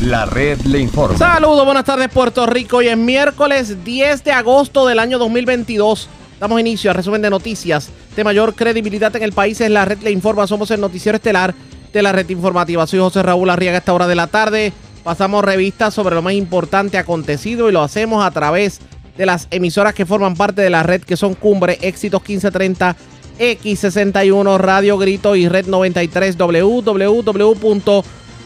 [0.00, 1.18] La red le informa.
[1.18, 2.78] Saludos, buenas tardes Puerto Rico.
[2.78, 6.08] Hoy es miércoles 10 de agosto del año 2022.
[6.40, 9.60] Damos inicio a resumen de noticias de mayor credibilidad en el país.
[9.60, 10.46] Es la red le informa.
[10.46, 11.54] Somos el noticiero estelar
[11.92, 12.86] de la red informativa.
[12.86, 14.72] Soy José Raúl Arriaga a esta hora de la tarde.
[15.04, 18.80] Pasamos revistas sobre lo más importante acontecido y lo hacemos a través
[19.18, 22.96] de las emisoras que forman parte de la red que son Cumbre, Éxitos 1530,
[23.38, 26.38] X61, Radio Grito y Red 93,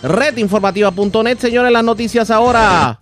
[0.05, 1.39] www.redinformativa.net.
[1.39, 3.01] Señores, las noticias ahora.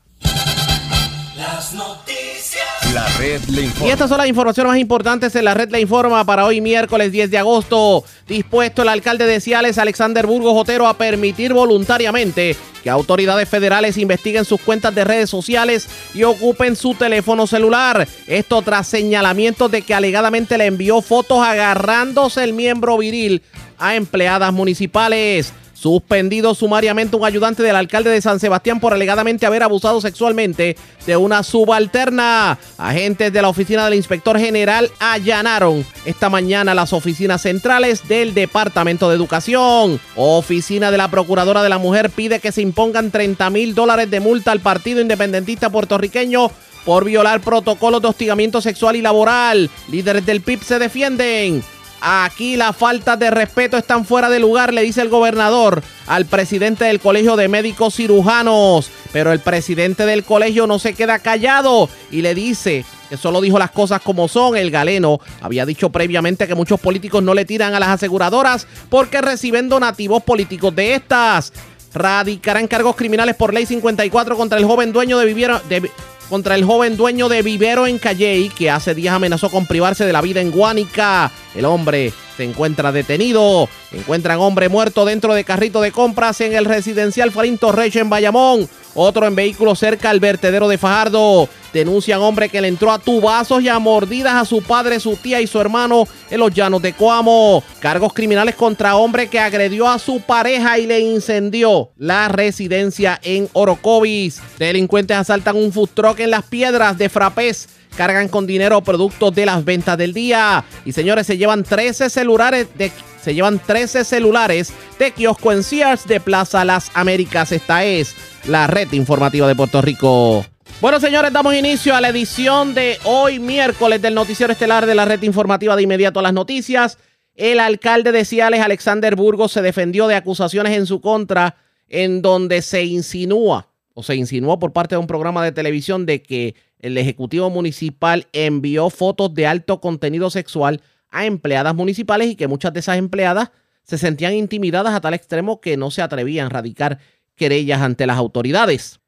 [1.36, 2.62] Las noticias.
[2.94, 3.88] La red le informa.
[3.88, 7.10] Y estas son las informaciones más importantes en la red La Informa para hoy miércoles
[7.10, 8.04] 10 de agosto.
[8.28, 14.44] Dispuesto el alcalde de Ciales, Alexander Burgos Otero, a permitir voluntariamente que autoridades federales investiguen
[14.44, 18.06] sus cuentas de redes sociales y ocupen su teléfono celular.
[18.26, 23.42] Esto tras señalamientos de que alegadamente le envió fotos agarrándose el miembro viril
[23.78, 25.52] a empleadas municipales.
[25.82, 31.16] Suspendido sumariamente un ayudante del alcalde de San Sebastián por alegadamente haber abusado sexualmente de
[31.16, 32.56] una subalterna.
[32.78, 39.08] Agentes de la oficina del inspector general allanaron esta mañana las oficinas centrales del Departamento
[39.08, 39.98] de Educación.
[40.14, 44.20] Oficina de la Procuradora de la Mujer pide que se impongan 30 mil dólares de
[44.20, 46.48] multa al Partido Independentista Puertorriqueño
[46.84, 49.68] por violar protocolos de hostigamiento sexual y laboral.
[49.90, 51.64] Líderes del PIB se defienden.
[52.04, 56.84] Aquí la falta de respeto están fuera de lugar, le dice el gobernador al presidente
[56.84, 58.90] del Colegio de Médicos Cirujanos.
[59.12, 63.56] Pero el presidente del colegio no se queda callado y le dice que solo dijo
[63.56, 64.56] las cosas como son.
[64.56, 69.20] El galeno había dicho previamente que muchos políticos no le tiran a las aseguradoras porque
[69.20, 71.52] reciben donativos políticos de estas.
[71.94, 75.88] Radicarán cargos criminales por ley 54 contra el joven dueño de Viviero, de,
[76.32, 80.14] contra el joven dueño de Vivero en Calley, que hace días amenazó con privarse de
[80.14, 81.30] la vida en Guánica.
[81.54, 83.68] El hombre se encuentra detenido.
[83.92, 88.68] Encuentran hombre muerto dentro de carrito de compras en el residencial Farinto Reyes en Bayamón.
[88.94, 91.48] Otro en vehículo cerca al vertedero de Fajardo.
[91.72, 95.40] Denuncian hombre que le entró a tubazos y a mordidas a su padre, su tía
[95.40, 97.64] y su hermano en los llanos de Coamo.
[97.80, 103.48] Cargos criminales contra hombre que agredió a su pareja y le incendió la residencia en
[103.54, 104.42] Orocovis.
[104.58, 105.88] Delincuentes asaltan un food
[106.18, 110.64] en las piedras de Frapés cargan con dinero productos de las ventas del día.
[110.84, 112.92] Y señores, se llevan 13 celulares de
[113.22, 117.52] se llevan 13 celulares de kiosco en Sears de Plaza Las Américas.
[117.52, 118.16] Esta es
[118.48, 120.44] la red informativa de Puerto Rico.
[120.80, 125.04] Bueno, señores, damos inicio a la edición de hoy, miércoles, del noticiero estelar de la
[125.04, 126.98] red informativa de inmediato a las noticias.
[127.36, 131.54] El alcalde de Ciales, Alexander Burgos, se defendió de acusaciones en su contra,
[131.88, 136.22] en donde se insinúa, o se insinuó por parte de un programa de televisión, de
[136.22, 142.48] que el Ejecutivo Municipal envió fotos de alto contenido sexual a empleadas municipales y que
[142.48, 143.50] muchas de esas empleadas
[143.84, 146.98] se sentían intimidadas a tal extremo que no se atrevían a radicar
[147.36, 149.00] querellas ante las autoridades.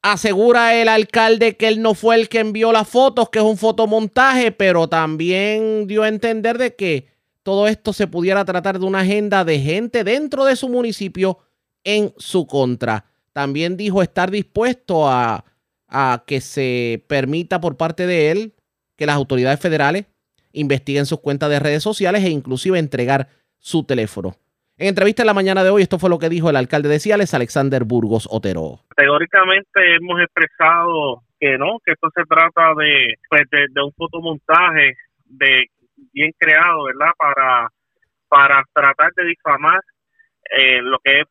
[0.00, 3.58] Asegura el alcalde que él no fue el que envió las fotos, que es un
[3.58, 7.08] fotomontaje, pero también dio a entender de que
[7.42, 11.38] todo esto se pudiera tratar de una agenda de gente dentro de su municipio
[11.82, 13.06] en su contra.
[13.32, 15.44] También dijo estar dispuesto a,
[15.88, 18.54] a que se permita por parte de él
[18.96, 20.06] que las autoridades federales
[20.52, 23.28] investiguen sus cuentas de redes sociales e inclusive entregar
[23.58, 24.34] su teléfono.
[24.76, 27.00] En entrevista en la mañana de hoy, esto fue lo que dijo el alcalde de
[27.00, 28.80] Ciales, Alexander Burgos Otero.
[28.90, 34.94] Categóricamente hemos expresado que no, que esto se trata de, pues de, de, un fotomontaje
[35.24, 35.66] de
[36.12, 37.12] bien creado, ¿verdad?
[37.18, 37.68] Para,
[38.28, 39.80] para tratar de difamar
[40.56, 41.26] eh, lo que es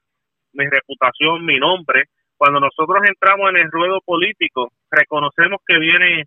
[0.53, 2.03] mi reputación, mi nombre.
[2.37, 6.23] Cuando nosotros entramos en el ruedo político, reconocemos que vienen,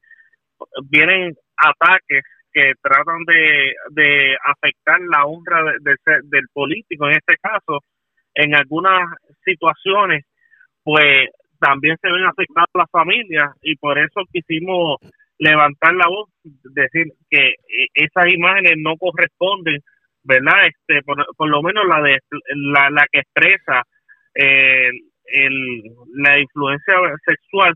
[0.88, 7.36] vienen ataques que tratan de, de afectar la honra de, de, del político, en este
[7.40, 7.80] caso,
[8.34, 9.08] en algunas
[9.44, 10.24] situaciones,
[10.82, 11.28] pues
[11.60, 14.96] también se ven afectadas las familias y por eso quisimos
[15.38, 17.54] levantar la voz, decir que
[17.94, 19.80] esas imágenes no corresponden,
[20.22, 20.66] ¿verdad?
[20.66, 22.18] Este, por, por lo menos la de
[22.56, 23.82] la, la que expresa
[24.34, 24.90] eh,
[25.32, 25.82] el,
[26.14, 27.74] la influencia sexual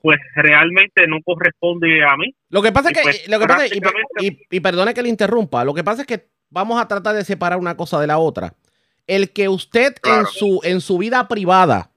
[0.00, 2.34] pues realmente no corresponde a mí.
[2.50, 3.80] Lo que pasa es que, pues, lo que pasa, y,
[4.20, 7.24] y, y, perdone que le interrumpa, lo que pasa es que vamos a tratar de
[7.24, 8.54] separar una cosa de la otra.
[9.06, 10.20] El que usted claro.
[10.20, 11.90] en, su, en su vida privada,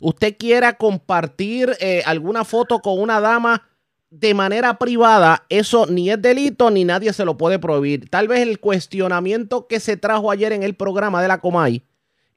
[0.00, 3.68] usted quiera compartir eh, alguna foto con una dama
[4.10, 8.08] de manera privada, eso ni es delito ni nadie se lo puede prohibir.
[8.08, 11.82] Tal vez el cuestionamiento que se trajo ayer en el programa de la Comay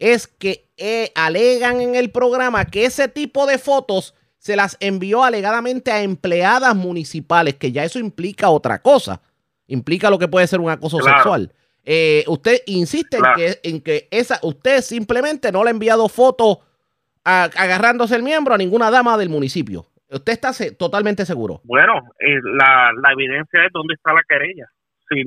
[0.01, 5.24] es que eh, alegan en el programa que ese tipo de fotos se las envió
[5.24, 9.21] alegadamente a empleadas municipales, que ya eso implica otra cosa.
[9.68, 11.18] Implica lo que puede ser un acoso claro.
[11.18, 11.53] sexual.
[11.86, 13.39] Eh, usted insiste claro.
[13.39, 16.57] en, que, en que esa, usted simplemente no le ha enviado fotos
[17.24, 19.86] agarrándose el miembro a ninguna dama del municipio.
[20.09, 21.62] Usted está se- totalmente seguro.
[21.63, 24.65] Bueno, eh, la, la evidencia es dónde está la querella.
[25.07, 25.21] Si,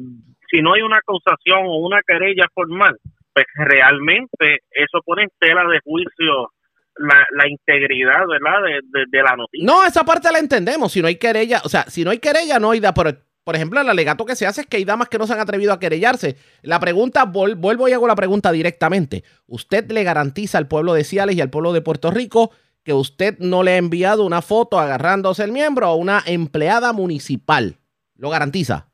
[0.50, 2.98] si no hay una acusación o una querella formal,
[3.34, 6.50] pues realmente eso pone en tela de juicio
[6.96, 9.66] la, la integridad, ¿verdad?, de, de- de la noticia.
[9.66, 10.92] No, esa parte la entendemos.
[10.92, 12.94] Si no hay querella, o sea, si no hay querella, no hay da.
[12.94, 13.10] Pero,
[13.42, 15.40] por ejemplo, el alegato que se hace es que hay damas que no se han
[15.40, 16.36] atrevido a querellarse.
[16.62, 19.24] La pregunta, vol- vuelvo y hago la pregunta directamente.
[19.46, 22.52] ¿Usted le garantiza al pueblo de Ciales y al pueblo de Puerto Rico
[22.84, 27.76] que usted no le ha enviado una foto agarrándose el miembro a una empleada municipal?
[28.16, 28.86] ¿Lo garantiza?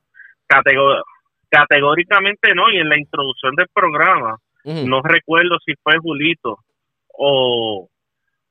[0.49, 1.03] Catego-
[1.51, 6.59] categóricamente no, y en la introducción del programa, no recuerdo si fue Julito
[7.09, 7.89] o,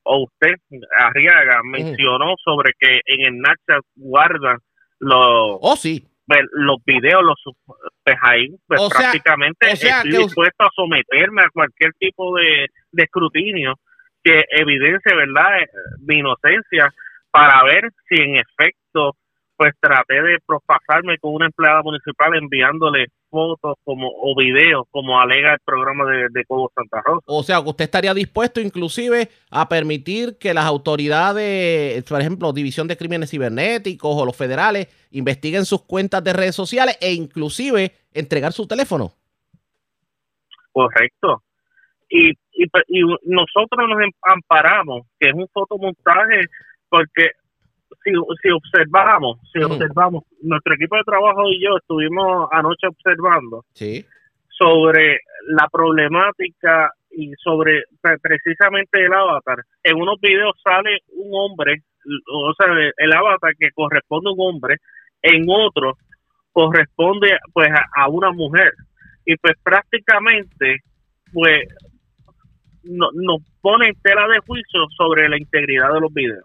[0.04, 0.56] o usted,
[0.98, 4.58] Arriaga, mencionó sobre que en el Nacha guardan
[5.00, 6.06] los, Oh, sí.
[6.52, 7.38] los videos, los
[8.04, 12.36] pues ahí, pues O sea- prácticamente o sea estoy dispuesto a someterme a cualquier tipo
[12.38, 13.76] de, de escrutinio
[14.24, 15.68] que evidencie, ¿verdad?, eh,
[16.02, 16.92] mi inocencia
[17.32, 19.16] para ver si en efecto
[19.60, 25.52] pues traté de propasarme con una empleada municipal enviándole fotos como o videos como alega
[25.52, 27.26] el programa de, de Cobo Santa Rosa.
[27.26, 32.88] O sea, que usted estaría dispuesto inclusive a permitir que las autoridades, por ejemplo, División
[32.88, 38.54] de Crímenes Cibernéticos o los federales, investiguen sus cuentas de redes sociales e inclusive entregar
[38.54, 39.12] su teléfono.
[40.72, 41.44] Correcto.
[42.10, 46.46] Y, y, y nosotros nos em- amparamos, que es un fotomontaje,
[46.88, 47.32] porque
[48.04, 49.74] si, si observamos, si Ujú.
[49.74, 54.06] observamos, nuestro equipo de trabajo y yo estuvimos anoche observando Sí.
[54.50, 59.58] sobre la problemática y sobre pre- precisamente el avatar.
[59.84, 61.82] En unos videos sale un hombre,
[62.32, 64.76] o sea, el, el avatar que corresponde a un hombre,
[65.22, 65.98] en otro
[66.52, 68.74] corresponde pues a, a una mujer.
[69.26, 70.78] Y pues prácticamente
[71.34, 71.64] pues
[72.84, 76.44] no- nos pone en tela de juicio sobre la integridad de los videos.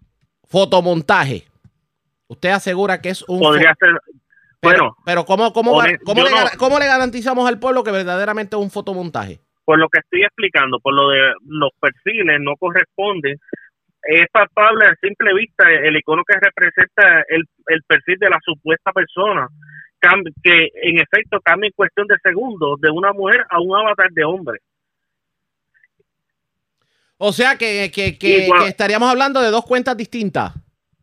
[0.49, 1.44] Fotomontaje.
[2.29, 3.38] Usted asegura que es un...
[3.41, 3.91] Podría ser,
[4.61, 5.73] pero, bueno, pero ¿cómo, cómo,
[6.05, 9.41] cómo le, no- cómo le garantizamos al pueblo que verdaderamente es un fotomontaje?
[9.67, 13.38] por lo que estoy explicando, por lo de los perfiles no corresponden,
[14.02, 18.93] es palpable a simple vista el icono que representa el, el perfil de la supuesta
[18.93, 19.49] persona,
[20.43, 24.25] que en efecto cambia en cuestión de segundos de una mujer a un avatar de
[24.25, 24.58] hombre.
[27.19, 28.63] O sea que, que- que- Igual.
[28.63, 30.53] que estaríamos hablando de dos cuentas distintas.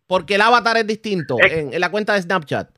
[0.07, 2.69] Porque el avatar es distinto Es- en, en la cuenta de Snapchat.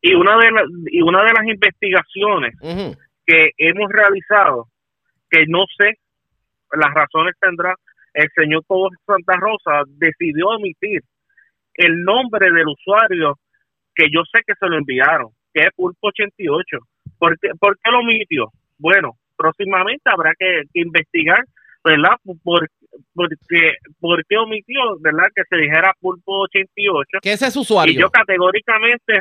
[0.00, 2.54] Y una de, las y una de las investigaciones
[3.26, 4.68] que hemos realizado,
[5.30, 5.98] que no sé
[6.72, 7.74] las razones tendrá,
[8.14, 11.00] el señor Cobo Santa Rosa decidió omitir
[11.74, 13.38] el nombre del usuario
[13.94, 16.78] que yo sé que se lo enviaron, que es Pulpo88.
[17.18, 18.50] ¿Por qué, por qué lo omitió?
[18.78, 21.42] Bueno, próximamente habrá que, que investigar,
[21.84, 22.16] ¿verdad?
[22.42, 22.68] Por,
[23.14, 25.26] porque, ¿Por qué omitió, ¿verdad?
[25.34, 27.20] Que se dijera Pulpo88.
[27.22, 27.92] Que ese es usuario.
[27.92, 29.14] Y yo categóricamente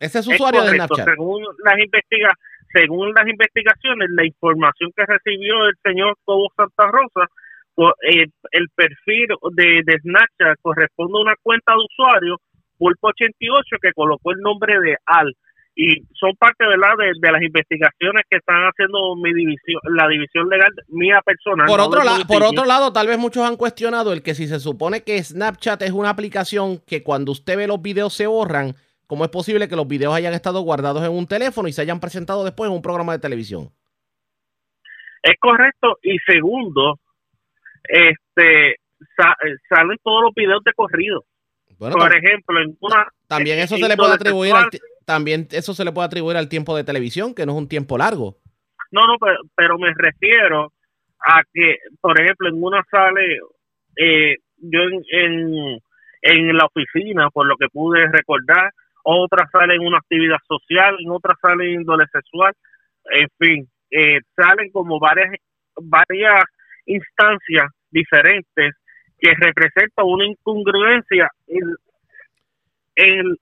[0.00, 0.70] ese es es usuario de.
[0.76, 1.08] Snapchat.
[1.08, 2.32] Según las investiga
[2.72, 7.26] según las investigaciones, la información que recibió el señor Cobo Santa Rosa,
[7.74, 12.36] co- eh, el perfil de, de Snapchat corresponde a una cuenta de usuario,
[12.78, 15.34] Pulpo88, que colocó el nombre de Al.
[15.80, 16.96] Y son parte ¿verdad?
[16.98, 21.68] De, de las investigaciones que están haciendo mi división, la división legal mía personal.
[21.68, 24.34] Por no otro, del la- por otro lado, tal vez muchos han cuestionado el que
[24.34, 28.26] si se supone que Snapchat es una aplicación que cuando usted ve los videos se
[28.26, 28.74] borran,
[29.06, 32.00] ¿cómo es posible que los videos hayan estado guardados en un teléfono y se hayan
[32.00, 33.70] presentado después en un programa de televisión?
[35.22, 35.96] Es correcto.
[36.02, 36.98] Y segundo,
[37.84, 38.76] este
[39.16, 41.24] sa- eh, salen todos los videos de corrido.
[41.78, 44.68] Bueno, Por ejemplo, en una también eso se le puede atribuir al
[45.08, 47.96] también eso se le puede atribuir al tiempo de televisión, que no es un tiempo
[47.96, 48.36] largo.
[48.90, 50.70] No, no, pero, pero me refiero
[51.18, 53.38] a que, por ejemplo, en una sale,
[53.96, 55.78] eh, yo en, en,
[56.20, 58.70] en la oficina, por lo que pude recordar,
[59.02, 62.52] otra sale en una actividad social, en otra sale en índole sexual,
[63.10, 65.32] en fin, eh, salen como varias,
[65.80, 66.44] varias
[66.84, 68.74] instancias diferentes
[69.18, 71.62] que representan una incongruencia en,
[72.96, 73.36] en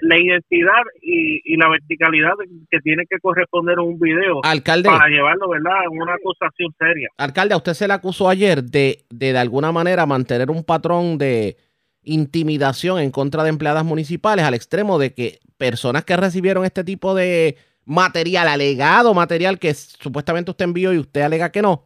[0.00, 2.32] la identidad y, y la verticalidad
[2.70, 7.08] que tiene que corresponder a un video Alcalde, para llevarlo, ¿verdad?, a una acusación seria.
[7.16, 11.18] alcalde, a usted se le acusó ayer de, de de alguna manera mantener un patrón
[11.18, 11.56] de
[12.02, 17.14] intimidación en contra de empleadas municipales al extremo de que personas que recibieron este tipo
[17.14, 21.84] de material, alegado material que supuestamente usted envió y usted alega que no,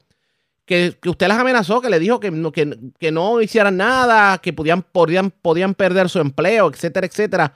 [0.67, 4.39] que, que usted las amenazó, que le dijo que no, que, que no hicieran nada,
[4.39, 7.55] que podían, podían, podían perder su empleo, etcétera, etcétera.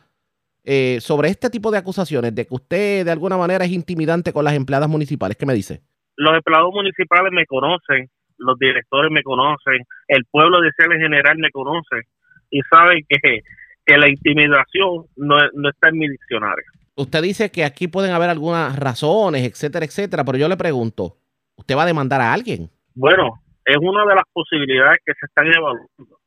[0.64, 4.44] Eh, sobre este tipo de acusaciones, de que usted de alguna manera es intimidante con
[4.44, 5.82] las empleadas municipales, ¿qué me dice?
[6.16, 11.50] Los empleados municipales me conocen los directores me conocen, el pueblo de en general me
[11.50, 12.02] conoce
[12.50, 13.40] y saben que,
[13.84, 16.64] que la intimidación no, no está en mi diccionario.
[16.96, 21.16] Usted dice que aquí pueden haber algunas razones, etcétera, etcétera, pero yo le pregunto,
[21.56, 22.70] ¿usted va a demandar a alguien?
[22.94, 26.20] Bueno, es una de las posibilidades que se están evaluando.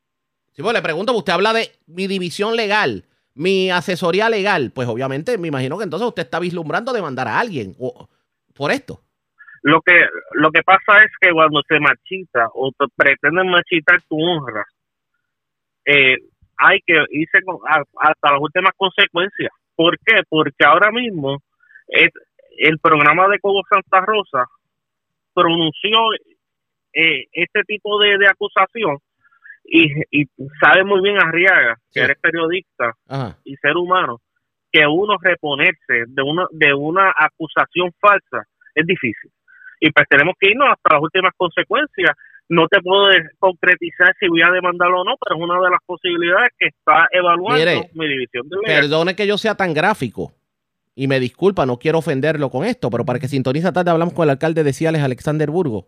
[0.51, 3.05] Sí, pues le pregunto, usted habla de mi división legal,
[3.37, 7.75] mi asesoría legal, pues obviamente me imagino que entonces usted está vislumbrando demandar a alguien
[7.79, 8.09] o,
[8.55, 8.99] por esto.
[9.61, 9.93] Lo que
[10.33, 14.65] lo que pasa es que cuando se machita o te pretenden machitar tu honra,
[15.85, 16.17] eh,
[16.57, 19.51] hay que irse con, hasta las últimas consecuencias.
[19.75, 20.21] ¿Por qué?
[20.27, 21.37] Porque ahora mismo
[22.57, 24.45] el programa de Cobo Santa Rosa
[25.33, 26.13] pronunció
[26.93, 28.97] eh, este tipo de, de acusación
[29.67, 30.25] y, y
[30.61, 32.05] sabe muy bien Arriaga, que Sí.
[32.05, 33.37] eres periodista Ajá.
[33.43, 34.21] y ser humano,
[34.71, 39.29] que uno reponerse de una, de una acusación falsa es difícil.
[39.79, 42.11] Y pues tenemos que irnos hasta las últimas consecuencias.
[42.49, 43.09] No te puedo
[43.39, 47.07] concretizar si voy a demandarlo o no, pero es una de las posibilidades que está
[47.11, 48.81] evaluando Mire, mi división de legal.
[48.81, 50.31] Perdone que yo sea tan gráfico
[50.95, 54.23] y me disculpa, no quiero ofenderlo con esto, pero para que sintoniza tarde hablamos con
[54.23, 55.87] el alcalde de Ciales, Alexander Burgo.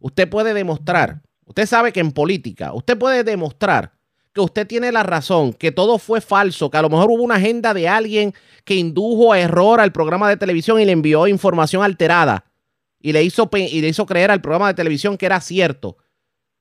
[0.00, 3.92] Usted puede demostrar, usted sabe que en política, usted puede demostrar
[4.32, 7.34] que usted tiene la razón, que todo fue falso, que a lo mejor hubo una
[7.34, 8.32] agenda de alguien
[8.64, 12.44] que indujo a error al programa de televisión y le envió información alterada
[13.00, 15.96] y le hizo, y le hizo creer al programa de televisión que era cierto.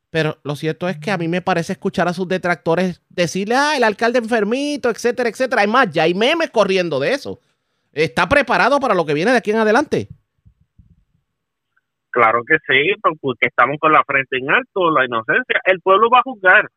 [0.10, 3.78] Pero lo cierto es que a mí me parece escuchar a sus detractores decirle, ah,
[3.78, 5.62] el alcalde enfermito, etcétera, etcétera.
[5.62, 7.40] Hay más, ya hay memes corriendo de eso.
[7.92, 10.10] ¿Está preparado para lo que viene de aquí en adelante?
[12.20, 15.62] Claro que sí, pues, porque estamos con la frente en alto, la inocencia.
[15.66, 16.68] El pueblo va a juzgar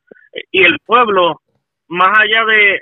[0.53, 1.41] y el pueblo,
[1.89, 2.81] más allá de,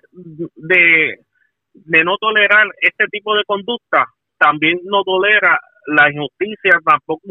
[0.56, 4.06] de, no tolerar este tipo de conducta,
[4.38, 7.22] también no tolera la injusticia, tampoco,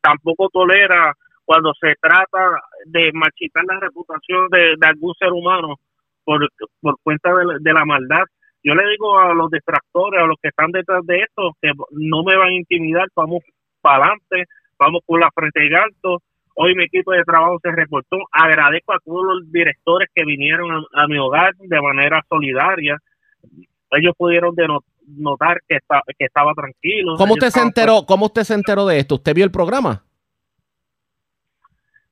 [0.00, 1.14] tampoco tolera
[1.44, 5.76] cuando se trata de machitar la reputación de, de algún ser humano
[6.24, 6.48] por,
[6.80, 8.24] por cuenta de, la- de la maldad.
[8.64, 12.24] Yo le digo a los distractores, a los que están detrás de esto, que no
[12.24, 13.42] me van a intimidar, vamos
[13.80, 14.44] para adelante,
[14.82, 16.22] vamos con la frente en alto.
[16.54, 18.18] Hoy mi equipo de trabajo se reportó.
[18.30, 22.98] Agradezco a todos los directores que vinieron a, a mi hogar de manera solidaria.
[23.92, 24.54] Ellos pudieron
[25.06, 27.14] notar que, está, que estaba tranquilo.
[27.16, 28.04] ¿Cómo usted se enteró?
[28.06, 29.16] ¿Cómo usted se enteró de esto?
[29.16, 30.04] ¿Usted vio el programa?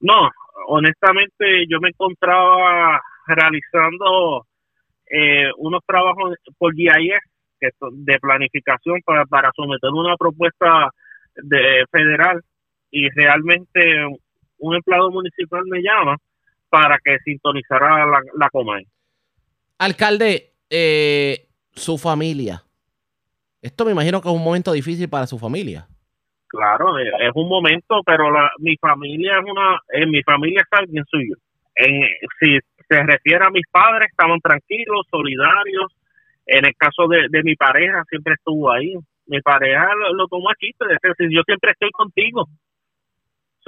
[0.01, 0.31] No,
[0.69, 4.47] honestamente yo me encontraba realizando
[5.11, 7.21] eh, unos trabajos por GIS
[7.61, 10.91] que son de planificación para, para someter una propuesta
[11.35, 12.41] de federal
[12.91, 13.81] y realmente
[14.59, 16.17] un empleado municipal me llama
[16.69, 18.87] para que sintonizara la, la Comay.
[19.79, 22.63] Alcalde, eh, su familia.
[23.63, 25.87] Esto me imagino que es un momento difícil para su familia.
[26.47, 30.79] Claro, eh, es un momento, pero la, mi familia es una, en mi familia es
[30.79, 31.37] alguien suyo.
[31.75, 32.03] En,
[32.41, 35.93] si se refiere a mis padres, estaban tranquilos, solidarios.
[36.47, 38.95] En el caso de, de mi pareja, siempre estuvo ahí.
[39.27, 42.49] Mi pareja lo, lo tomó a chiste, decir, yo siempre estoy contigo.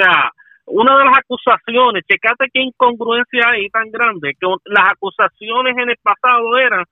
[0.03, 0.33] Sea,
[0.67, 5.97] una de las acusaciones, checate qué incongruencia hay tan grande, que las acusaciones en el
[6.03, 6.85] pasado eran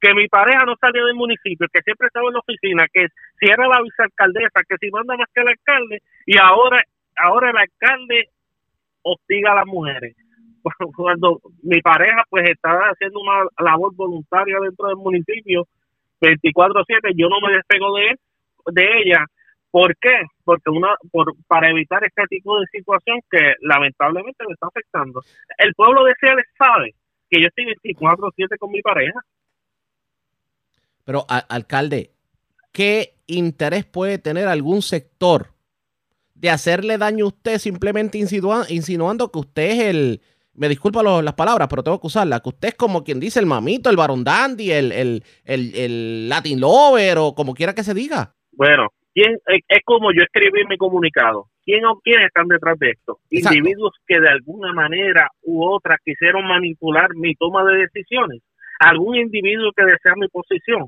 [0.00, 3.06] que mi pareja no salía del municipio, que siempre estaba en la oficina, que
[3.38, 6.82] si era la vicealcaldesa, que si manda más que el alcalde, y ahora,
[7.16, 8.28] ahora el alcalde
[9.02, 10.16] hostiga a las mujeres.
[10.96, 15.66] Cuando mi pareja pues estaba haciendo una labor voluntaria dentro del municipio
[16.20, 18.18] 24/7, yo no me despego de él,
[18.72, 19.24] de ella.
[19.70, 20.22] ¿Por qué?
[20.50, 25.22] Porque una por, para evitar este tipo de situación que lamentablemente me está afectando.
[25.58, 26.92] El pueblo de Ciales sabe
[27.30, 29.20] que yo estoy 24/7 con mi pareja.
[31.04, 32.10] Pero, a- alcalde,
[32.72, 35.52] ¿qué interés puede tener algún sector
[36.34, 40.20] de hacerle daño a usted simplemente insinua- insinuando que usted es el,
[40.54, 43.38] me disculpa lo- las palabras, pero tengo que usarlas, que usted es como quien dice
[43.38, 47.84] el mamito, el varón dandy, el, el, el, el Latin lover o como quiera que
[47.84, 48.34] se diga?
[48.50, 51.46] Bueno, ¿quién, es, es como yo escribí mi comunicado.
[51.64, 53.18] ¿Quién o quiénes están detrás de esto?
[53.30, 53.56] Exacto.
[53.56, 58.40] Individuos que de alguna manera u otra quisieron manipular mi toma de decisiones.
[58.80, 60.86] Algún individuo que desea mi posición.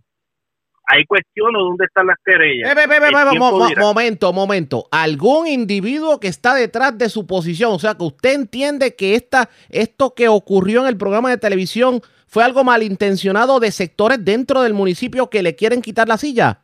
[0.87, 2.71] Hay cuestiones dónde están las querellas.
[2.71, 3.81] Eh, mo- dirá.
[3.83, 4.89] momento, momento.
[4.91, 7.73] Algún individuo que está detrás de su posición.
[7.73, 12.01] O sea, que usted entiende que esta, esto que ocurrió en el programa de televisión
[12.27, 16.62] fue algo malintencionado de sectores dentro del municipio que le quieren quitar la silla.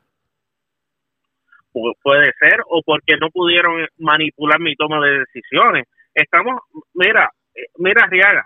[1.72, 5.84] Pu- puede ser, o porque no pudieron manipular mi toma de decisiones.
[6.14, 6.60] Estamos,
[6.94, 8.44] mira, eh, mira, Riaga,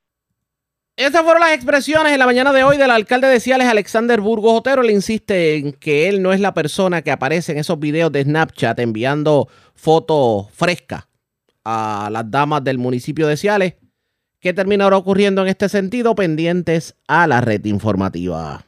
[0.95, 4.59] Esas fueron las expresiones en la mañana de hoy del alcalde de Ciales, Alexander Burgos
[4.59, 4.83] Otero.
[4.83, 8.23] Le insiste en que él no es la persona que aparece en esos videos de
[8.23, 11.07] Snapchat enviando fotos frescas
[11.63, 13.75] a las damas del municipio de Ciales.
[14.41, 16.15] ¿Qué terminará ocurriendo en este sentido?
[16.15, 18.63] Pendientes a la red informativa.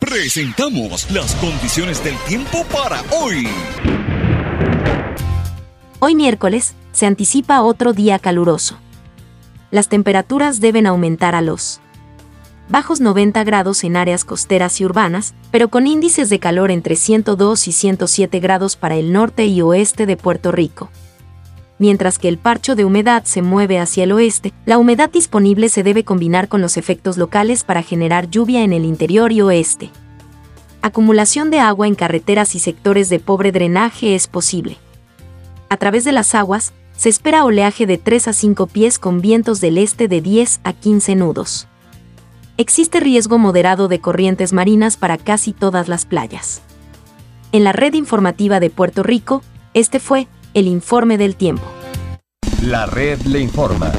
[0.00, 3.46] Presentamos las condiciones del tiempo para hoy.
[6.00, 8.76] Hoy miércoles, se anticipa otro día caluroso.
[9.70, 11.80] Las temperaturas deben aumentar a los
[12.68, 17.68] bajos 90 grados en áreas costeras y urbanas, pero con índices de calor entre 102
[17.68, 20.90] y 107 grados para el norte y oeste de Puerto Rico.
[21.78, 25.82] Mientras que el parcho de humedad se mueve hacia el oeste, la humedad disponible se
[25.82, 29.90] debe combinar con los efectos locales para generar lluvia en el interior y oeste.
[30.82, 34.76] Acumulación de agua en carreteras y sectores de pobre drenaje es posible.
[35.68, 39.60] A través de las aguas, se espera oleaje de 3 a 5 pies con vientos
[39.60, 41.66] del este de 10 a 15 nudos.
[42.56, 46.62] Existe riesgo moderado de corrientes marinas para casi todas las playas.
[47.50, 49.42] En la red informativa de Puerto Rico,
[49.74, 51.64] este fue el informe del tiempo.
[52.62, 53.92] La red le informa.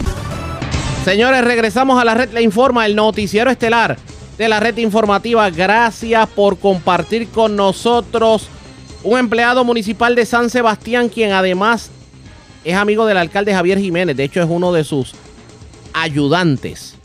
[1.04, 3.96] Señores, regresamos a la red Le Informa, el noticiero estelar
[4.40, 5.50] de la red informativa.
[5.52, 8.48] Gracias por compartir con nosotros
[9.04, 11.92] un empleado municipal de San Sebastián, quien además
[12.64, 14.18] es amigo del alcalde Javier Jiménez.
[14.18, 15.14] De hecho, es uno de sus
[15.94, 16.96] ayudantes.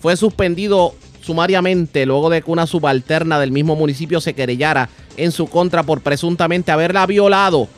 [0.00, 5.48] Fue suspendido sumariamente luego de que una subalterna del mismo municipio se querellara en su
[5.48, 7.68] contra por presuntamente haberla violado.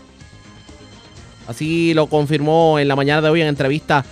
[1.46, 4.04] Así lo confirmó en la mañana de hoy en entrevista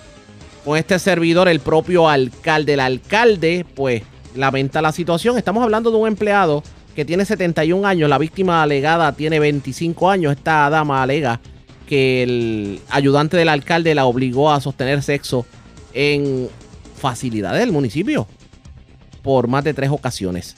[0.65, 2.75] con este servidor el propio alcalde.
[2.75, 4.03] El alcalde, pues,
[4.35, 5.37] lamenta la situación.
[5.37, 6.63] Estamos hablando de un empleado
[6.95, 8.09] que tiene 71 años.
[8.09, 10.33] La víctima alegada tiene 25 años.
[10.37, 11.41] Esta dama alega
[11.89, 15.45] que el ayudante del alcalde la obligó a sostener sexo
[15.93, 16.49] en
[16.97, 18.27] facilidades del municipio
[19.23, 20.55] por más de tres ocasiones.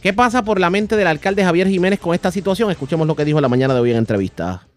[0.00, 2.70] ¿Qué pasa por la mente del alcalde Javier Jiménez con esta situación?
[2.70, 4.67] Escuchemos lo que dijo la mañana de hoy en entrevista.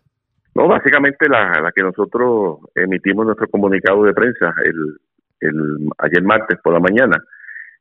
[0.53, 4.97] No, básicamente la, la que nosotros emitimos nuestro comunicado de prensa el,
[5.39, 7.17] el ayer martes por la mañana,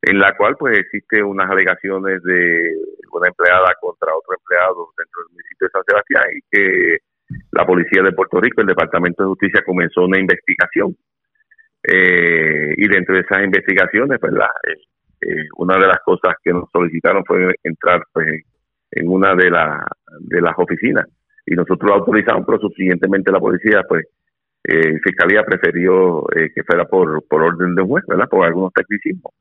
[0.03, 2.77] en la cual pues existe unas alegaciones de
[3.13, 6.99] una empleada contra otro empleado dentro del municipio de San Sebastián y que
[7.53, 10.97] la policía de Puerto Rico, el Departamento de Justicia comenzó una investigación.
[11.83, 14.75] Eh, y dentro de esas investigaciones, pues eh,
[15.23, 18.43] eh, una de las cosas que nos solicitaron fue entrar pues,
[18.93, 19.87] en una de, la,
[20.21, 21.07] de las oficinas
[21.51, 24.07] y nosotros lo autorizamos, pero subsiguientemente la policía, pues,
[24.63, 28.29] eh, Fiscalía prefirió eh, que fuera por, por orden de un juez, ¿verdad?
[28.29, 29.35] Por algunos tecnicismos.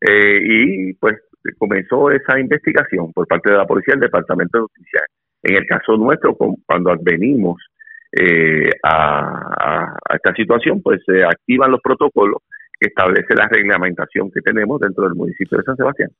[0.00, 1.14] Eh, y pues
[1.56, 5.00] comenzó esa investigación por parte de la policía del Departamento de Justicia.
[5.44, 7.62] En el caso nuestro, cuando advenimos
[8.10, 12.42] eh, a esta situación, pues se activan los protocolos
[12.80, 16.10] que establece la reglamentación que tenemos dentro del municipio de San Sebastián.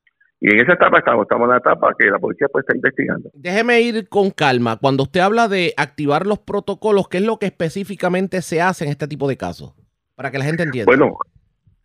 [0.41, 3.31] Y en esa etapa estamos, estamos en la etapa que la policía pues está investigando.
[3.35, 4.79] Déjeme ir con calma.
[4.79, 8.91] Cuando usted habla de activar los protocolos, ¿qué es lo que específicamente se hace en
[8.91, 9.75] este tipo de casos?
[10.15, 10.91] Para que la gente entienda.
[10.91, 11.17] Bueno,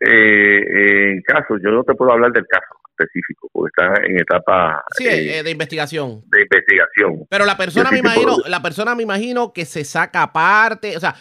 [0.00, 2.66] eh, en casos, yo no te puedo hablar del caso
[2.98, 6.22] específico, porque está en etapa sí, eh, eh, de investigación.
[6.26, 7.26] de investigación.
[7.28, 11.14] Pero la persona me imagino, la persona me imagino que se saca aparte, o sea,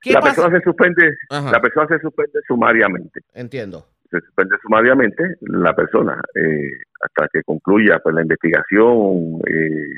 [0.00, 0.34] ¿qué La pasa?
[0.36, 1.50] persona se suspende, Ajá.
[1.50, 3.20] la persona se suspende sumariamente.
[3.34, 3.86] Entiendo.
[4.10, 9.88] Se suspende sumariamente la persona eh, hasta que concluya pues la investigación eh,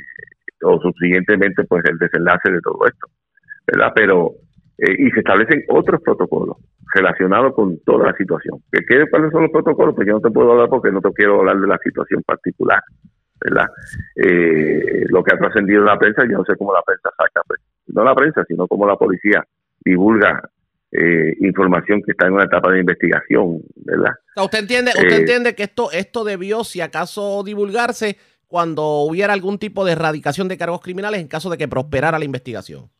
[0.63, 3.07] o subsiguientemente pues el desenlace de todo esto,
[3.67, 3.93] ¿verdad?
[3.95, 4.33] Pero
[4.79, 6.57] eh, y se establecen otros protocolos
[6.95, 8.59] relacionados con toda la situación.
[8.71, 9.95] ¿Qué, cuáles son los protocolos?
[9.95, 12.81] Pues yo no te puedo hablar porque no te quiero hablar de la situación particular,
[13.41, 13.67] ¿verdad?
[14.17, 17.43] Eh, lo que ha trascendido en la prensa, yo no sé cómo la prensa saca,
[17.47, 19.45] pues, no la prensa, sino cómo la policía
[19.85, 20.43] divulga
[20.93, 24.13] eh, información que está en una etapa de investigación, ¿verdad?
[24.37, 29.85] usted entiende, usted entiende que esto, esto debió, si acaso, divulgarse cuando hubiera algún tipo
[29.87, 32.91] de erradicación de cargos criminales en caso de que prosperara la investigación.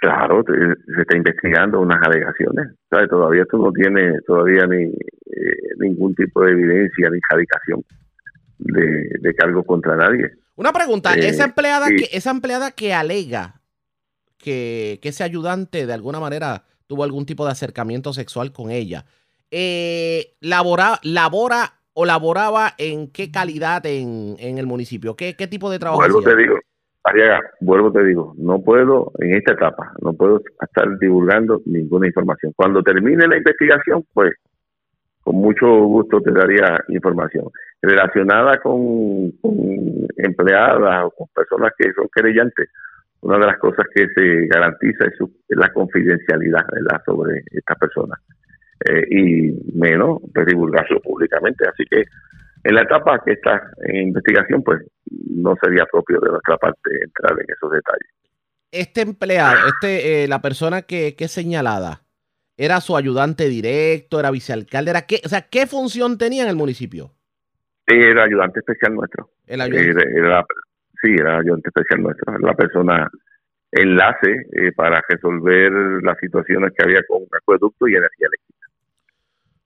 [0.00, 2.68] Claro, se está investigando unas alegaciones.
[2.90, 3.08] ¿sabes?
[3.08, 7.84] Todavía esto no tiene todavía ni eh, ningún tipo de evidencia ni erradicación
[8.58, 10.32] de, de cargos contra nadie.
[10.56, 13.60] Una pregunta, eh, esa empleada que esa empleada que alega
[14.38, 19.04] que, que, ese ayudante de alguna manera tuvo algún tipo de acercamiento sexual con ella,
[19.52, 25.70] eh, labora, labora o laboraba en qué calidad en, en el municipio, qué, qué tipo
[25.70, 26.00] de trabajo.
[26.00, 26.58] Vuelvo te digo,
[27.04, 32.52] Ariaga, vuelvo te digo, no puedo en esta etapa, no puedo estar divulgando ninguna información.
[32.56, 34.32] Cuando termine la investigación, pues
[35.22, 37.50] con mucho gusto te daría información
[37.82, 39.32] relacionada con,
[40.16, 42.70] empleadas o con personas que son querellantes.
[43.20, 46.64] Una de las cosas que se garantiza es, la confidencialidad
[47.04, 48.18] sobre estas personas
[48.88, 51.64] eh, y menos pues, divulgarlo públicamente.
[51.68, 52.04] Así que
[52.64, 54.82] en la etapa que está en investigación, pues
[55.30, 58.10] no sería propio de nuestra parte entrar en esos detalles.
[58.70, 62.02] Este empleado, este, eh, la persona que, que es señalada,
[62.56, 64.90] ¿era su ayudante directo, era vicealcalde?
[64.90, 67.12] Era qué, o sea, ¿qué función tenía en el municipio?
[67.86, 69.30] Era ayudante especial nuestro.
[69.46, 70.04] El ayudante.
[70.14, 70.44] Era,
[71.02, 72.38] sí, era ayudante especial nuestro.
[72.38, 73.10] La persona
[73.70, 75.70] enlace eh, para resolver
[76.02, 78.58] las situaciones que había con acueducto y energía eléctrica.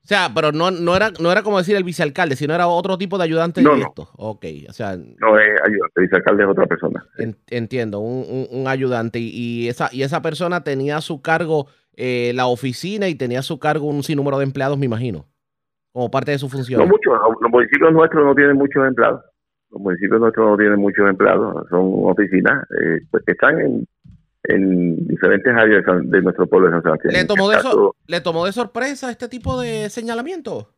[0.04, 2.98] O sea, pero no, no, era, no era como decir el vicealcalde, sino era otro
[2.98, 4.08] tipo de ayudante no, directo.
[4.18, 4.30] No.
[4.30, 4.96] Ok, o sea.
[4.96, 7.06] No es ayudante, el vicealcalde es otra persona.
[7.50, 9.20] entiendo, un, un, ayudante.
[9.20, 13.42] Y, esa, y esa persona tenía a su cargo eh, la oficina y tenía a
[13.42, 15.28] su cargo un sinnúmero de empleados, me imagino,
[15.92, 16.80] como parte de su función.
[16.80, 19.22] No muchos, los municipios nuestros no tienen muchos empleados.
[19.72, 23.88] Los municipios nuestros no tienen muchos empleados, son oficinas eh, pues que están en
[24.44, 27.14] en diferentes áreas de nuestro pueblo de San Sebastián.
[27.14, 30.70] ¿Le tomó, de, so, ¿Le tomó de sorpresa este tipo de señalamiento?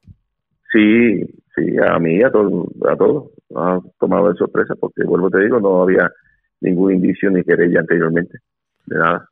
[0.72, 1.20] Sí,
[1.54, 5.60] sí, a mí, a todos, a todos, ha tomado de sorpresa porque, vuelvo te digo,
[5.60, 6.10] no había
[6.60, 8.38] ningún indicio ni querella anteriormente,
[8.86, 9.30] de nada.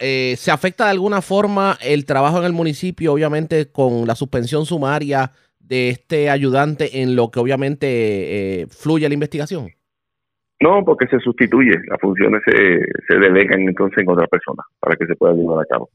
[0.00, 4.66] Eh, ¿Se afecta de alguna forma el trabajo en el municipio, obviamente, con la suspensión
[4.66, 5.30] sumaria
[5.70, 9.70] de este ayudante en lo que obviamente eh, fluye la investigación?
[10.58, 15.06] No, porque se sustituye, las funciones se, se delegan entonces en otra persona para que
[15.06, 15.88] se pueda llevar a cabo.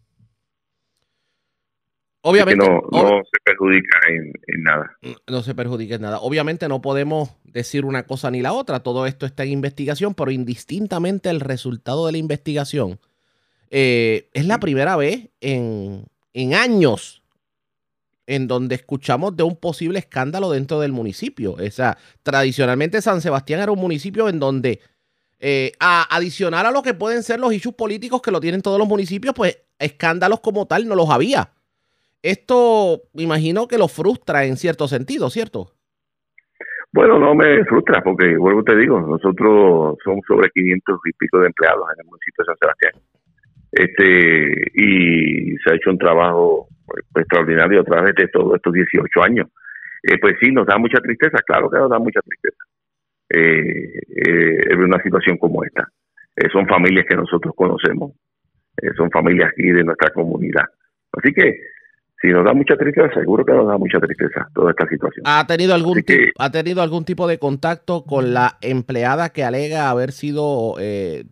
[2.21, 2.65] Obviamente.
[2.65, 4.97] No, no se perjudica en, en, nada.
[5.29, 6.19] No se perjudica en nada.
[6.21, 8.79] Obviamente no podemos decir una cosa ni la otra.
[8.79, 12.97] Todo esto está en investigación, pero indistintamente el resultado de la investigación
[13.69, 17.24] eh, es la primera vez en, en años
[18.27, 21.53] en donde escuchamos de un posible escándalo dentro del municipio.
[21.53, 24.79] O sea, tradicionalmente San Sebastián era un municipio en donde,
[25.39, 28.79] eh, a, adicional a lo que pueden ser los issues políticos que lo tienen todos
[28.79, 31.51] los municipios, pues escándalos como tal no los había.
[32.21, 35.73] Esto, me imagino que lo frustra en cierto sentido, ¿cierto?
[36.91, 41.47] Bueno, no me frustra porque, vuelvo te digo, nosotros somos sobre 500 y pico de
[41.47, 42.93] empleados en el municipio de San Sebastián.
[43.71, 46.69] Este, y se ha hecho un trabajo
[47.15, 49.48] extraordinario a través de todos estos 18 años.
[50.04, 52.63] Eh, pues sí, nos da mucha tristeza, claro que nos da mucha tristeza
[53.30, 55.88] eh, eh, una situación como esta.
[56.36, 58.12] Eh, son familias que nosotros conocemos,
[58.98, 60.65] son familias aquí de nuestra comunidad.
[61.13, 61.60] Así que
[62.21, 65.24] si nos da mucha tristeza, seguro que nos da mucha tristeza toda esta situación.
[65.26, 66.04] ¿Ha tenido algún,
[66.38, 71.26] ¿ha tenido algún tipo de contacto con la empleada que alega haber sido, pues,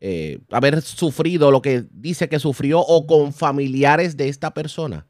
[0.00, 5.06] eh, haber sufrido lo que dice que sufrió o con familiares de esta persona?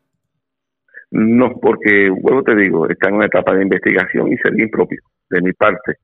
[1.11, 5.01] No, porque, bueno, te digo, está en una etapa de investigación y sería impropio
[5.31, 5.97] de mi parte,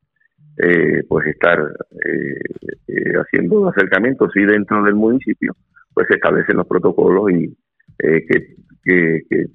[0.59, 2.41] eh, pues estar eh,
[2.89, 5.55] eh, haciendo acercamientos y dentro del municipio,
[5.95, 7.57] pues se establecen los protocolos y
[7.99, 9.47] que, que, que,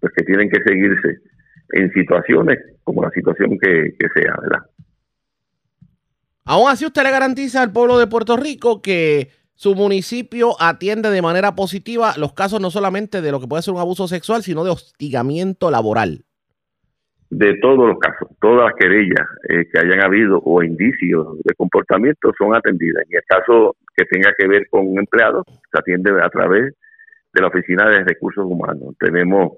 [0.00, 1.18] pues que tienen que seguirse
[1.72, 4.62] en situaciones como la situación que sea, ¿verdad?
[6.46, 11.22] Aún así, usted le garantiza al pueblo de Puerto Rico que su municipio atiende de
[11.22, 14.62] manera positiva los casos no solamente de lo que puede ser un abuso sexual, sino
[14.64, 16.24] de hostigamiento laboral.
[17.30, 22.30] De todos los casos, todas las querellas eh, que hayan habido o indicios de comportamiento
[22.36, 23.04] son atendidas.
[23.08, 26.74] En el caso que tenga que ver con un empleado, se atiende a través
[27.32, 28.94] de la Oficina de Recursos Humanos.
[29.00, 29.52] Tenemos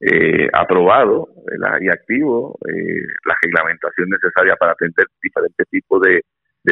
[0.00, 1.28] eh, aprobado
[1.80, 6.22] y activo eh, la reglamentación necesaria para atender diferentes tipos de,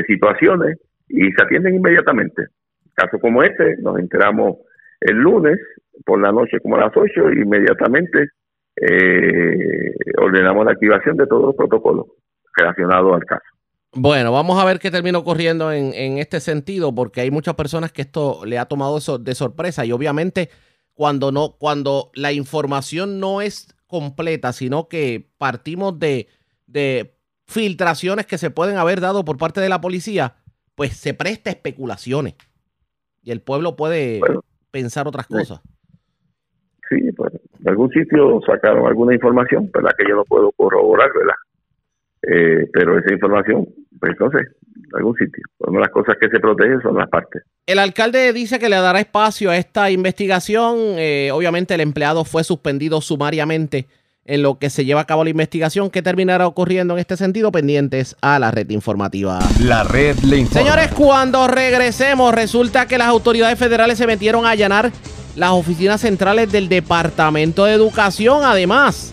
[0.06, 2.48] situaciones y se atienden inmediatamente.
[2.94, 4.58] Caso como este, nos enteramos
[5.00, 5.58] el lunes
[6.04, 8.28] por la noche como a las 8 y inmediatamente
[8.76, 12.06] eh, ordenamos la activación de todos los protocolos
[12.54, 13.46] relacionados al caso.
[13.94, 17.90] Bueno, vamos a ver qué termina ocurriendo en, en, este sentido, porque hay muchas personas
[17.90, 20.50] que esto le ha tomado de sorpresa y obviamente
[20.96, 26.26] cuando no, cuando la información no es completa, sino que partimos de,
[26.66, 27.14] de
[27.46, 30.36] filtraciones que se pueden haber dado por parte de la policía,
[30.74, 32.34] pues se presta especulaciones
[33.22, 34.20] y el pueblo puede
[34.70, 35.60] pensar otras cosas.
[36.88, 39.90] Sí, pues en algún sitio sacaron alguna información, ¿verdad?
[39.98, 41.34] Que yo no puedo corroborar, ¿verdad?
[42.22, 43.68] Eh, pero esa información,
[44.00, 45.42] pues no sé, en algún sitio.
[45.58, 47.42] Una de las cosas que se protegen son las partes.
[47.66, 50.76] El alcalde dice que le dará espacio a esta investigación.
[50.96, 53.86] Eh, obviamente el empleado fue suspendido sumariamente
[54.26, 55.90] en lo que se lleva a cabo la investigación.
[55.90, 57.52] ¿Qué terminará ocurriendo en este sentido?
[57.52, 59.38] Pendientes a la red informativa.
[59.60, 60.60] La red le informa.
[60.60, 64.90] Señores, cuando regresemos, resulta que las autoridades federales se metieron a allanar
[65.36, 68.40] las oficinas centrales del Departamento de Educación.
[68.42, 69.12] Además,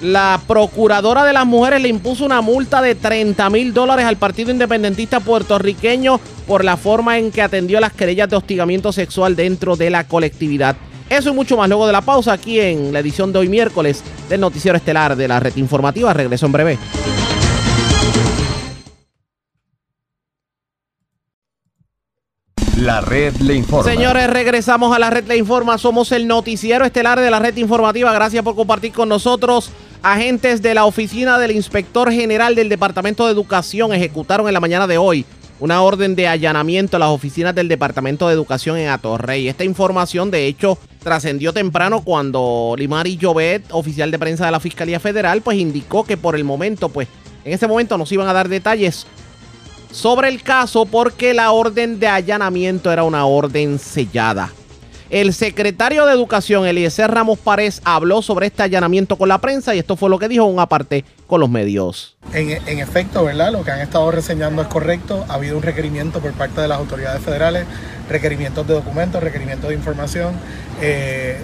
[0.00, 4.50] la procuradora de las mujeres le impuso una multa de 30 mil dólares al Partido
[4.50, 9.90] Independentista puertorriqueño por la forma en que atendió las querellas de hostigamiento sexual dentro de
[9.90, 10.76] la colectividad.
[11.08, 14.02] Eso y mucho más luego de la pausa aquí en la edición de hoy miércoles
[14.28, 16.12] del Noticiero Estelar de la Red Informativa.
[16.12, 16.78] Regreso en breve.
[22.76, 23.90] La red le informa.
[23.90, 25.78] Señores, regresamos a la red le informa.
[25.78, 28.12] Somos el noticiero estelar de la red informativa.
[28.12, 29.72] Gracias por compartir con nosotros.
[30.02, 34.86] Agentes de la oficina del inspector general del Departamento de Educación ejecutaron en la mañana
[34.86, 35.24] de hoy
[35.58, 39.48] una orden de allanamiento a las oficinas del Departamento de Educación en Atorrey.
[39.48, 45.00] Esta información, de hecho, trascendió temprano cuando Limari Jovet, oficial de prensa de la Fiscalía
[45.00, 47.08] Federal, pues indicó que por el momento, pues,
[47.44, 49.06] en ese momento nos iban a dar detalles
[49.90, 54.52] sobre el caso porque la orden de allanamiento era una orden sellada.
[55.08, 59.78] El secretario de Educación, Eliezer Ramos Párez, habló sobre este allanamiento con la prensa y
[59.78, 62.16] esto fue lo que dijo en una parte con los medios.
[62.32, 63.52] En, en, efecto, ¿verdad?
[63.52, 65.24] Lo que han estado reseñando es correcto.
[65.28, 67.66] Ha habido un requerimiento por parte de las autoridades federales,
[68.08, 70.34] requerimientos de documentos, requerimientos de información.
[70.82, 71.38] Eh,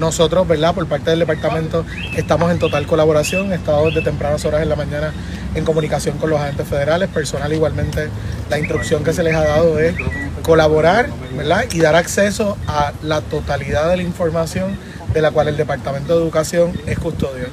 [0.00, 0.74] nosotros, ¿verdad?
[0.74, 1.84] Por parte del departamento
[2.16, 5.12] estamos en total colaboración, he estado desde tempranas horas en la mañana
[5.54, 8.08] en comunicación con los agentes federales, personal igualmente
[8.48, 9.94] la instrucción que se les ha dado es
[10.42, 11.64] colaborar, ¿verdad?
[11.72, 14.76] Y dar acceso a la totalidad de la información
[15.12, 17.46] de la cual el Departamento de Educación es custodio.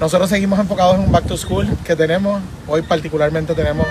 [0.00, 2.40] Nosotros seguimos enfocados en un back to school que tenemos.
[2.68, 3.84] Hoy particularmente tenemos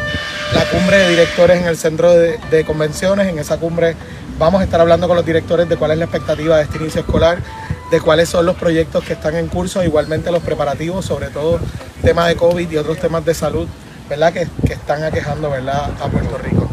[0.54, 3.28] la cumbre de directores en el centro de, de, convenciones.
[3.28, 3.96] En esa cumbre
[4.39, 7.02] vamos a estar hablando con los directores de cuál es la expectativa de este inicio
[7.02, 7.39] escolar,
[7.91, 11.60] de cuáles son los proyectos que están en curso, igualmente los preparativos, sobre todo
[12.02, 13.67] temas de COVID y otros temas de salud,
[14.10, 14.34] ¿verdad?
[14.34, 15.91] Que, que están aquejando, ¿verdad?
[16.02, 16.69] A Puerto Rico.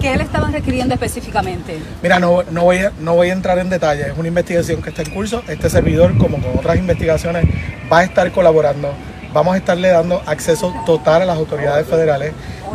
[0.00, 1.78] ¿Qué le estaban requiriendo específicamente?
[2.02, 4.90] Mira, no, no, voy a, no voy a entrar en detalle, es una investigación que
[4.90, 5.42] está en curso.
[5.48, 7.44] Este servidor, como con otras investigaciones,
[7.90, 8.92] va a estar colaborando.
[9.32, 12.32] Vamos a estarle dando acceso total a las autoridades federales.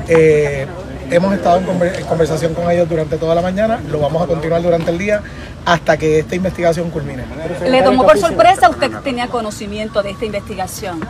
[0.08, 0.65] Eh,
[1.12, 4.28] hemos estado en, conver en, conversación con ellos durante toda la mañana, lo vamos a
[4.28, 5.21] continuar durante el día
[5.65, 7.24] hasta que esta investigación culmine.
[7.69, 11.02] ¿Le tomó por sorpresa usted tenía conocimiento de esta investigación?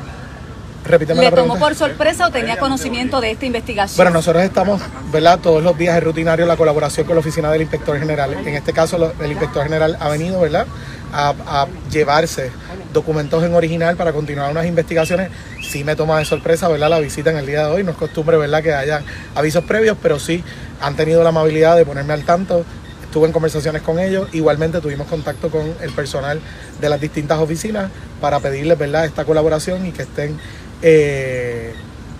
[0.84, 3.98] Repíteme ¿Le tomó por sorpresa o tenía conocimiento de esta investigación?
[3.98, 5.40] Bueno, nosotros estamos, ¿verdad?
[5.40, 8.34] Todos los días es rutinario la colaboración con la oficina del inspector general.
[8.34, 10.66] En este caso, el inspector general ha venido, ¿verdad?
[11.14, 12.52] A, a, llevarse
[12.94, 15.30] documentos en original para continuar unas investigaciones.
[15.62, 16.90] Sí me toma de sorpresa, ¿verdad?
[16.90, 17.84] La visita en el día de hoy.
[17.84, 18.64] No es costumbre, ¿verdad?
[18.64, 19.02] Que haya
[19.36, 20.44] avisos previos, pero sí
[20.82, 22.66] han tenido la amabilidad de ponerme al tanto.
[23.04, 24.30] Estuve en conversaciones con ellos.
[24.34, 26.40] Igualmente tuvimos contacto con el personal
[26.80, 29.06] de las distintas oficinas para pedirles, ¿verdad?
[29.06, 30.38] Esta colaboración y que estén
[30.82, 31.74] eh,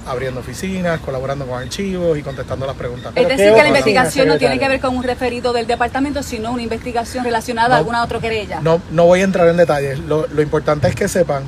[0.06, 3.14] abriendo oficinas, colaborando con archivos y contestando las preguntas.
[3.16, 6.52] Es decir, que la investigación no tiene que ver con un referido del departamento, sino
[6.52, 7.76] una investigación relacionada No.
[7.76, 8.60] a alguna otra querella.
[8.62, 10.00] No, no voy a entrar en detalles.
[10.00, 11.44] Lo, lo importante es que sepan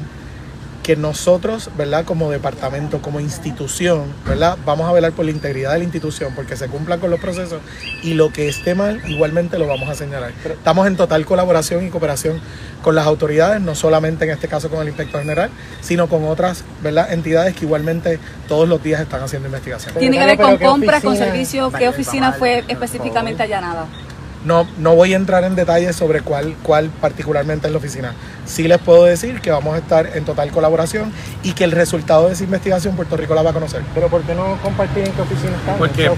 [0.84, 2.04] que nosotros, ¿verdad?
[2.04, 4.58] Como departamento, como institución, ¿verdad?
[4.66, 7.62] Vamos a velar por la integridad de la institución, porque se cumplan con los procesos
[8.04, 10.34] y lo que esté mal, igualmente lo vamos a señalar.
[10.44, 12.42] Estamos en total colaboración y cooperación
[12.84, 15.50] con las autoridades, no solamente en este caso con el inspector general,
[15.82, 17.14] sino con otras, ¿verdad?
[17.14, 18.20] Entidades que igualmente
[18.50, 19.96] todos los días están haciendo investigación.
[19.98, 21.74] Tiene que ver con compras, con servicios.
[21.74, 23.88] ¿Qué oficina fue específicamente allanada?
[24.46, 28.14] No, no voy a entrar en detalles sobre cuál, cuál particularmente es la oficina.
[28.46, 32.28] Sí les puedo decir que vamos a estar en total colaboración y que el resultado
[32.28, 33.82] de esa investigación Puerto Rico la va a conocer.
[33.96, 35.78] Pero ¿por qué no compartir en qué oficina están?
[35.78, 36.10] Porque,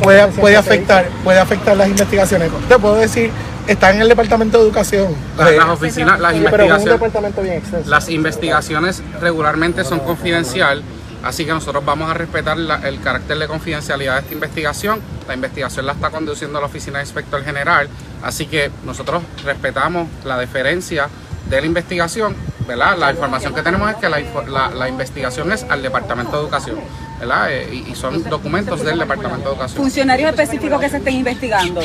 [0.00, 2.50] puede, afectar, puede afectar las investigaciones.
[2.68, 3.30] Te puedo decir,
[3.66, 5.14] está en el departamento de educación.
[5.36, 7.90] La- Eh, las oficinas, las Sí, pero es un investigaciones, departamento bien extenso.
[7.90, 10.82] las investigaciones regularmente son confidencial
[11.22, 15.00] Así que nosotros vamos a respetar el carácter de confidencialidad de esta investigación.
[15.26, 17.88] La investigación la está conduciendo la Oficina de Inspector General,
[18.22, 21.08] así que nosotros respetamos la deferencia
[21.50, 22.36] de la investigación,
[22.68, 22.96] ¿verdad?
[22.98, 26.76] La información que tenemos es que la- la investigación es al Departamento de Educación,
[27.18, 27.50] ¿verdad?
[27.50, 29.82] Eh, y, y son documentos del Departamento de Educación.
[29.82, 31.80] Funcionarios específicos que se estén investigando.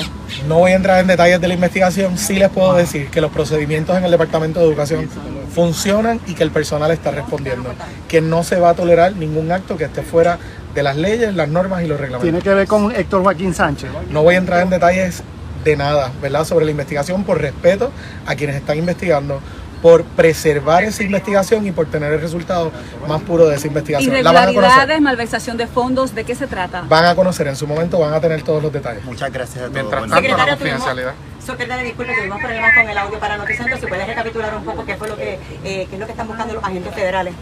[0.47, 3.31] No voy a entrar en detalles de la investigación, sí les puedo decir que los
[3.31, 5.09] procedimientos en el Departamento de Educación
[5.55, 7.69] funcionan y que el personal está respondiendo,
[8.07, 10.37] que no se va a tolerar ningún acto que esté fuera
[10.75, 12.23] de las leyes, las normas y los reglamentos.
[12.23, 13.89] Tiene que ver con Héctor Joaquín Sánchez.
[14.09, 15.23] No voy a entrar en detalles
[15.63, 16.43] de nada, ¿verdad?
[16.43, 17.89] Sobre la investigación por respeto
[18.25, 19.39] a quienes están investigando,
[19.83, 22.71] por preservar esa investigación y por tener el resultado
[23.05, 24.13] más puro de esa investigación.
[24.23, 24.53] La van a conocer.
[24.53, 26.85] Irregularidades, malversación de fondos, ¿de qué se trata?
[26.87, 29.03] Van a conocer en su momento, van a tener todos los detalles.
[29.03, 29.73] Muchas gracias a todos.
[29.73, 31.13] Mientras tanto, la Secretario, confidencialidad.
[31.45, 33.77] Secretaria, disculpe, tuvimos problemas con el audio para Noticentro.
[33.77, 36.27] Si puedes recapitular un poco qué fue lo que, eh, qué es lo que están
[36.29, 37.33] buscando los agentes federales.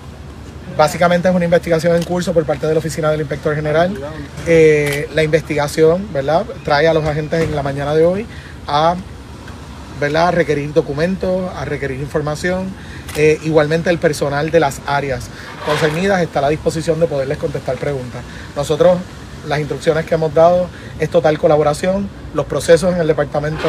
[0.76, 3.96] Básicamente es una investigación en curso por parte de la Oficina del Inspector General.
[4.48, 6.46] Eh, la investigación, ¿verdad?
[6.64, 8.26] Trae a los agentes en la mañana de hoy
[8.68, 8.96] a,
[10.04, 12.74] a requerir documentos, a requerir información.
[13.16, 15.28] Eh, igualmente el personal de las áreas
[15.66, 18.24] concernidas está a la disposición de poderles contestar preguntas.
[18.56, 18.98] Nosotros
[19.48, 20.68] las instrucciones que hemos dado
[21.00, 23.68] es total colaboración, los procesos en el departamento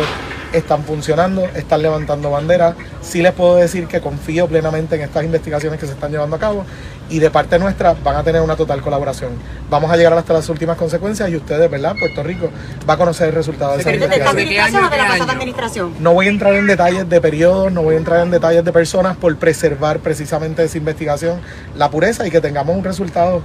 [0.53, 2.75] están funcionando, están levantando banderas.
[3.01, 6.39] Sí les puedo decir que confío plenamente en estas investigaciones que se están llevando a
[6.39, 6.65] cabo
[7.09, 9.33] y de parte nuestra van a tener una total colaboración.
[9.71, 11.95] Vamos a llegar hasta las últimas consecuencias y ustedes, ¿verdad?
[11.99, 12.51] Puerto Rico
[12.89, 14.91] va a conocer el resultado de esa ¿De esta investigación.
[14.91, 15.95] de la pasada administración?
[16.01, 18.73] No voy a entrar en detalles de periodos, no voy a entrar en detalles de
[18.73, 21.41] personas por preservar precisamente esa investigación,
[21.77, 23.43] la pureza y que tengamos un resultado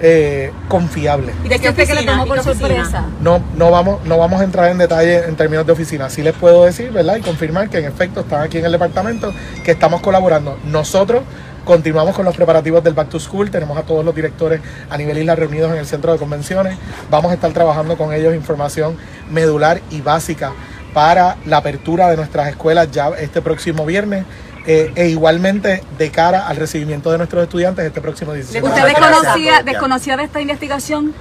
[0.00, 1.32] eh, confiable.
[1.44, 2.12] ¿Y de qué Siente que le oficina?
[2.12, 2.68] tomó ¿Y por oficina?
[2.68, 3.04] sorpresa.
[3.20, 6.08] No, no, vamos, no vamos a entrar en detalle en términos de oficina.
[6.10, 7.16] Sí les puedo decir, ¿verdad?
[7.16, 9.32] Y confirmar que en efecto están aquí en el departamento,
[9.64, 10.58] que estamos colaborando.
[10.64, 11.22] Nosotros
[11.64, 13.50] continuamos con los preparativos del Back to School.
[13.50, 16.78] Tenemos a todos los directores a nivel isla reunidos en el centro de convenciones.
[17.10, 18.96] Vamos a estar trabajando con ellos información
[19.30, 20.52] medular y básica
[20.94, 24.24] para la apertura de nuestras escuelas ya este próximo viernes.
[24.68, 28.88] Eh, e igualmente de cara al recibimiento de nuestros estudiantes este próximo 17 ¿Usted de
[28.88, 31.14] desconocía, desconocía de esta investigación?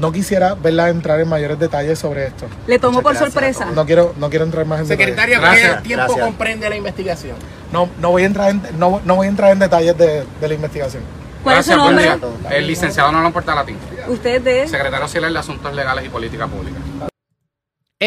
[0.00, 2.46] No quisiera verla entrar en mayores detalles sobre esto.
[2.66, 3.66] ¿Le tomó por gracias sorpresa?
[3.66, 5.76] No quiero, no quiero entrar más en Secretario, Gracias.
[5.76, 6.26] ¿qué tiempo Gracias.
[6.26, 7.36] comprende la investigación?
[7.36, 7.72] detalles.
[7.72, 10.48] No, no voy a entrar en, no, no voy a entrar en detalles de, de
[10.48, 11.02] la investigación.
[11.44, 12.08] ¿Cuál es su nombre?
[12.50, 13.76] El licenciado Nolan Portalatín,
[14.08, 14.66] Usted de...
[14.66, 16.78] secretario auxiliar de Asuntos Legales y Política Pública.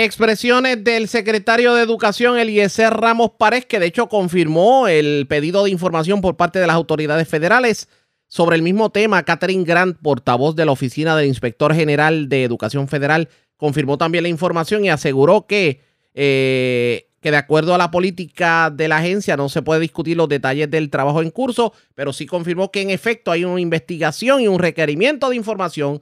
[0.04, 5.72] Expresiones del secretario de Educación, Eliezer Ramos Párez, que de hecho confirmó el pedido de
[5.72, 7.90] información por parte de las autoridades federales
[8.28, 9.24] sobre el mismo tema.
[9.24, 14.30] Catherine Grant, portavoz de la Oficina del Inspector General de Educación Federal, confirmó también la
[14.30, 15.82] información y aseguró que,
[16.14, 20.30] eh, que de acuerdo a la política de la agencia no se puede discutir los
[20.30, 24.48] detalles del trabajo en curso, pero sí confirmó que en efecto hay una investigación y
[24.48, 26.02] un requerimiento de información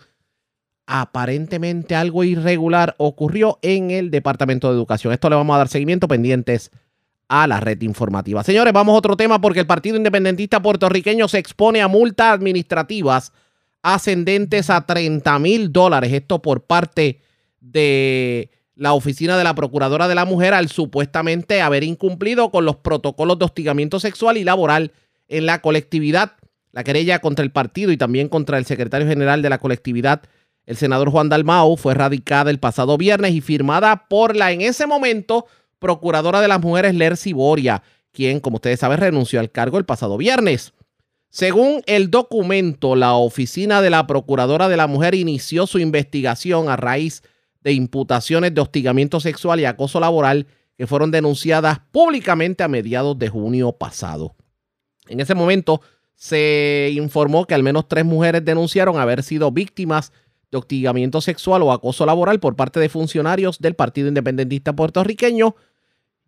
[0.87, 5.13] aparentemente algo irregular ocurrió en el Departamento de Educación.
[5.13, 6.71] Esto le vamos a dar seguimiento pendientes
[7.27, 8.43] a la red informativa.
[8.43, 13.31] Señores, vamos a otro tema porque el Partido Independentista Puertorriqueño se expone a multas administrativas
[13.81, 16.13] ascendentes a 30 mil dólares.
[16.13, 17.21] Esto por parte
[17.59, 22.77] de la oficina de la Procuradora de la Mujer al supuestamente haber incumplido con los
[22.77, 24.91] protocolos de hostigamiento sexual y laboral
[25.27, 26.33] en la colectividad.
[26.71, 30.23] La querella contra el partido y también contra el secretario general de la colectividad,
[30.65, 34.87] el senador Juan Dalmau, fue radicada el pasado viernes y firmada por la en ese
[34.87, 35.45] momento
[35.79, 40.17] Procuradora de las Mujeres, Lercy Boria, quien, como ustedes saben, renunció al cargo el pasado
[40.17, 40.73] viernes.
[41.29, 46.77] Según el documento, la oficina de la Procuradora de la Mujer inició su investigación a
[46.77, 47.23] raíz
[47.61, 50.47] de imputaciones de hostigamiento sexual y acoso laboral
[50.77, 54.35] que fueron denunciadas públicamente a mediados de junio pasado.
[55.07, 55.81] En ese momento
[56.15, 60.15] se informó que al menos tres mujeres denunciaron haber sido víctimas de
[60.51, 65.55] hostigamiento sexual o acoso laboral por parte de funcionarios del Partido Independentista puertorriqueño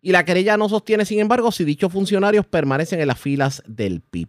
[0.00, 4.00] y la querella no sostiene, sin embargo, si dichos funcionarios permanecen en las filas del
[4.00, 4.28] PIB.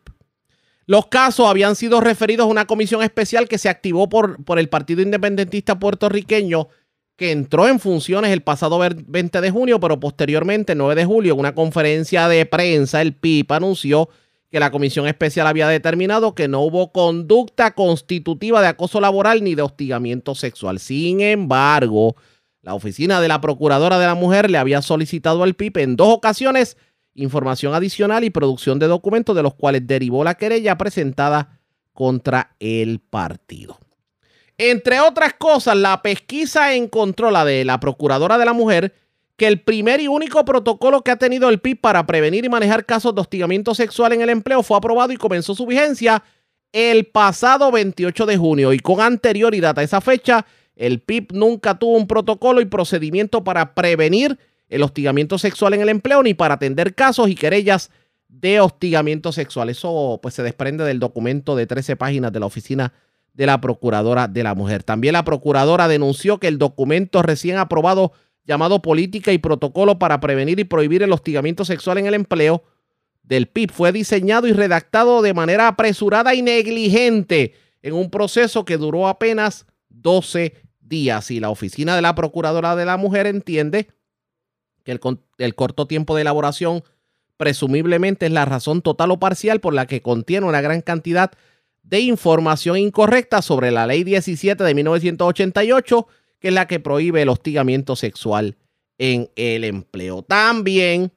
[0.86, 4.70] Los casos habían sido referidos a una comisión especial que se activó por, por el
[4.70, 6.70] Partido Independentista puertorriqueño
[7.16, 11.34] que entró en funciones el pasado 20 de junio, pero posteriormente, el 9 de julio,
[11.34, 14.10] en una conferencia de prensa, el PIB anunció
[14.50, 19.56] que la comisión especial había determinado que no hubo conducta constitutiva de acoso laboral ni
[19.56, 20.80] de hostigamiento sexual.
[20.80, 22.16] Sin embargo,
[22.62, 26.10] la oficina de la Procuradora de la Mujer le había solicitado al PIB en dos
[26.10, 26.78] ocasiones
[27.16, 31.60] información adicional y producción de documentos de los cuales derivó la querella presentada
[31.94, 33.78] contra el partido.
[34.58, 38.94] Entre otras cosas, la pesquisa encontró la de la Procuradora de la Mujer
[39.40, 42.86] que el primer y único protocolo que ha tenido el PIB para prevenir y manejar
[42.86, 46.22] casos de hostigamiento sexual en el empleo fue aprobado y comenzó su vigencia
[46.74, 51.98] el pasado 28 de junio y con anterioridad a esa fecha, el PIB nunca tuvo
[51.98, 54.38] un protocolo y procedimiento para prevenir
[54.68, 57.90] el hostigamiento sexual en el empleo ni para atender casos y querellas
[58.28, 59.70] de hostigamiento sexual.
[59.70, 62.94] Eso pues se desprende del documento de 13 páginas de la oficina
[63.34, 64.84] de la Procuradora de la Mujer.
[64.84, 68.12] También la Procuradora denunció que el documento recién aprobado
[68.50, 72.64] llamado Política y Protocolo para prevenir y prohibir el hostigamiento sexual en el empleo
[73.22, 78.78] del PIB fue diseñado y redactado de manera apresurada y negligente en un proceso que
[78.78, 81.30] duró apenas 12 días.
[81.30, 83.90] Y la Oficina de la Procuradora de la Mujer entiende
[84.84, 85.00] que el,
[85.38, 86.84] el corto tiempo de elaboración
[87.38, 91.32] presumiblemente es la razón total o parcial por la que contiene una gran cantidad
[91.84, 96.08] de información incorrecta sobre la ley 17 de 1988,
[96.40, 98.58] que es la que prohíbe el hostigamiento sexual
[98.98, 100.22] en el empleo.
[100.24, 101.12] También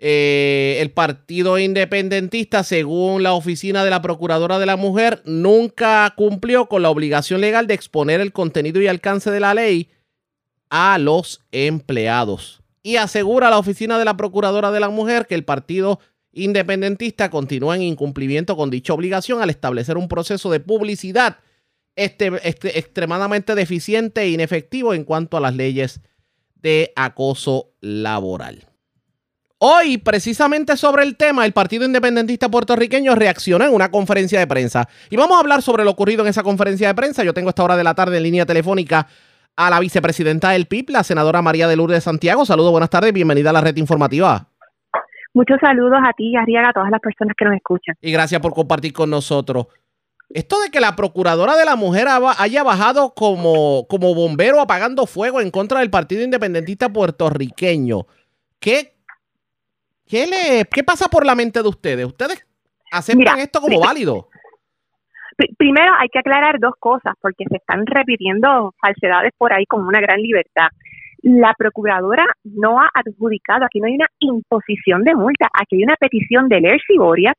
[0.00, 6.66] eh, el Partido Independentista, según la Oficina de la Procuradora de la Mujer, nunca cumplió
[6.66, 9.90] con la obligación legal de exponer el contenido y alcance de la ley
[10.70, 12.62] a los empleados.
[12.84, 15.98] Y asegura la Oficina de la Procuradora de la Mujer que el Partido
[16.32, 21.38] Independentista continúa en incumplimiento con dicha obligación al establecer un proceso de publicidad
[21.98, 26.00] este, este, extremadamente deficiente e inefectivo en cuanto a las leyes
[26.54, 28.66] de acoso laboral.
[29.58, 34.88] Hoy, precisamente sobre el tema, el Partido Independentista Puertorriqueño reaccionó en una conferencia de prensa.
[35.10, 37.24] Y vamos a hablar sobre lo ocurrido en esa conferencia de prensa.
[37.24, 39.08] Yo tengo esta hora de la tarde en línea telefónica
[39.56, 42.44] a la vicepresidenta del PIB, la senadora María de Lourdes Santiago.
[42.44, 44.46] Saludos, buenas tardes, bienvenida a la red informativa.
[45.34, 47.96] Muchos saludos a ti, Arriaga, a todas las personas que nos escuchan.
[48.00, 49.66] Y gracias por compartir con nosotros.
[50.30, 52.06] Esto de que la Procuradora de la Mujer
[52.38, 58.06] haya bajado como, como bombero apagando fuego en contra del Partido Independentista puertorriqueño,
[58.60, 58.92] ¿qué,
[60.06, 62.04] qué, le, qué pasa por la mente de ustedes?
[62.04, 62.46] ¿Ustedes
[62.92, 64.28] aceptan esto como válido?
[65.56, 70.00] Primero hay que aclarar dos cosas porque se están repitiendo falsedades por ahí con una
[70.00, 70.68] gran libertad.
[71.22, 75.96] La procuradora no ha adjudicado, aquí no hay una imposición de multa, aquí hay una
[75.96, 77.32] petición de Lercy Boria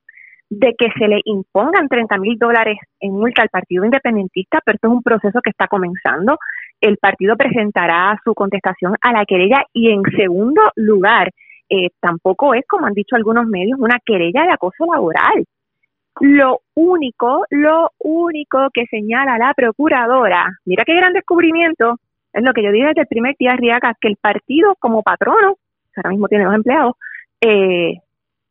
[0.49, 4.87] de que se le impongan 30 mil dólares en multa al Partido Independentista, pero esto
[4.87, 6.37] es un proceso que está comenzando.
[6.81, 11.29] El partido presentará su contestación a la querella y en segundo lugar,
[11.69, 15.45] eh, tampoco es, como han dicho algunos medios, una querella de acoso laboral.
[16.21, 21.97] Lo único, lo único que señala la procuradora, mira qué gran descubrimiento,
[22.33, 25.55] es lo que yo dije desde el primer día, Riaga, que el partido como patrono,
[25.95, 26.95] ahora mismo tiene dos empleados,
[27.41, 27.97] eh,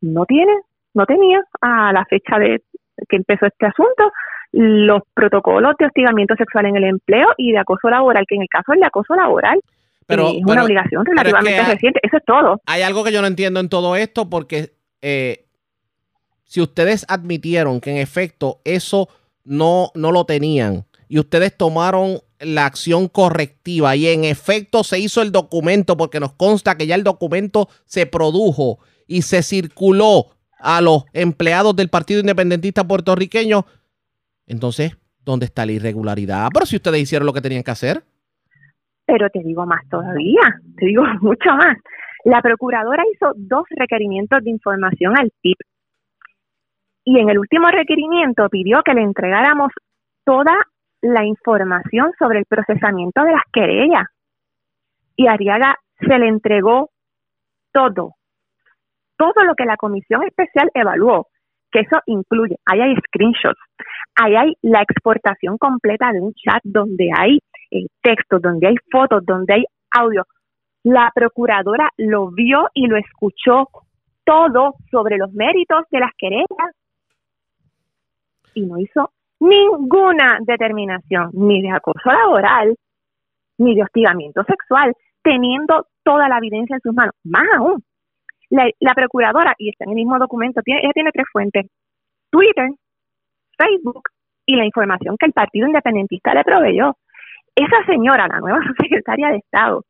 [0.01, 0.53] no tiene,
[0.99, 2.63] no tenía a la fecha de
[3.09, 4.13] que empezó este asunto
[4.53, 8.49] los protocolos de hostigamiento sexual en el empleo y de acoso laboral, que en el
[8.49, 9.61] caso del de acoso laboral
[10.07, 12.01] pero, es una obligación relativamente reciente.
[12.03, 12.61] Eso es todo.
[12.65, 14.73] Hay algo que yo no entiendo en todo esto porque
[15.03, 15.45] eh,
[16.45, 19.09] si ustedes admitieron que en efecto eso
[19.45, 25.21] no, no lo tenían y ustedes tomaron la acción correctiva y en efecto se hizo
[25.21, 30.81] el documento porque nos consta que ya el documento se produjo y se circuló a
[30.81, 33.65] los empleados del Partido Independentista puertorriqueño,
[34.47, 36.49] entonces, ¿dónde está la irregularidad?
[36.53, 38.03] Pero si ustedes hicieron lo que tenían que hacer.
[39.07, 41.77] Pero te digo más todavía, te digo mucho más.
[42.25, 45.57] La procuradora hizo dos requerimientos de información al PIB
[47.09, 49.73] y en el último requerimiento pidió que le entregáramos
[50.25, 50.55] toda
[51.01, 54.05] la información sobre el procesamiento de las querellas.
[55.17, 56.91] Y Ariaga se le entregó
[57.73, 58.17] todo,
[59.19, 61.27] todo lo que la comisión especial evaluó,
[61.71, 63.61] que eso incluye, ahí hay screenshots,
[64.15, 67.39] ahí hay la exportación completa de un chat donde hay
[67.71, 70.25] eh, textos, donde hay fotos, donde hay audio.
[70.85, 73.69] La procuradora lo vio y lo escuchó
[74.25, 76.75] todo sobre los méritos de las querellas
[78.55, 79.11] y no hizo
[79.41, 82.75] ninguna determinación ni de acoso laboral
[83.59, 87.15] ni de hostigamiento sexual, teniendo toda la evidencia en sus manos.
[87.25, 87.83] Más aún,
[88.51, 91.67] la, procuradora, y está en el mismo documento, tiene, ella tiene tres fuentes,
[92.31, 92.71] Twitter,
[93.57, 94.03] Facebook
[94.47, 96.97] y la información que el Partido Independentista le proveyó.
[97.55, 99.85] Esa señora, la nueva secretaria de Estado,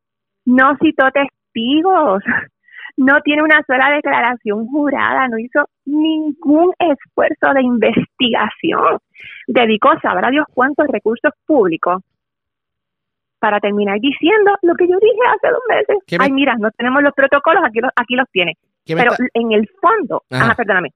[0.44, 2.22] no citó testigos,
[2.96, 8.98] no tiene una sola declaración jurada, no hizo ningún esfuerzo de investigación.
[9.46, 12.02] Dedicó, sabrá Dios cuántos recursos públicos
[13.39, 15.97] para terminar diciendo lo que yo dije hace dos meses.
[16.18, 18.57] Ay, mira, no tenemos los protocolos, aquí los, aquí los tiene.
[18.84, 20.91] Pero en el fondo, ajá, perdóname.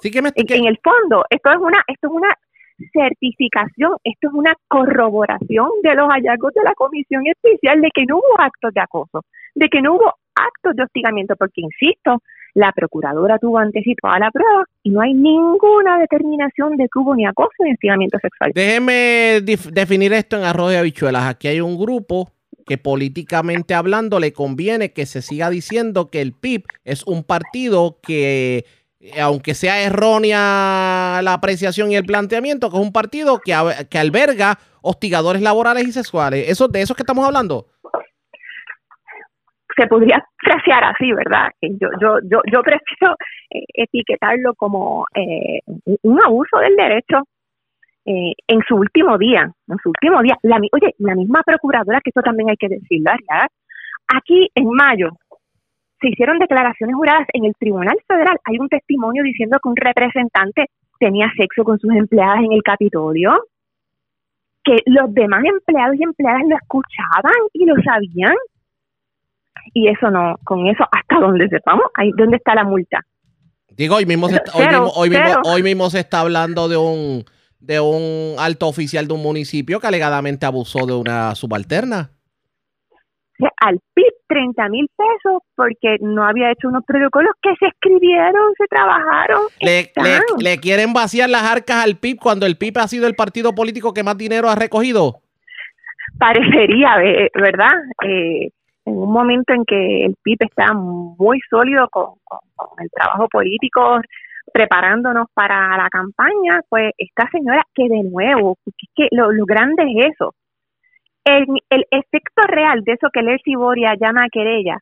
[0.00, 2.36] Sí que me en, en, el fondo, esto es una, esto es una
[2.92, 8.16] certificación, esto es una corroboración de los hallazgos de la comisión especial de que no
[8.16, 12.20] hubo actos de acoso, de que no hubo actos de hostigamiento, porque insisto,
[12.54, 16.98] La procuradora tuvo ante sí toda la prueba y no hay ninguna determinación de que
[16.98, 18.52] hubo ni acoso ni hostigamiento sexual.
[18.54, 19.40] Déjeme
[19.72, 21.24] definir esto en arroz de habichuelas.
[21.24, 22.30] Aquí hay un grupo
[22.64, 27.98] que políticamente hablando le conviene que se siga diciendo que el PIB es un partido
[28.02, 28.64] que,
[29.00, 33.54] eh, aunque sea errónea la apreciación y el planteamiento, que es un partido que,
[33.90, 36.48] que alberga hostigadores laborales y sexuales.
[36.48, 37.66] ¿Eso, ¿De eso es que estamos hablando?
[39.76, 41.50] Se podría frasear así, ¿verdad?
[41.62, 43.14] Yo, yo, yo, yo prefiero
[43.50, 45.60] eh, etiquetarlo como eh,
[46.02, 47.18] un- abuso del derecho
[48.06, 50.36] eh, en su último día, en su último día.
[50.72, 53.48] Oye, la misma procuradora, que esto también hay que decirlo, Ariad,
[54.08, 55.08] aquí en mayo
[56.00, 58.36] se hicieron declaraciones juradas en el Tribunal Federal.
[58.44, 60.66] Hay un testimonio diciendo que un representante
[60.98, 63.32] tenía sexo con sus empleadas en el Capitolio,
[64.64, 68.34] que los demás empleados y empleadas lo escuchaban y lo sabían
[69.72, 73.00] y eso no, con eso hasta donde sepamos, ahí dónde está la multa.
[73.70, 76.76] Digo, hoy mismo se está, hoy mismo, hoy mismo- hoy mismo se está hablando de
[76.76, 77.24] un
[77.58, 82.10] de un alto oficial de un municipio que alegadamente abusó de una subalterna.
[83.60, 88.66] Al PIB 30 mil pesos porque no había hecho unos protocolos que se escribieron, se
[88.68, 89.40] trabajaron.
[89.60, 93.14] Le, le- le quieren vaciar las arcas al PIB cuando el PIB ha sido el
[93.16, 95.20] partido político que más dinero ha recogido.
[96.18, 97.72] Parecería, ve- ¿verdad?
[98.06, 98.50] Eh,
[98.86, 102.14] en un momento en que el PIB está muy sólido con,
[102.78, 104.00] el trabajo político,
[104.52, 108.56] preparándonos para la campaña, pues esta señora que de nuevo,
[108.94, 110.34] que lo, grande es eso,
[111.24, 111.46] el,
[111.90, 114.78] efecto real de eso que Lercy Boria llama querella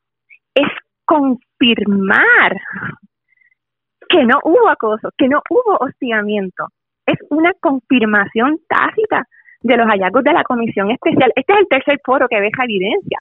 [0.55, 0.69] es
[1.05, 2.57] confirmar
[4.09, 6.67] que no hubo acoso, que no hubo hostigamiento.
[7.07, 9.27] Es una confirmación tácita
[9.63, 11.33] de los hallazgos de la comisión especial.
[11.37, 13.19] Este es el tercer foro que esa evidencia.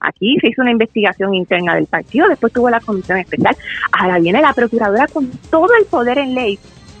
[0.00, 3.56] Aquí se hizo una investigación interna del partido, después tuvo la comisión especial.
[3.92, 6.58] Ahora viene la procuradora con todo el poder en ley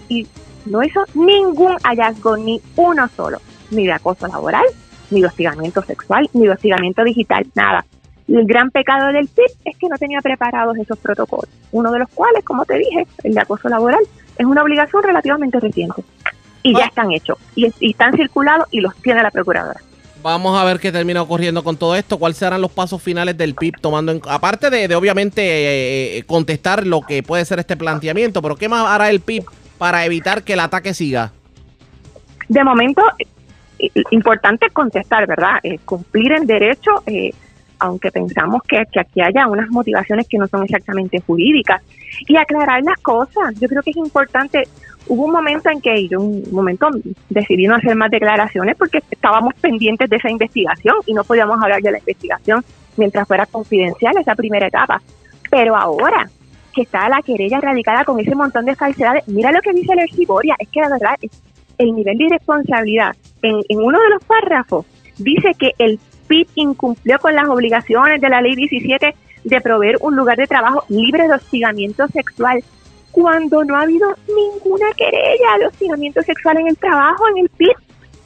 [0.08, 0.26] y
[0.64, 3.38] no hizo ningún hallazgo, ni uno solo,
[3.70, 4.64] ni de acoso laboral,
[5.10, 7.84] ni de hostigamiento sexual, ni de hostigamiento digital, nada.
[8.28, 12.00] Y el gran pecado del PIB es que no tenía preparados esos protocolos, uno de
[12.00, 14.02] los cuales, como te dije, el de acoso laboral,
[14.36, 16.02] es una obligación relativamente reciente.
[16.62, 19.80] Y ya están hechos, y, y están circulados y los tiene la procuradora.
[20.22, 22.18] Vamos a ver qué termina ocurriendo con todo esto.
[22.18, 26.22] ¿Cuáles serán los pasos finales del PIB tomando en aparte de, de obviamente eh, eh,
[26.24, 29.44] contestar lo que puede ser este planteamiento, pero qué más hará el PIB
[29.78, 31.32] para evitar que el ataque siga?
[32.48, 33.02] De momento,
[34.10, 35.58] importante contestar, ¿verdad?
[35.62, 37.32] Eh, cumplir en derecho, eh,
[37.78, 41.82] aunque pensamos que, que aquí haya unas motivaciones que no son exactamente jurídicas,
[42.26, 43.54] y aclarar las cosas.
[43.60, 44.68] Yo creo que es importante.
[45.08, 46.88] Hubo un momento en que yo, un momento,
[47.28, 51.80] decidí no hacer más declaraciones porque estábamos pendientes de esa investigación y no podíamos hablar
[51.80, 52.64] de la investigación
[52.96, 55.00] mientras fuera confidencial esa primera etapa.
[55.50, 56.28] Pero ahora
[56.74, 60.26] que está la querella radicada con ese montón de falsedades, mira lo que dice el
[60.26, 61.30] Boria, es que la verdad es
[61.78, 63.14] el nivel de irresponsabilidad.
[63.42, 64.86] En, en uno de los párrafos
[65.18, 70.16] dice que el PIB incumplió con las obligaciones de la ley 17 de proveer un
[70.16, 72.62] lugar de trabajo libre de hostigamiento sexual,
[73.16, 77.74] cuando no ha habido ninguna querella de hostigamiento sexual en el trabajo, en el PIB.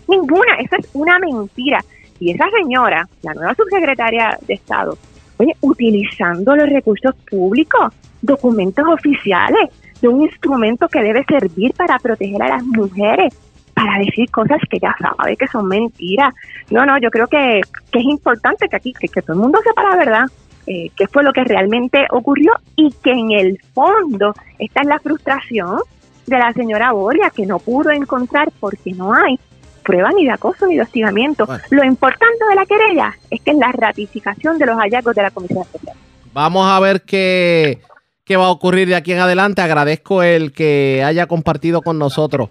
[0.09, 1.81] Ninguna, eso es una mentira.
[2.19, 4.99] Y esa señora, la nueva subsecretaria de Estado,
[5.37, 9.71] oye, utilizando los recursos públicos, documentos oficiales,
[10.03, 13.33] de un instrumento que debe servir para proteger a las mujeres,
[13.73, 16.35] para decir cosas que ya sabe que son mentiras.
[16.69, 17.61] No, no, yo creo que,
[17.93, 20.25] que es importante que aquí, que, que todo el mundo sepa la verdad,
[20.67, 24.99] eh, qué fue lo que realmente ocurrió y que en el fondo esta es la
[24.99, 25.81] frustración
[26.27, 29.39] de la señora Boria, que no pudo encontrar porque no hay
[29.83, 31.49] prueba ni de acoso ni de hostigamiento.
[31.71, 35.31] Lo importante de la querella es que es la ratificación de los hallazgos de la
[35.31, 35.97] Comisión Especial.
[36.33, 37.81] Vamos a ver qué,
[38.25, 39.63] qué va a ocurrir de aquí en adelante.
[39.63, 42.51] Agradezco el que haya compartido con nosotros.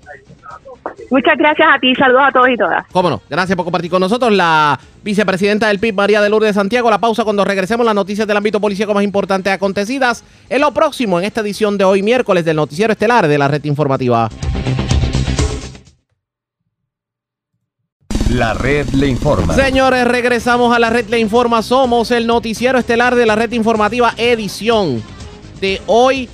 [1.10, 2.86] Muchas gracias a ti, saludos a todos y todas.
[2.92, 4.32] Cómo no, gracias por compartir con nosotros.
[4.32, 6.90] La vicepresidenta del PIB, María de Lourdes Santiago.
[6.90, 11.20] La pausa cuando regresemos las noticias del ámbito policíaco más importantes acontecidas en lo próximo
[11.20, 14.30] en esta edición de hoy miércoles del noticiero estelar de la red informativa.
[18.30, 19.56] La red le informa.
[19.56, 21.64] Señores, regresamos a la red Le Informa.
[21.64, 25.02] Somos el noticiero estelar de la red informativa edición
[25.60, 26.30] de hoy,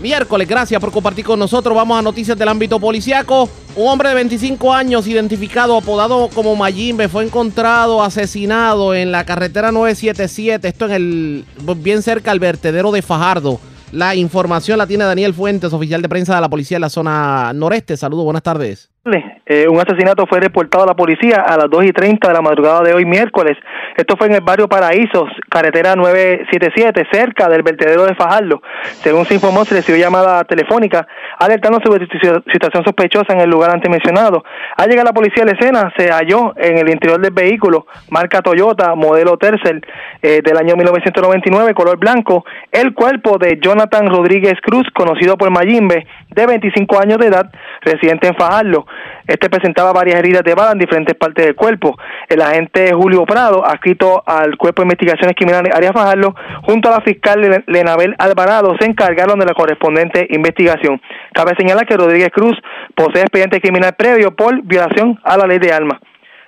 [0.00, 0.48] miércoles.
[0.48, 1.74] Gracias por compartir con nosotros.
[1.74, 3.48] Vamos a noticias del ámbito policiaco.
[3.74, 9.72] Un hombre de 25 años, identificado, apodado como Mayimbe, fue encontrado asesinado en la carretera
[9.72, 10.68] 977.
[10.68, 11.44] Esto en el
[11.78, 13.60] bien cerca al vertedero de Fajardo.
[13.92, 17.52] La información la tiene Daniel Fuentes, oficial de prensa de la policía en la zona
[17.54, 17.96] noreste.
[17.96, 18.90] Saludos, buenas tardes.
[19.08, 22.42] Eh, un asesinato fue reportado a la policía a las 2 y 30 de la
[22.42, 23.56] madrugada de hoy miércoles.
[23.96, 28.60] Esto fue en el barrio Paraísos, carretera 977, cerca del vertedero de Fajardo.
[29.02, 31.06] Según se informó, se recibió llamada telefónica
[31.38, 34.42] alertando sobre situación sospechosa en el lugar antes mencionado.
[34.76, 38.42] Al llegar la policía a la escena, se halló en el interior del vehículo, marca
[38.42, 39.84] Toyota, modelo Tercel,
[40.22, 46.06] eh, del año 1999, color blanco, el cuerpo de Jonathan Rodríguez Cruz, conocido por Mayimbe,
[46.36, 48.86] de 25 años de edad, residente en Fajardo.
[49.26, 51.96] Este presentaba varias heridas de bala en diferentes partes del cuerpo.
[52.28, 57.00] El agente Julio Prado, adscrito al Cuerpo de Investigaciones Criminales Arias Fajardo, junto a la
[57.00, 61.00] fiscal Lenabel Alvarado, se encargaron de la correspondiente investigación.
[61.32, 62.56] Cabe señalar que Rodríguez Cruz
[62.94, 65.98] posee expediente criminal previo por violación a la ley de armas.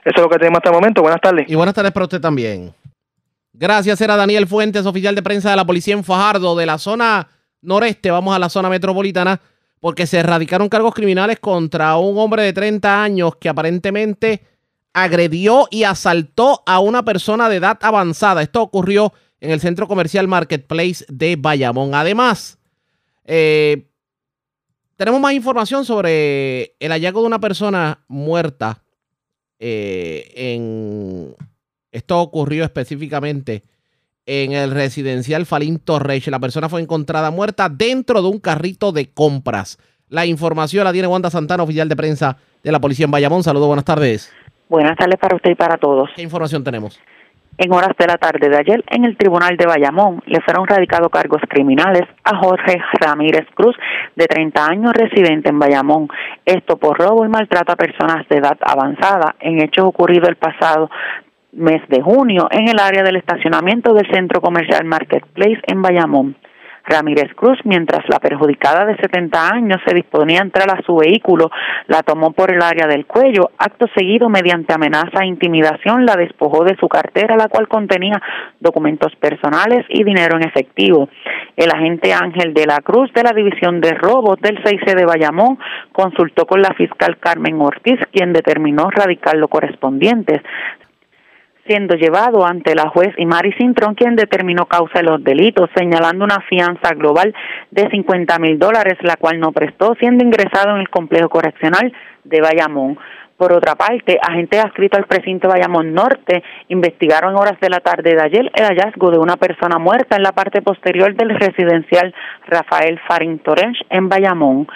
[0.05, 1.01] Eso es lo que tenemos hasta el momento.
[1.01, 1.49] Buenas tardes.
[1.49, 2.75] Y buenas tardes para usted también.
[3.55, 7.27] Gracias, era Daniel Fuentes, oficial de prensa de la policía en Fajardo, de la zona
[7.63, 8.11] noreste.
[8.11, 9.41] Vamos a la zona metropolitana
[9.81, 14.43] porque se erradicaron cargos criminales contra un hombre de 30 años que aparentemente
[14.93, 18.43] agredió y asaltó a una persona de edad avanzada.
[18.43, 21.95] Esto ocurrió en el centro comercial Marketplace de Bayamón.
[21.95, 22.59] Además,
[23.25, 23.87] eh,
[24.97, 28.83] tenemos más información sobre el hallazgo de una persona muerta.
[29.61, 31.37] Eh, en
[31.93, 33.63] esto ocurrió específicamente
[34.29, 36.29] en el residencial Falín Torres.
[36.29, 39.79] La persona fue encontrada muerta dentro de un carrito de compras.
[40.11, 43.43] La información la tiene Wanda Santana, oficial de prensa de la policía en Bayamón.
[43.43, 44.31] Saludos, buenas tardes.
[44.69, 46.11] Buenas tardes para usted y para todos.
[46.15, 47.01] ¿Qué información tenemos?
[47.57, 51.09] En horas de la tarde de ayer, en el Tribunal de Bayamón, le fueron radicados
[51.11, 53.75] cargos criminales a Jorge Ramírez Cruz,
[54.15, 56.07] de 30 años, residente en Bayamón.
[56.45, 60.89] Esto por robo y maltrato a personas de edad avanzada, en hechos ocurridos el pasado
[61.53, 66.37] mes de junio en el área del estacionamiento del centro comercial Marketplace en Bayamón.
[66.89, 71.51] Ramírez Cruz, mientras la perjudicada de 70 años se disponía a entrar a su vehículo,
[71.87, 73.51] la tomó por el área del cuello.
[73.59, 78.21] Acto seguido, mediante amenaza e intimidación, la despojó de su cartera, la cual contenía
[78.59, 81.11] documentos personales y dinero en efectivo.
[81.57, 85.59] El agente Ángel de la Cruz de la División de Robos del 6C de Bayamón
[85.93, 90.43] consultó con la fiscal Carmen Ortiz, quien determinó radicar lo correspondiente
[91.69, 96.41] siendo llevado ante la juez Imari Cintrón, quien determinó causa de los delitos, señalando una
[96.49, 97.35] fianza global
[97.71, 101.93] de 50 mil dólares, la cual no prestó, siendo ingresado en el complejo correccional
[102.25, 102.99] de Bayamón.
[103.37, 108.21] Por otra parte, agentes adscritos al precinto Bayamón Norte investigaron horas de la tarde de
[108.21, 112.13] ayer el hallazgo de una persona muerta en la parte posterior del residencial
[112.49, 114.67] Rafael Farín Torres en Bayamón.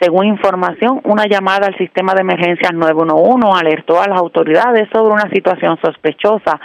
[0.00, 5.28] Según información, una llamada al sistema de emergencias 911 alertó a las autoridades sobre una
[5.28, 6.58] situación sospechosa.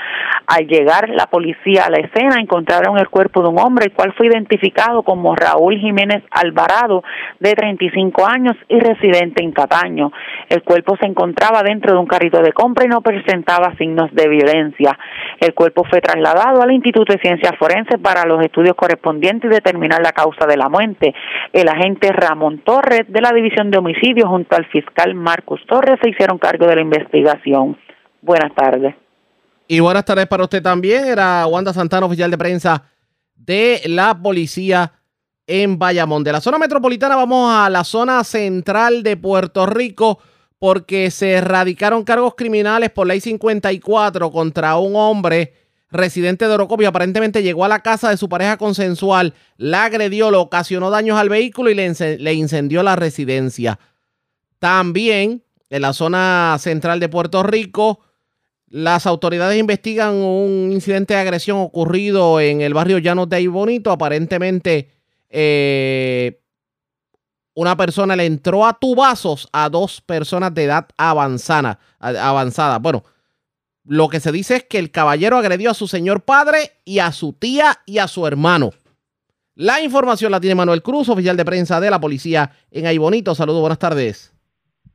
[0.47, 4.13] Al llegar la policía a la escena, encontraron el cuerpo de un hombre, el cual
[4.15, 7.03] fue identificado como Raúl Jiménez Alvarado,
[7.41, 10.13] de 35 años y residente en Cataño.
[10.47, 14.29] El cuerpo se encontraba dentro de un carrito de compra y no presentaba signos de
[14.29, 14.97] violencia.
[15.41, 20.01] El cuerpo fue trasladado al Instituto de Ciencias Forenses para los estudios correspondientes y determinar
[20.01, 21.13] la causa de la muerte.
[21.51, 26.11] El agente Ramón Torres de la División de Homicidios junto al fiscal Marcos Torres se
[26.11, 27.75] hicieron cargo de la investigación.
[28.21, 28.93] Buenas tardes.
[29.67, 31.05] Y buenas tardes para usted también.
[31.05, 32.83] Era Wanda Santana, oficial de prensa
[33.33, 34.91] de la policía
[35.47, 36.23] en Bayamón.
[36.23, 40.19] De la zona metropolitana vamos a la zona central de Puerto Rico
[40.59, 45.51] porque se erradicaron cargos criminales por ley 54 contra un hombre
[45.91, 50.37] residente de Orocopio, aparentemente llegó a la casa de su pareja consensual, la agredió, le
[50.37, 53.79] ocasionó daños al vehículo y le, incendió la residencia.
[54.59, 57.99] También en la zona central de Puerto Rico,
[58.67, 63.91] las autoridades investigan un incidente de agresión ocurrido en el barrio Llanos de Bonito.
[63.91, 64.89] Aparentemente,
[65.29, 66.41] eh,
[67.53, 71.79] una persona le entró a tubazos a dos personas de edad avanzada.
[71.99, 72.79] avanzada.
[72.79, 73.03] Bueno,
[73.87, 77.11] lo que se dice es que el caballero agredió a su señor padre y a
[77.11, 78.71] su tía y a su hermano.
[79.55, 83.33] La información la tiene Manuel Cruz, oficial de prensa de la policía en Aybonito.
[83.35, 84.35] Saludos, buenas tardes.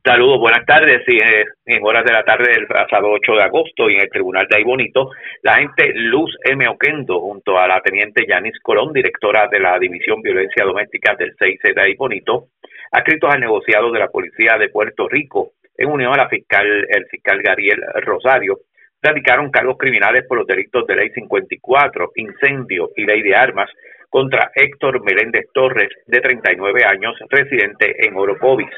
[0.03, 1.03] Saludos, buenas tardes.
[1.07, 1.17] Sí,
[1.65, 4.57] en horas de la tarde del pasado 8 de agosto y en el tribunal de
[4.57, 5.09] Aybonito,
[5.43, 6.67] la agente Luz M.
[6.67, 11.75] Oquendo, junto a la teniente Yanis Colón, directora de la División Violencia Doméstica del 6C
[11.75, 12.47] de Aybonito,
[12.91, 17.05] adscritos al negociado de la Policía de Puerto Rico, en unión a la fiscal, el
[17.05, 18.57] fiscal Gariel Rosario,
[19.01, 23.69] radicaron cargos criminales por los delitos de Ley 54, incendio y Ley de Armas
[24.09, 28.69] contra Héctor Meléndez Torres, de 39 años, residente en Orocovis.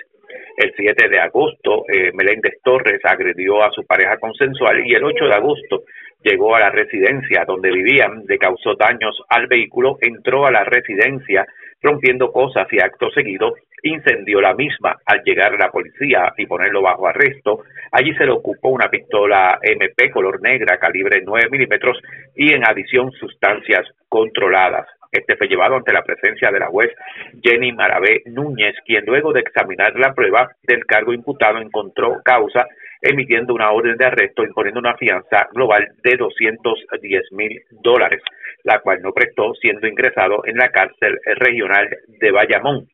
[0.58, 5.26] El 7 de agosto, eh, Meléndez Torres agredió a su pareja consensual y el 8
[5.26, 5.84] de agosto
[6.24, 11.46] llegó a la residencia donde vivían, le causó daños al vehículo, entró a la residencia
[11.82, 14.98] rompiendo cosas y acto seguido incendió la misma.
[15.06, 20.10] Al llegar la policía y ponerlo bajo arresto, allí se le ocupó una pistola MP
[20.10, 22.00] color negra calibre 9 milímetros
[22.36, 24.88] y en adición sustancias controladas.
[25.12, 26.90] Este fue llevado ante la presencia de la juez
[27.44, 32.66] Jenny Marabé Núñez, quien luego de examinar la prueba del cargo imputado encontró causa
[33.04, 38.22] emitiendo una orden de arresto imponiendo una fianza global de 210 mil dólares,
[38.64, 42.88] la cual no prestó siendo ingresado en la cárcel regional de Bayamón.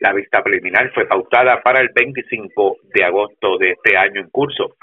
[0.00, 4.76] La vista preliminar fue pautada para el 25 de agosto de este año en curso.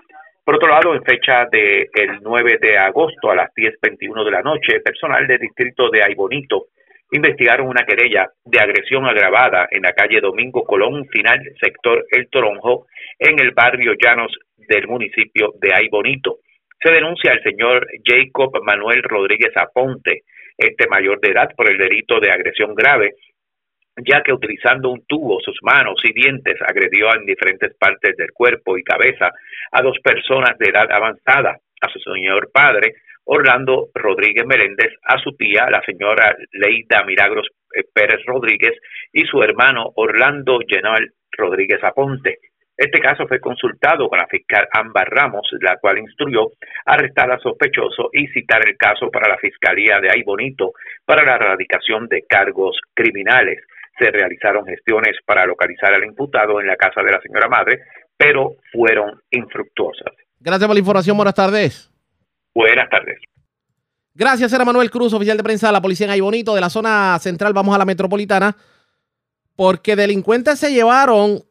[0.43, 4.41] Por otro lado, en fecha del el 9 de agosto a las 10.21 de la
[4.41, 6.67] noche, personal del distrito de Aybonito
[7.11, 12.87] investigaron una querella de agresión agravada en la calle Domingo Colón, final sector El Toronjo,
[13.19, 16.39] en el barrio Llanos del municipio de Aybonito.
[16.81, 20.23] Se denuncia al señor Jacob Manuel Rodríguez Aponte,
[20.57, 23.13] este mayor de edad, por el delito de agresión grave,
[23.97, 28.77] ya que utilizando un tubo, sus manos y dientes agredió en diferentes partes del cuerpo
[28.77, 29.31] y cabeza
[29.71, 35.35] a dos personas de edad avanzada, a su señor padre, Orlando Rodríguez Meléndez, a su
[35.35, 38.73] tía, la señora Leida Milagros eh, Pérez Rodríguez,
[39.11, 42.39] y su hermano Orlando General Rodríguez Aponte.
[42.77, 46.51] Este caso fue consultado con la fiscal Ámbar Ramos, la cual instruyó
[46.85, 50.73] arrestar al sospechoso y citar el caso para la Fiscalía de Aybonito
[51.05, 53.61] para la erradicación de cargos criminales.
[53.97, 57.81] Se realizaron gestiones para localizar al imputado en la casa de la señora madre,
[58.17, 60.13] pero fueron infructuosas.
[60.39, 61.17] Gracias por la información.
[61.17, 61.91] Buenas tardes.
[62.53, 63.19] Buenas tardes.
[64.13, 66.55] Gracias, era Manuel Cruz, oficial de prensa de la policía en Aybonito.
[66.55, 68.55] De la zona central vamos a la metropolitana
[69.55, 71.43] porque delincuentes se llevaron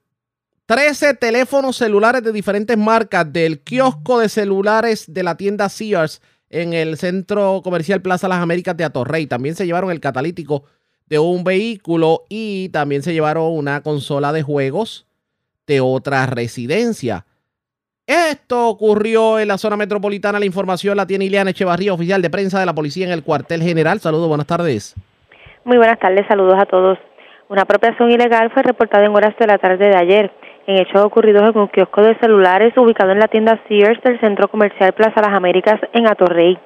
[0.66, 6.72] 13 teléfonos celulares de diferentes marcas del kiosco de celulares de la tienda Sears en
[6.72, 9.26] el centro comercial Plaza Las Américas de Atorrey.
[9.26, 10.64] También se llevaron el catalítico
[11.06, 15.06] de un vehículo y también se llevaron una consola de juegos
[15.66, 17.24] de otra residencia.
[18.06, 20.38] Esto ocurrió en la zona metropolitana.
[20.38, 23.62] La información la tiene Ileana Echevarría, oficial de prensa de la policía en el cuartel
[23.62, 24.00] general.
[24.00, 24.94] Saludos, buenas tardes.
[25.64, 26.98] Muy buenas tardes, saludos a todos.
[27.48, 30.30] Una apropiación ilegal fue reportada en horas de la tarde de ayer
[30.66, 34.48] en hechos ocurridos en un kiosco de celulares ubicado en la tienda Sears del Centro
[34.48, 36.58] Comercial Plaza Las Américas en Atorrey.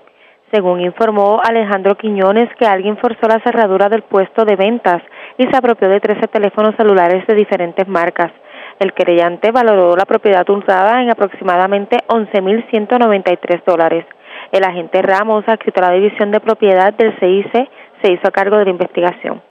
[0.51, 5.03] Según informó Alejandro Quiñones que alguien forzó la cerradura del puesto de ventas
[5.37, 8.33] y se apropió de 13 teléfonos celulares de diferentes marcas.
[8.79, 14.07] El querellante valoró la propiedad hurtada en aproximadamente 11.193 dólares.
[14.51, 17.69] El agente Ramos, adscrito a la División de Propiedad del CIC,
[18.03, 19.43] se hizo cargo de la investigación.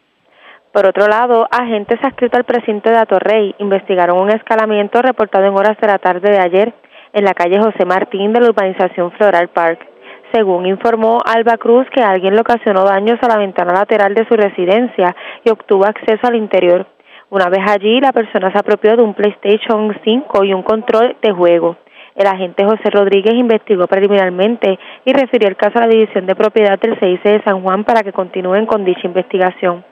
[0.71, 5.77] Por otro lado, agentes adscritos al precinto de Atorrey investigaron un escalamiento reportado en horas
[5.79, 6.73] de la tarde de ayer
[7.13, 9.96] en la calle José Martín de la urbanización Floral Park.
[10.38, 14.35] Según informó Alba Cruz que alguien le ocasionó daños a la ventana lateral de su
[14.35, 16.85] residencia y obtuvo acceso al interior.
[17.31, 21.31] Una vez allí, la persona se apropió de un PlayStation 5 y un control de
[21.31, 21.77] juego.
[22.13, 26.77] El agente José Rodríguez investigó preliminarmente y refirió el caso a la División de Propiedad
[26.77, 29.83] del CIC de San Juan para que continúen con dicha investigación.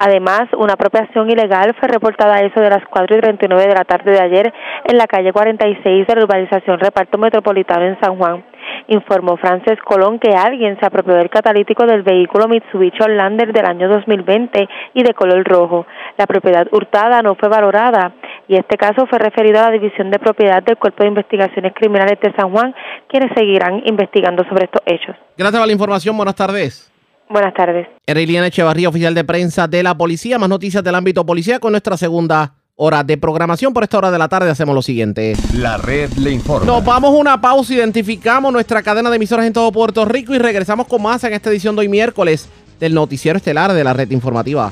[0.00, 3.84] Además, una apropiación ilegal fue reportada a eso de las 4 y 39 de la
[3.84, 4.52] tarde de ayer
[4.84, 8.42] en la calle 46 de la urbanización Reparto Metropolitano en San Juan.
[8.88, 13.88] Informó Frances Colón que alguien se apropió del catalítico del vehículo Mitsubishi Outlander del año
[13.88, 15.86] 2020 y de color rojo.
[16.18, 18.12] La propiedad hurtada no fue valorada
[18.48, 22.18] y este caso fue referido a la División de Propiedad del Cuerpo de Investigaciones Criminales
[22.20, 22.74] de San Juan,
[23.08, 25.16] quienes seguirán investigando sobre estos hechos.
[25.36, 26.16] Gracias por la información.
[26.16, 26.92] Buenas tardes.
[27.28, 27.88] Buenas tardes.
[28.06, 30.38] Era Iliana Echevarría, oficial de prensa de la policía.
[30.38, 33.72] Más noticias del ámbito policía con nuestra segunda hora de programación.
[33.72, 35.36] Por esta hora de la tarde hacemos lo siguiente.
[35.54, 36.66] La red le informa.
[36.66, 40.38] Nos vamos a una pausa, identificamos nuestra cadena de emisoras en todo Puerto Rico y
[40.38, 42.48] regresamos con más en esta edición de hoy miércoles
[42.80, 44.70] del noticiero estelar de la red informativa.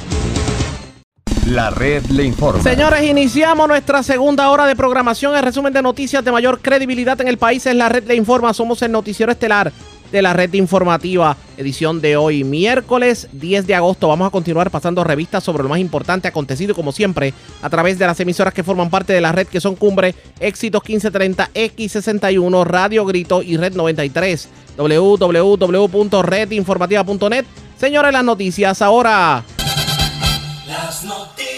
[1.46, 2.62] La red le informa.
[2.62, 5.34] Señores, iniciamos nuestra segunda hora de programación.
[5.34, 8.52] El resumen de noticias de mayor credibilidad en el país es la red le informa.
[8.52, 9.72] Somos el noticiero estelar
[10.10, 14.06] de la red informativa, edición de hoy, miércoles 10 de agosto.
[14.08, 18.06] Vamos a continuar pasando revistas sobre lo más importante acontecido, como siempre, a través de
[18.06, 23.04] las emisoras que forman parte de la red, que son Cumbre, Éxitos 1530, X61, Radio
[23.04, 27.44] Grito y Red 93, www.redinformativa.net.
[27.78, 29.44] Señores, las noticias ahora.
[30.66, 31.49] Las noticias.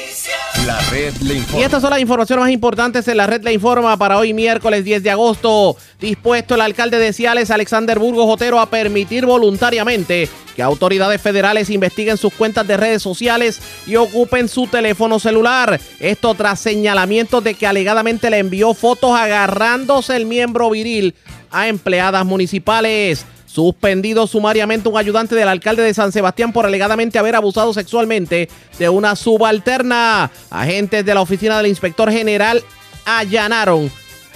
[1.57, 4.85] Y estas son las informaciones más importantes en la red Le Informa para hoy miércoles
[4.85, 5.77] 10 de agosto.
[6.01, 12.17] Dispuesto el alcalde de Ciales, Alexander Burgos Otero, a permitir voluntariamente que autoridades federales investiguen
[12.17, 15.81] sus cuentas de redes sociales y ocupen su teléfono celular.
[15.99, 21.15] Esto tras señalamientos de que alegadamente le envió fotos agarrándose el miembro viril
[21.51, 23.27] a empleadas municipales.
[23.53, 28.49] Suspendido sumariamente un ayudante del alcalde de San Sebastián por alegadamente haber abusado sexualmente
[28.79, 30.31] de una subalterna.
[30.49, 32.65] Agentes de la oficina del inspector general
[33.05, 33.91] allanaron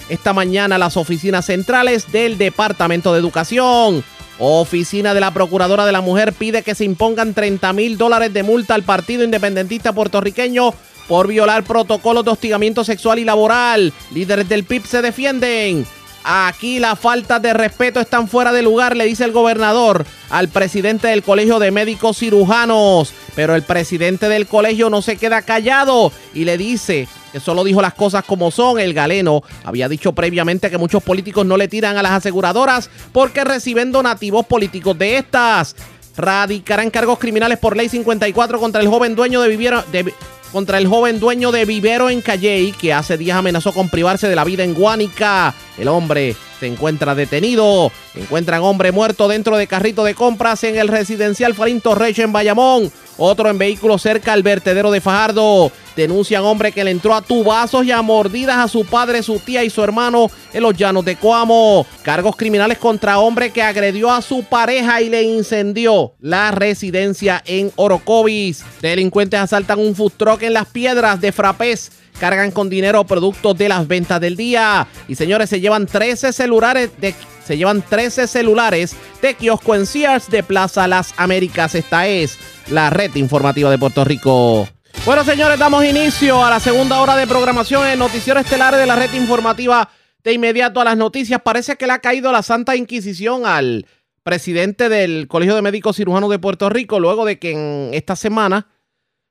[0.09, 4.03] esta mañana las oficinas centrales del Departamento de Educación.
[4.37, 8.43] Oficina de la Procuradora de la Mujer pide que se impongan 30 mil dólares de
[8.43, 10.75] multa al Partido Independentista Puertorriqueño
[11.07, 13.91] por violar protocolos de hostigamiento sexual y laboral.
[14.13, 15.87] Líderes del PIB se defienden.
[16.29, 21.07] Aquí la falta de respeto están fuera de lugar, le dice el gobernador al presidente
[21.07, 23.13] del Colegio de Médicos Cirujanos.
[23.33, 27.81] Pero el presidente del colegio no se queda callado y le dice que solo dijo
[27.81, 28.77] las cosas como son.
[28.77, 33.45] El galeno había dicho previamente que muchos políticos no le tiran a las aseguradoras porque
[33.45, 35.77] reciben donativos políticos de estas.
[36.17, 40.13] Radicarán cargos criminales por ley 54 contra el joven dueño de Viviero, de,
[40.51, 44.35] contra el joven dueño de Vivero en Calley, que hace días amenazó con privarse de
[44.35, 45.53] la vida en Guánica.
[45.77, 47.91] El hombre se encuentra detenido.
[48.15, 52.91] Encuentran hombre muerto dentro de carrito de compras en el residencial Farinto Reyes en Bayamón.
[53.17, 55.71] Otro en vehículo cerca al vertedero de Fajardo.
[55.95, 59.63] Denuncian hombre que le entró a tubazos y a mordidas a su padre, su tía
[59.63, 61.87] y su hermano en los llanos de Coamo.
[62.03, 67.71] Cargos criminales contra hombre que agredió a su pareja y le incendió la residencia en
[67.75, 68.63] Orocovis.
[68.81, 73.87] Delincuentes asaltan un food en las piedras de Frapés cargan con dinero productos de las
[73.87, 74.87] ventas del día.
[75.07, 77.13] Y señores, se llevan 13 celulares de
[77.45, 81.75] se llevan 13 celulares de kiosco en Sears de Plaza Las Américas.
[81.75, 82.37] Esta es
[82.69, 84.67] la red informativa de Puerto Rico.
[85.05, 88.95] Bueno, señores, damos inicio a la segunda hora de programación en Noticiero Estelar de la
[88.95, 89.89] red informativa.
[90.23, 93.85] De inmediato a las noticias, parece que le ha caído la Santa Inquisición al
[94.23, 98.67] presidente del Colegio de Médicos Cirujanos de Puerto Rico, luego de que en esta semana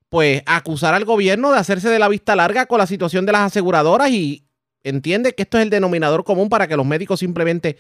[0.09, 3.43] pues acusar al gobierno de hacerse de la vista larga con la situación de las
[3.43, 4.47] aseguradoras y
[4.85, 7.77] entiende que esto es el denominador común para que los médicos simplemente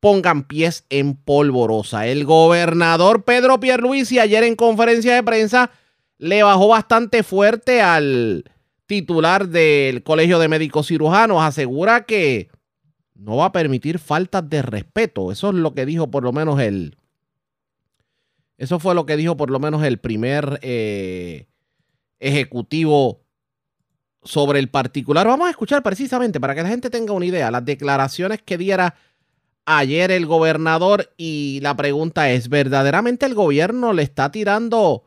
[0.00, 2.06] pongan pies en polvorosa.
[2.06, 5.70] El gobernador Pedro Pierluisi ayer en conferencia de prensa
[6.18, 8.44] le bajó bastante fuerte al
[8.86, 11.42] titular del Colegio de Médicos Cirujanos.
[11.42, 12.48] Asegura que
[13.14, 15.32] no va a permitir faltas de respeto.
[15.32, 16.96] Eso es lo que dijo por lo menos el...
[18.56, 21.46] Eso fue lo que dijo por lo menos el primer eh,
[22.18, 23.20] ejecutivo
[24.24, 25.26] sobre el particular.
[25.26, 28.96] Vamos a escuchar precisamente para que la gente tenga una idea las declaraciones que diera
[29.68, 35.04] ayer el gobernador y la pregunta es, ¿verdaderamente el gobierno le está tirando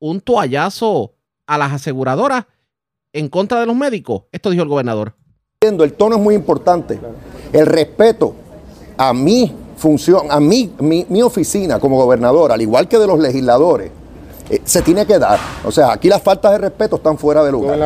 [0.00, 1.14] un toallazo
[1.46, 2.46] a las aseguradoras
[3.12, 4.24] en contra de los médicos?
[4.32, 5.14] Esto dijo el gobernador.
[5.60, 6.98] El tono es muy importante.
[7.52, 8.34] El respeto
[8.96, 13.20] a mi función, a mi, mi, mi oficina como gobernador, al igual que de los
[13.20, 13.92] legisladores,
[14.50, 15.38] eh, se tiene que dar.
[15.64, 17.78] O sea, aquí las faltas de respeto están fuera de lugar.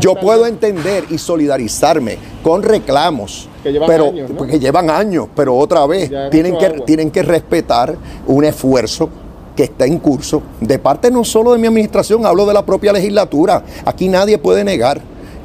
[0.00, 5.56] Yo puedo entender y solidarizarme con reclamos, que llevan pero años, que llevan años, pero
[5.56, 7.96] otra vez tienen que, tienen que respetar
[8.26, 9.08] un esfuerzo
[9.56, 12.92] que está en curso de parte no solo de mi administración, hablo de la propia
[12.92, 13.64] legislatura.
[13.84, 15.00] Aquí nadie puede negar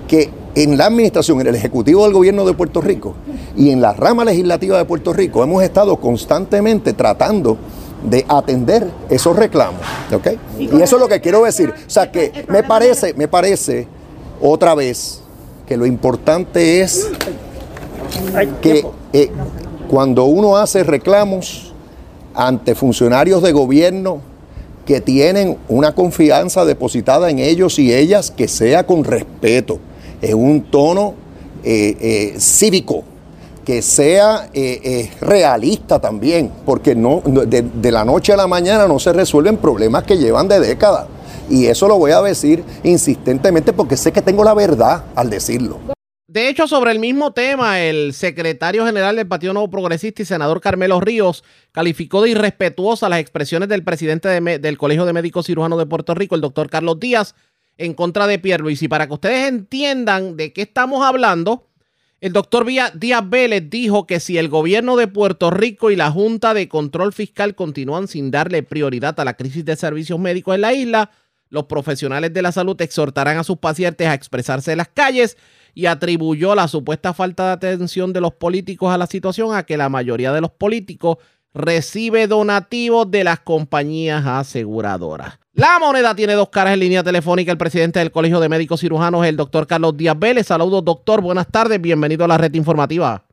[0.07, 3.15] que en la administración, en el Ejecutivo del Gobierno de Puerto Rico
[3.55, 7.57] y en la rama legislativa de Puerto Rico hemos estado constantemente tratando
[8.03, 9.81] de atender esos reclamos.
[10.13, 10.27] ¿ok?
[10.59, 11.69] Y eso es lo que quiero decir.
[11.69, 13.87] O sea que me parece, me parece
[14.41, 15.21] otra vez
[15.67, 17.09] que lo importante es
[18.61, 19.31] que eh,
[19.89, 21.73] cuando uno hace reclamos
[22.33, 24.21] ante funcionarios de gobierno
[24.85, 29.79] que tienen una confianza depositada en ellos y ellas, que sea con respeto,
[30.21, 31.13] en un tono
[31.63, 33.03] eh, eh, cívico,
[33.67, 38.97] que sea eh, eh, realista también, porque no, de, la noche a la mañana no
[38.97, 41.09] se resuelven problemas que llevan de décadas.
[41.49, 45.81] Y eso lo voy a decir insistentemente porque sé que tengo la verdad al decirlo.
[46.27, 50.61] De hecho, sobre el mismo tema, el secretario general del Partido Nuevo Progresista y senador
[50.61, 51.43] Carmelo Ríos
[51.73, 56.35] calificó de irrespetuosa las expresiones del presidente del Colegio de Médicos Cirujanos de Puerto Rico,
[56.35, 57.35] el doctor Carlos Díaz,
[57.77, 58.81] en contra de Pierre Luis.
[58.81, 61.66] Y para que ustedes entiendan de qué estamos hablando,
[62.19, 66.55] el doctor Díaz Vélez dijo que si el gobierno de Puerto Rico y la Junta
[66.55, 70.73] de Control Fiscal continúan sin darle prioridad a la crisis de servicios médicos en la
[70.73, 71.11] isla,
[71.49, 75.37] los profesionales de la salud exhortarán a sus pacientes a expresarse en las calles
[75.75, 79.77] y atribuyó la supuesta falta de atención de los políticos a la situación a que
[79.77, 81.17] la mayoría de los políticos
[81.53, 85.39] recibe donativos de las compañías aseguradoras.
[85.57, 87.51] La moneda tiene dos caras en línea telefónica.
[87.51, 90.45] El presidente del Colegio de Médicos Cirujanos, el doctor Carlos Díaz Vélez.
[90.45, 91.19] Saludos, doctor.
[91.19, 91.81] Buenas tardes.
[91.81, 93.23] Bienvenido a la red informativa.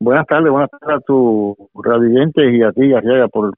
[0.00, 3.52] Buenas tardes, buenas tardes a tu radiante y a ti, Arriaga, por,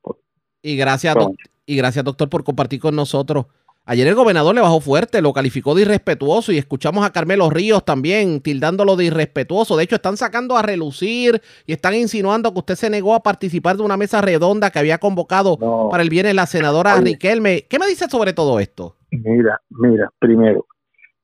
[0.61, 1.17] Y gracias,
[1.65, 3.47] y gracias, doctor, por compartir con nosotros
[3.89, 7.85] Ayer el gobernador le bajó fuerte, lo calificó de irrespetuoso y escuchamos a Carmelo Ríos
[7.85, 9.77] también tildándolo de irrespetuoso.
[9.77, 13.77] De hecho, están sacando a relucir y están insinuando que usted se negó a participar
[13.77, 15.57] de una mesa redonda que había convocado
[15.89, 17.67] para el viernes la senadora Riquelme.
[17.71, 18.97] ¿Qué me dice sobre todo esto?
[19.13, 20.67] Mira, mira, primero,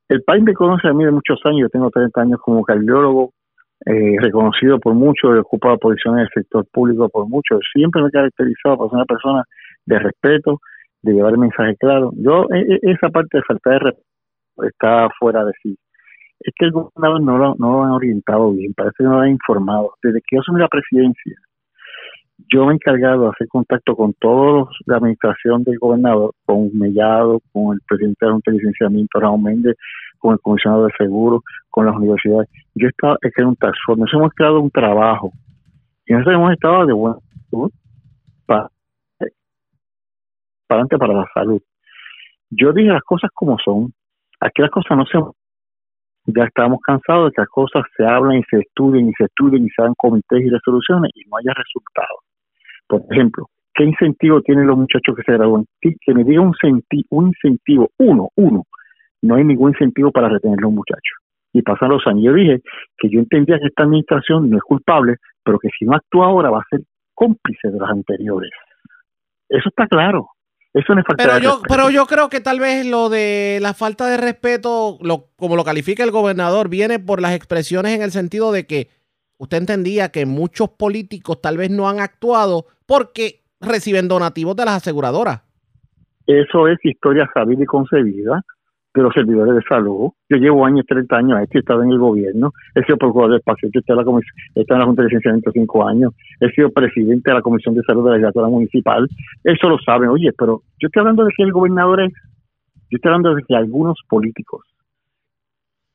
[0.08, 3.32] el país me conoce a mí de muchos años, yo tengo 30 años como cardiólogo,
[3.86, 8.08] eh, reconocido por mucho, he ocupado posiciones en el sector público por mucho, siempre me
[8.08, 9.42] he caracterizado por ser una persona
[9.84, 10.60] de respeto,
[11.03, 12.12] de llevar el mensaje claro.
[12.16, 14.07] Yo, e, e, esa parte de falta de respeto
[14.64, 15.76] está fuera de sí.
[16.40, 19.20] Es que el gobernador no lo, no lo han orientado bien, parece que no lo
[19.20, 19.94] han informado.
[20.03, 21.34] Desde que yo asumí la presidencia,
[22.53, 27.40] yo me he encargado de hacer contacto con todos la administración del gobernador, con Mellado,
[27.53, 29.76] con el presidente de la Junta de Licenciamiento, Raúl Méndez,
[30.18, 32.48] con el comisionado de seguro, con las universidades.
[32.74, 35.32] Yo he estado, es que un task force, hemos creado un trabajo
[36.07, 37.16] y nosotros hemos estado de buena
[40.98, 41.60] para la salud.
[42.50, 43.92] Yo dije las cosas como son.
[44.40, 45.18] Aquí las cosas no se
[46.26, 49.64] ya estamos cansados de que las cosas se hablan y se estudien y se estudien
[49.64, 52.20] y se hagan comités y resoluciones y no haya resultados.
[52.86, 55.64] Por ejemplo, ¿qué incentivo tienen los muchachos que se gradúan?
[55.80, 56.54] Que me diga un,
[57.10, 58.62] un incentivo, uno, uno,
[59.22, 61.18] no hay ningún incentivo para retener a los muchachos.
[61.52, 62.24] Y pasan los años.
[62.24, 62.60] Yo dije
[62.96, 66.50] que yo entendía que esta administración no es culpable, pero que si no actúa ahora
[66.50, 66.80] va a ser
[67.14, 68.52] cómplice de las anteriores.
[69.48, 70.28] Eso está claro.
[70.74, 71.74] Eso no es falta pero de yo, respeto.
[71.74, 75.64] Pero yo creo que tal vez lo de la falta de respeto, lo, como lo
[75.64, 78.88] califica el gobernador, viene por las expresiones en el sentido de que
[79.36, 84.76] usted entendía que muchos políticos tal vez no han actuado porque reciben donativos de las
[84.76, 85.42] aseguradoras.
[86.26, 88.44] Eso es historia sabida y concebida
[88.95, 90.11] de los servidores de salud.
[90.28, 93.78] Yo llevo años, 30 años, he estado en el gobierno, he sido procurador del paciente,
[93.78, 97.74] he estado en la Junta de Licenciamiento cinco años, he sido presidente de la Comisión
[97.74, 99.09] de Salud de la Legislatura Municipal.
[99.45, 100.11] Eso lo saben.
[100.11, 102.12] Oye, pero yo estoy hablando de que el gobernador es,
[102.90, 104.66] yo estoy hablando de que algunos políticos,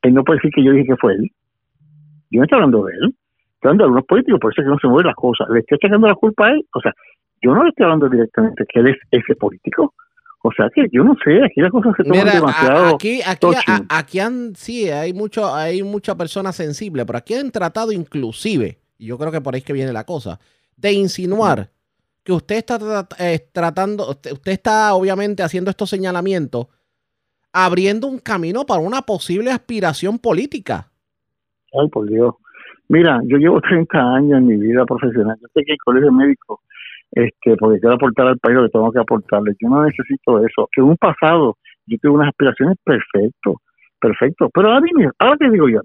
[0.02, 1.32] él no puede decir que yo dije que fue él.
[2.32, 3.16] Yo no estoy hablando de él,
[3.56, 5.48] estoy hablando de algunos políticos, por eso es que no se mueven las cosas.
[5.50, 6.66] Le estoy echando la culpa a él.
[6.74, 6.93] O sea,
[7.41, 9.93] yo no le estoy hablando directamente que él es ese político.
[10.44, 12.96] O sea que yo no sé, aquí las cosas se toman Mira, demasiado.
[12.96, 17.52] aquí, aquí, a- aquí han, sí, hay mucho, hay muchas personas sensibles, pero aquí han
[17.52, 20.40] tratado inclusive, y yo creo que por ahí es que viene la cosa,
[20.76, 21.70] de insinuar
[22.24, 26.68] que usted está eh, tratando, usted, usted está obviamente haciendo estos señalamientos,
[27.52, 30.92] abriendo un camino para una posible aspiración política.
[31.74, 32.36] Ay, por Dios.
[32.90, 35.38] Mira, yo llevo 30 años en mi vida profesional.
[35.42, 36.62] Yo sé que el colegio médico,
[37.12, 39.53] este, porque quiero aportar al país lo que tengo que aportarle.
[39.60, 40.70] Yo no necesito eso.
[40.72, 43.62] Que en un pasado yo tuve unas aspiraciones perfecto,
[43.99, 44.49] perfecto.
[44.53, 45.82] Pero ahora dime, ahora te digo yo,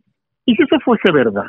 [0.47, 1.47] ¿y si eso fuese verdad?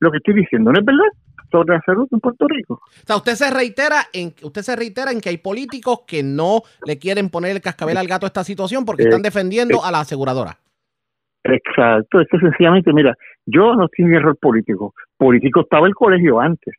[0.00, 1.06] Lo que estoy diciendo no es verdad
[1.50, 2.74] sobre la salud en Puerto Rico.
[2.74, 6.62] O sea, usted se reitera en, usted se reitera en que hay políticos que no
[6.86, 9.84] le quieren poner el cascabel al gato a esta situación porque Eh, están defendiendo eh.
[9.84, 10.56] a la aseguradora.
[11.44, 13.14] Exacto, es que sencillamente, mira,
[13.46, 14.94] yo no tengo error político.
[15.16, 16.74] Político estaba el colegio antes,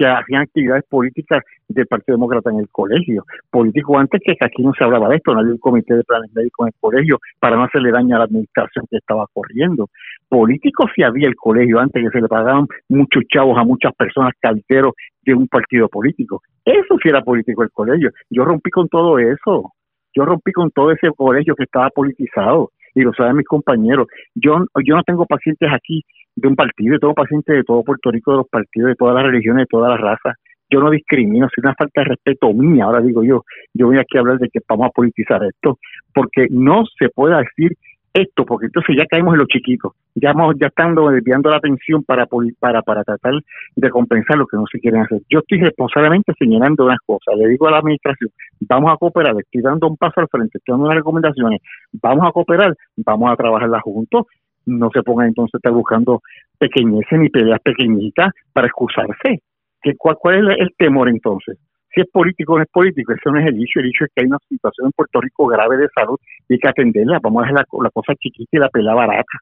[0.00, 3.22] que hacían actividades políticas del Partido Demócrata en el colegio.
[3.50, 6.32] Político antes que aquí no se hablaba de esto, no había un comité de planes
[6.32, 9.90] médicos en el colegio para no hacerle daño a la administración que estaba corriendo.
[10.26, 14.32] Político sí había el colegio antes que se le pagaban muchos chavos a muchas personas
[14.40, 16.42] calderos de un partido político.
[16.64, 18.10] Eso sí era político el colegio.
[18.30, 19.74] Yo rompí con todo eso.
[20.14, 24.06] Yo rompí con todo ese colegio que estaba politizado y lo saben mis compañeros.
[24.34, 26.02] Yo, yo no tengo pacientes aquí
[26.40, 29.14] de un partido, yo tengo pacientes de todo Puerto Rico, de los partidos, de todas
[29.14, 30.36] las religiones, de todas las razas.
[30.70, 32.84] Yo no discrimino, es una falta de respeto mía.
[32.84, 35.78] Ahora digo yo, yo voy aquí a hablar de que vamos a politizar esto,
[36.14, 37.76] porque no se puede decir
[38.12, 42.02] esto, porque entonces ya caemos en lo chiquito, ya vamos, ya estando desviando la atención
[42.02, 42.26] para,
[42.58, 43.34] para, para tratar
[43.76, 45.20] de compensar lo que no se quieren hacer.
[45.30, 48.30] Yo estoy responsablemente señalando unas cosas, le digo a la administración,
[48.60, 51.60] vamos a cooperar, estoy dando un paso al frente, estoy dando unas recomendaciones,
[51.92, 54.26] vamos a cooperar, vamos a trabajarlas juntos,
[54.66, 56.20] no se pongan entonces a estar buscando
[56.58, 59.40] pequeñeces ni peleas pequeñitas para excusarse.
[59.82, 61.58] ¿Qué- ¿Cuál, cuál es el, el temor entonces?
[61.94, 63.80] Si es político o no es político, eso no es el hecho.
[63.80, 66.16] El hecho es que hay una situación en Puerto Rico grave de salud
[66.48, 67.18] y hay que atenderla.
[67.22, 69.38] Vamos a la, la cosa chiquita y la pelea barata.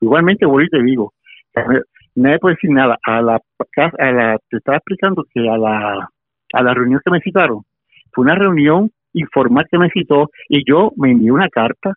[0.00, 1.12] Igualmente, voy y te digo,
[2.14, 2.96] nadie puede decir nada.
[3.06, 3.40] A la,
[3.98, 6.08] a la, te estaba explicando que a la,
[6.52, 7.62] a la reunión que me citaron,
[8.12, 11.92] fue una reunión informal que me citó y yo me envié una carta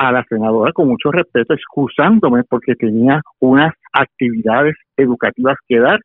[0.00, 6.00] a la senadora con mucho respeto, excusándome porque tenía unas actividades educativas que dar,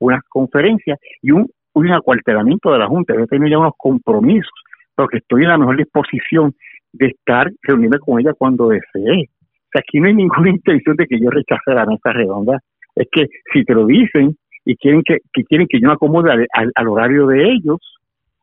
[0.00, 3.14] unas conferencias y un, un acuartelamiento de la Junta.
[3.16, 4.50] Yo tenía ya unos compromisos,
[4.96, 6.54] porque estoy en la mejor disposición
[6.92, 9.28] de estar, reunirme con ella cuando desee.
[9.28, 12.58] O sea, aquí no hay ninguna intención de que yo rechace la mesa redonda.
[12.96, 16.48] Es que si te lo dicen y quieren que, que quieren que yo me acomode
[16.52, 17.78] al, horario de ellos,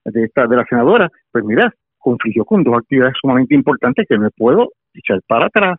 [0.06, 4.30] de esta de la senadora, pues mira, confluyó con dos actividades sumamente importantes que no
[4.38, 4.70] puedo
[5.00, 5.78] echar para atrás.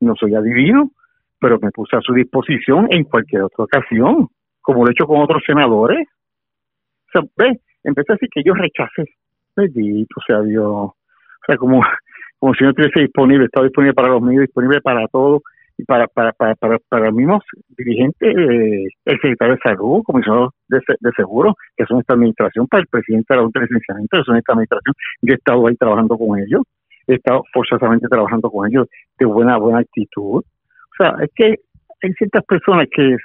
[0.00, 0.90] No soy adivino,
[1.38, 4.28] pero me puse a su disposición en cualquier otra ocasión,
[4.60, 6.06] como lo he hecho con otros senadores.
[7.08, 9.04] O sea, ve, empecé a decir que yo rechacé.
[9.56, 10.64] Bendito sea Dios.
[10.64, 10.96] O
[11.46, 11.82] sea, como,
[12.38, 15.42] como si no estuviese disponible, estaba disponible para los medios, disponible para todo,
[15.78, 17.42] y para, para, para, para, para mismos
[17.76, 22.82] dirigentes, eh, el secretario de Salud, comisionado de, de Seguro, que son esta administración, para
[22.82, 24.94] el presidente de la Junta de Licenciamiento, que son esta administración.
[25.22, 26.62] Yo he estado ahí trabajando con ellos,
[27.06, 28.88] he estado forzosamente trabajando con ellos
[29.18, 30.42] de buena, buena actitud.
[30.42, 31.56] O sea, es que
[32.02, 33.16] hay ciertas personas que,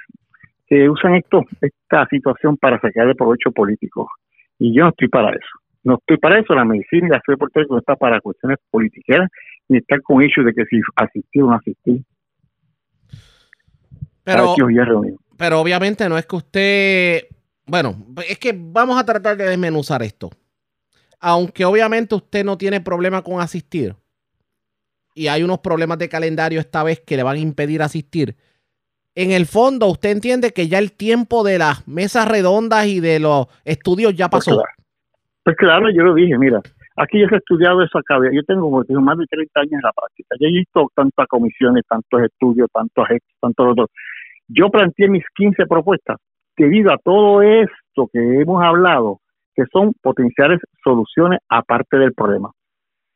[0.66, 4.08] que usan esto, esta situación para sacarle provecho político.
[4.58, 5.58] Y yo no estoy para eso.
[5.84, 6.54] No estoy para eso.
[6.54, 9.28] La medicina y la salud de no está para cuestiones políticas
[9.68, 12.02] ni estar con ellos de que si asistir o no asistir.
[14.24, 15.14] Pero, Aquí os voy a reunir.
[15.38, 17.20] pero obviamente no es que usted.
[17.66, 17.94] Bueno,
[18.28, 20.30] es que vamos a tratar de desmenuzar esto.
[21.20, 23.94] Aunque obviamente usted no tiene problema con asistir.
[25.14, 28.36] Y hay unos problemas de calendario esta vez que le van a impedir asistir.
[29.14, 33.18] En el fondo, usted entiende que ya el tiempo de las mesas redondas y de
[33.18, 34.56] los estudios ya Pues pasó.
[34.56, 34.72] claro.
[35.42, 36.60] Pues claro, yo lo dije, mira,
[36.94, 38.18] aquí se ha estudiado eso acá.
[38.32, 40.36] Yo tengo como te digo, más de 30 años en la práctica.
[40.38, 43.90] Ya he visto tantas comisiones, tantos estudios, tantos esto, tantos lo otro.
[44.46, 46.18] Yo planteé mis 15 propuestas
[46.56, 49.20] debido a todo esto que hemos hablado,
[49.58, 52.52] que son potenciales soluciones aparte del problema.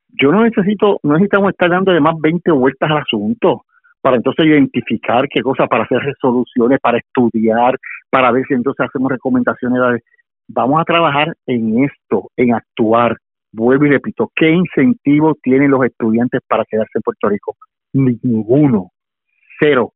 [0.08, 3.62] Yo no necesito, no necesitamos estar dando además 20 vueltas al asunto
[4.00, 7.78] para entonces identificar qué cosas, para hacer resoluciones, para estudiar,
[8.10, 10.02] para ver si entonces hacemos recomendaciones.
[10.48, 13.16] Vamos a trabajar en esto, en actuar.
[13.52, 17.54] Vuelvo y repito, ¿qué incentivo tienen los estudiantes para quedarse en Puerto Rico?
[17.92, 18.90] Ninguno.
[19.60, 19.92] Cero.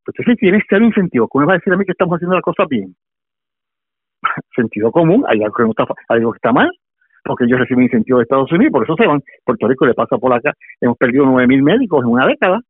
[0.00, 2.42] Entonces, si tienes cero incentivo, ¿cómo va a decir a mí que estamos haciendo las
[2.42, 2.96] cosas bien?
[4.54, 6.70] Sentido común, hay algo que no está, hay algo que está mal,
[7.24, 9.22] porque ellos reciben incentivos de Estados Unidos, por eso se van.
[9.44, 10.52] Puerto Rico le pasa por acá.
[10.80, 12.60] Hemos perdido nueve mil médicos en una década,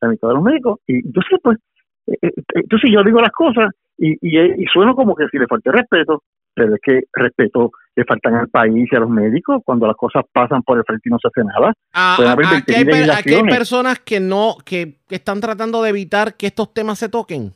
[0.00, 0.80] la mitad de los médicos.
[0.86, 1.58] Y entonces, pues,
[2.06, 5.46] eh, eh, entonces yo digo las cosas y, y, y sueno como que si le
[5.46, 6.22] falta respeto,
[6.54, 10.22] pero es que respeto le faltan al país y a los médicos cuando las cosas
[10.32, 11.72] pasan por el frente y no se hace nada.
[11.92, 12.16] Ah,
[12.58, 16.34] aquí, hay, 20.000 per- aquí hay personas que no, que, que están tratando de evitar
[16.36, 17.52] que estos temas se toquen.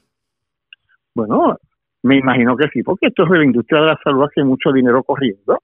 [1.15, 1.57] Bueno,
[2.03, 4.73] me imagino que sí, porque esto es de la industria de la salud, hace mucho
[4.73, 5.59] dinero corriendo.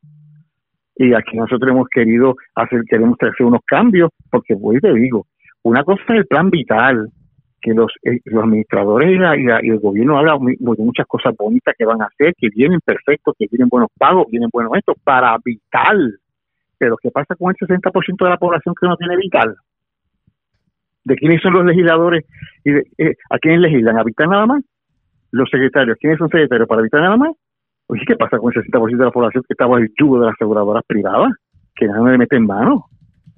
[0.97, 5.27] Y aquí nosotros hemos querido hacer, queremos hacer unos cambios, porque voy y te digo,
[5.63, 7.09] una cosa es el plan vital,
[7.61, 11.07] que los, eh, los administradores y, la- y la- y el gobierno hablan de muchas
[11.07, 14.73] cosas bonitas que van a hacer, que vienen perfectos, que vienen buenos pagos, vienen buenos
[14.77, 16.19] esto, para vital.
[16.79, 19.57] Pero ¿qué pasa con el 60% de la población que no tiene vital?
[21.05, 22.25] ¿De quiénes son los legisladores?
[22.65, 23.99] y de- eh, ¿A quiénes legislan?
[23.99, 24.63] ¿A vital nada más?
[25.33, 26.69] Los secretarios, ¿quiénes son secretarios?
[26.69, 27.33] ¿Para vital nada más?
[27.89, 30.27] Oye, ¿qué pasa con el 60% de la población que está bajo el yugo de
[30.27, 31.33] las aseguradoras privadas?
[31.75, 32.87] Que nadie le mete en mano.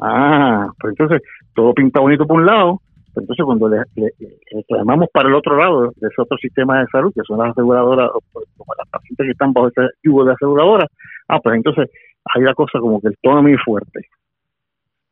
[0.01, 1.21] Ah, pues entonces
[1.55, 2.81] todo pinta bonito por un lado,
[3.15, 4.13] pero entonces cuando le, le-
[4.55, 8.11] reclamamos para el otro lado de ese otro sistema de salud, que son las aseguradoras,
[8.33, 10.89] pues, como las pacientes que están bajo ese yugo de aseguradoras,
[11.29, 11.91] ah, pues entonces
[12.35, 14.01] hay la cosa como que el tono muy fuerte.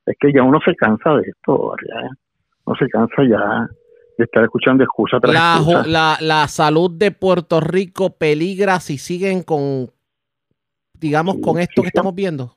[0.06, 2.08] Es que ya uno se cansa de esto, ya.
[2.64, 3.66] Uno se cansa ya
[4.18, 5.86] de estar escuchando excusa tras La, excusa.
[5.86, 9.88] la, la salud de Puerto Rico peligra si siguen con,
[10.94, 12.54] digamos, con esto que estamos viendo.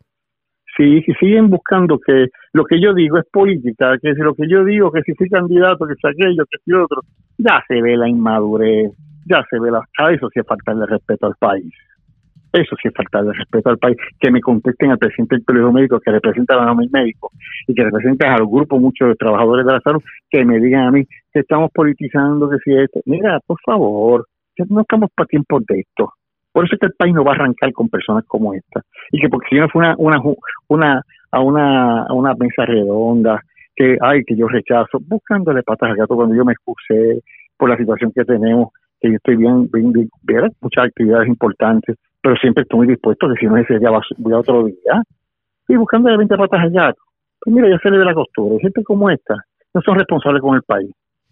[0.78, 4.47] Sí, si siguen buscando que lo que yo digo es política, que si lo que
[4.47, 7.01] yo digo, que si soy candidato, que si aquello, que si otro,
[7.38, 8.91] ya se ve la inmadurez,
[9.26, 9.82] ya se ve la...
[9.97, 11.74] A eso sí es faltarle respeto al país.
[12.52, 13.97] Eso sí es faltarle respeto al país.
[14.20, 17.32] Que me contesten al presidente del Colegio Médico, que representa a los mil médicos
[17.68, 20.91] y que representa al grupo muchos de trabajadores de la salud, que me digan a
[20.91, 23.02] mí que estamos politizando, que si esto.
[23.06, 24.26] Mira, por favor,
[24.70, 26.14] no estamos para tiempos de esto.
[26.52, 28.82] Por eso es que el país no va a arrancar con personas como esta.
[29.12, 30.20] Y que porque si no fue una, una,
[30.68, 33.41] una, a, una, a una mesa redonda,
[33.76, 37.22] que ay, que yo rechazo, buscándole patas al gato cuando yo me excusé
[37.57, 38.69] por la situación que tenemos,
[38.99, 43.40] que yo estoy bien, bien, bien, muchas actividades importantes, pero siempre estoy muy dispuesto, que
[43.40, 45.02] si no día va- voy a otro día.
[45.68, 47.02] Y buscándole 20 patas al gato.
[47.41, 48.56] Pues mira, ya se le ve la costura.
[48.60, 49.36] Gente como esta
[49.74, 50.91] no son responsables con el país.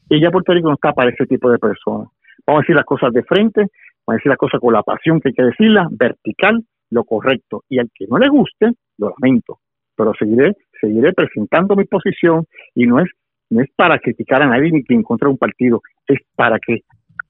[0.09, 2.07] Y ya Puerto Rico no está para ese tipo de personas.
[2.45, 5.19] Vamos a decir las cosas de frente, vamos a decir las cosas con la pasión
[5.19, 6.61] que hay que decirlas, vertical,
[6.91, 7.63] lo correcto.
[7.67, 9.59] Y al que no le guste, lo lamento.
[9.97, 12.45] Pero seguiré, seguiré presentando mi posición
[12.75, 13.09] y no es,
[13.49, 16.81] no es para criticar a nadie ni que encontrar un partido, es para que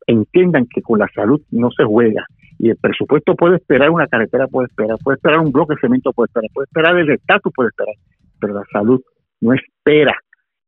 [0.05, 2.25] entiendan que con la salud no se juega.
[2.59, 6.11] Y el presupuesto puede esperar, una carretera puede esperar, puede esperar un bloque de cemento,
[6.11, 7.95] puede esperar, puede esperar el estatus, puede esperar,
[8.39, 9.01] pero la salud
[9.41, 10.15] no espera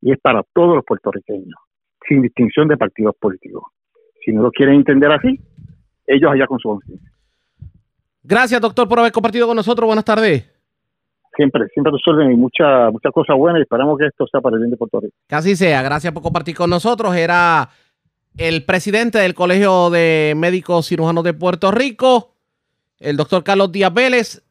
[0.01, 1.59] y es para todos los puertorriqueños,
[2.07, 3.63] sin distinción de partidos políticos.
[4.23, 5.39] Si no lo quieren entender así,
[6.05, 7.09] ellos allá con su conciencia.
[8.23, 9.87] Gracias, doctor, por haber compartido con nosotros.
[9.87, 10.47] Buenas tardes.
[11.35, 14.61] siempre, siempre resuelven y muchas muchas cosas buenas y esperamos que esto sea para el
[14.61, 15.15] bien de Puerto Rico.
[15.27, 15.81] Que así sea.
[15.81, 17.15] Gracias por compartir con nosotros.
[17.15, 17.69] Era
[18.39, 22.33] el presidente del Colegio de Médicos Cirujanos de Puerto Rico,
[22.99, 24.41] el doctor Carlos Díaz Vélez.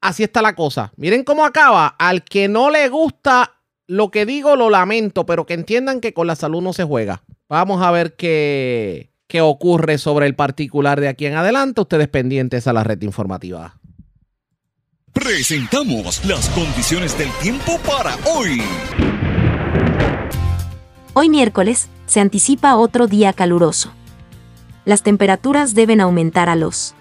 [0.00, 0.92] Así está la cosa.
[0.96, 1.88] Miren cómo acaba.
[1.98, 3.56] Al que no le gusta
[3.86, 7.22] lo que digo, lo lamento, pero que entiendan que con la salud no se juega.
[7.48, 11.82] Vamos a ver qué, qué ocurre sobre el particular de aquí en adelante.
[11.82, 13.78] Ustedes pendientes a la red informativa.
[15.12, 18.62] Presentamos las condiciones del tiempo para hoy.
[21.16, 23.92] Hoy miércoles se anticipa otro día caluroso.
[24.84, 26.96] Las temperaturas deben aumentar a los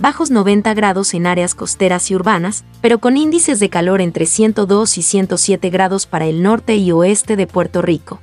[0.00, 4.98] bajos 90 grados en áreas costeras y urbanas, pero con índices de calor entre 102
[4.98, 8.18] y 107 grados para el norte y oeste de Puerto Rico.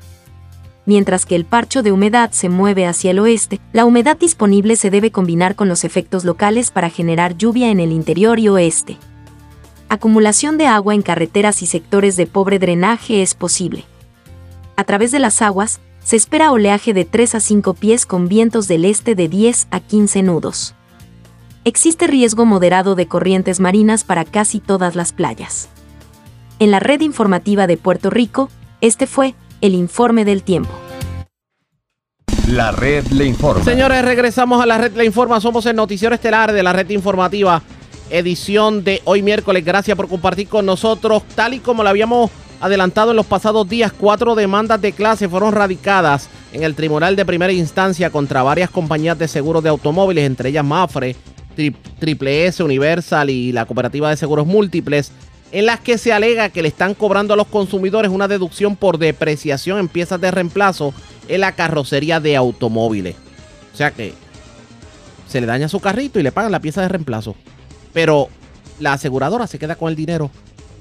[0.86, 4.90] Mientras que el parcho de humedad se mueve hacia el oeste, la humedad disponible se
[4.90, 8.98] debe combinar con los efectos locales para generar lluvia en el interior y oeste.
[9.88, 13.86] Acumulación de agua en carreteras y sectores de pobre drenaje es posible.
[14.80, 18.68] A través de las aguas, se espera oleaje de 3 a 5 pies con vientos
[18.68, 20.76] del este de 10 a 15 nudos.
[21.64, 25.68] Existe riesgo moderado de corrientes marinas para casi todas las playas.
[26.60, 30.70] En la red informativa de Puerto Rico, este fue el informe del tiempo.
[32.48, 33.64] La red le informa.
[33.64, 35.42] Señores, regresamos a la red le informa.
[35.42, 37.64] Somos el noticiero estelar de la red informativa,
[38.12, 39.66] edición de hoy miércoles.
[39.66, 41.24] Gracias por compartir con nosotros.
[41.34, 42.30] Tal y como lo habíamos
[42.60, 47.26] adelantado en los pasados días, cuatro demandas de clase fueron radicadas en el Tribunal de
[47.26, 51.16] Primera Instancia contra varias compañías de seguros de automóviles, entre ellas Mafre,
[52.00, 55.12] Triple S, Universal y la Cooperativa de Seguros Múltiples,
[55.52, 58.98] en las que se alega que le están cobrando a los consumidores una deducción por
[58.98, 60.94] depreciación en piezas de reemplazo
[61.28, 63.16] en la carrocería de automóviles.
[63.74, 64.14] O sea que
[65.28, 67.36] se le daña su carrito y le pagan la pieza de reemplazo.
[67.94, 68.30] Pero
[68.80, 70.32] la aseguradora se queda con el dinero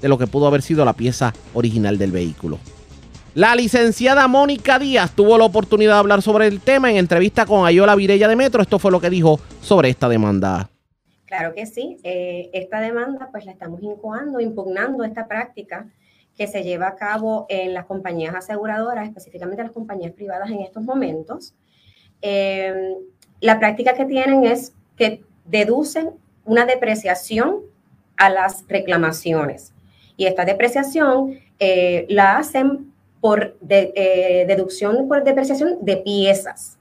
[0.01, 2.59] de lo que pudo haber sido la pieza original del vehículo.
[3.37, 7.67] La licenciada Mónica Díaz tuvo la oportunidad de hablar sobre el tema en entrevista con
[7.67, 8.63] Ayola Virella de Metro.
[8.63, 10.71] Esto fue lo que dijo sobre esta demanda.
[11.25, 11.97] Claro que sí.
[12.03, 15.87] Eh, esta demanda pues la estamos incoando, impugnando esta práctica
[16.35, 20.83] que se lleva a cabo en las compañías aseguradoras, específicamente las compañías privadas en estos
[20.83, 21.53] momentos.
[22.23, 22.95] Eh,
[23.39, 26.11] la práctica que tienen es que deducen
[26.45, 27.61] una depreciación
[28.15, 29.73] a las reclamaciones.
[30.17, 32.91] Y esta depreciación eh, la hacen
[33.21, 36.77] por deducción por depreciación de piezas.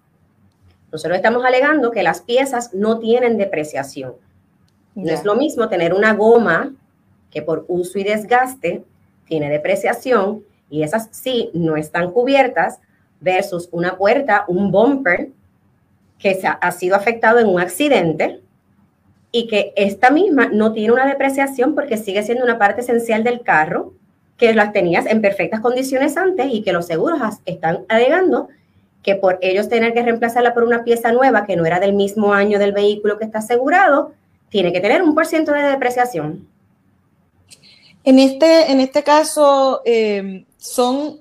[0.92, 4.14] Nosotros estamos alegando que las piezas no tienen depreciación.
[4.94, 6.74] No es lo mismo tener una goma
[7.30, 8.82] que por uso y desgaste
[9.26, 12.80] tiene depreciación y esas sí no están cubiertas
[13.20, 15.30] versus una puerta, un bumper
[16.18, 18.40] que ha, sido afectado en un accidente
[19.36, 23.42] y que esta misma no tiene una depreciación porque sigue siendo una parte esencial del
[23.42, 23.92] carro
[24.38, 28.48] que las tenías en perfectas condiciones antes y que los seguros están alegando
[29.02, 32.32] que por ellos tener que reemplazarla por una pieza nueva que no era del mismo
[32.32, 34.14] año del vehículo que está asegurado,
[34.48, 36.48] tiene que tener un por ciento de depreciación.
[38.04, 41.20] En este, en este caso, eh, son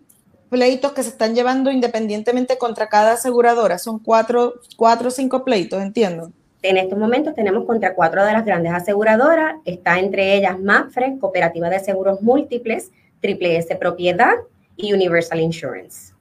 [0.49, 3.77] pleitos que se están llevando independientemente contra cada aseguradora.
[3.77, 6.31] Son cuatro, cuatro o cinco pleitos, entiendo.
[6.67, 9.57] En estos momentos tenemos contra cuatro de las grandes aseguradoras.
[9.65, 14.33] Está entre ellas MAFRE, Cooperativa de Seguros Múltiples, Triple S Propiedad
[14.75, 16.15] y Universal Insurance.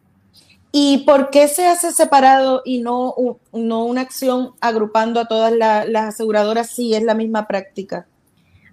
[0.70, 3.14] ¿Y por qué se hace separado y no,
[3.54, 8.06] no una acción agrupando a todas las aseguradoras si es la misma práctica?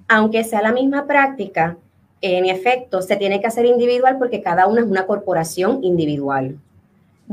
[0.10, 1.78] Aunque sea la misma práctica,
[2.20, 6.58] en efecto, se tiene que hacer individual porque cada una es una corporación individual.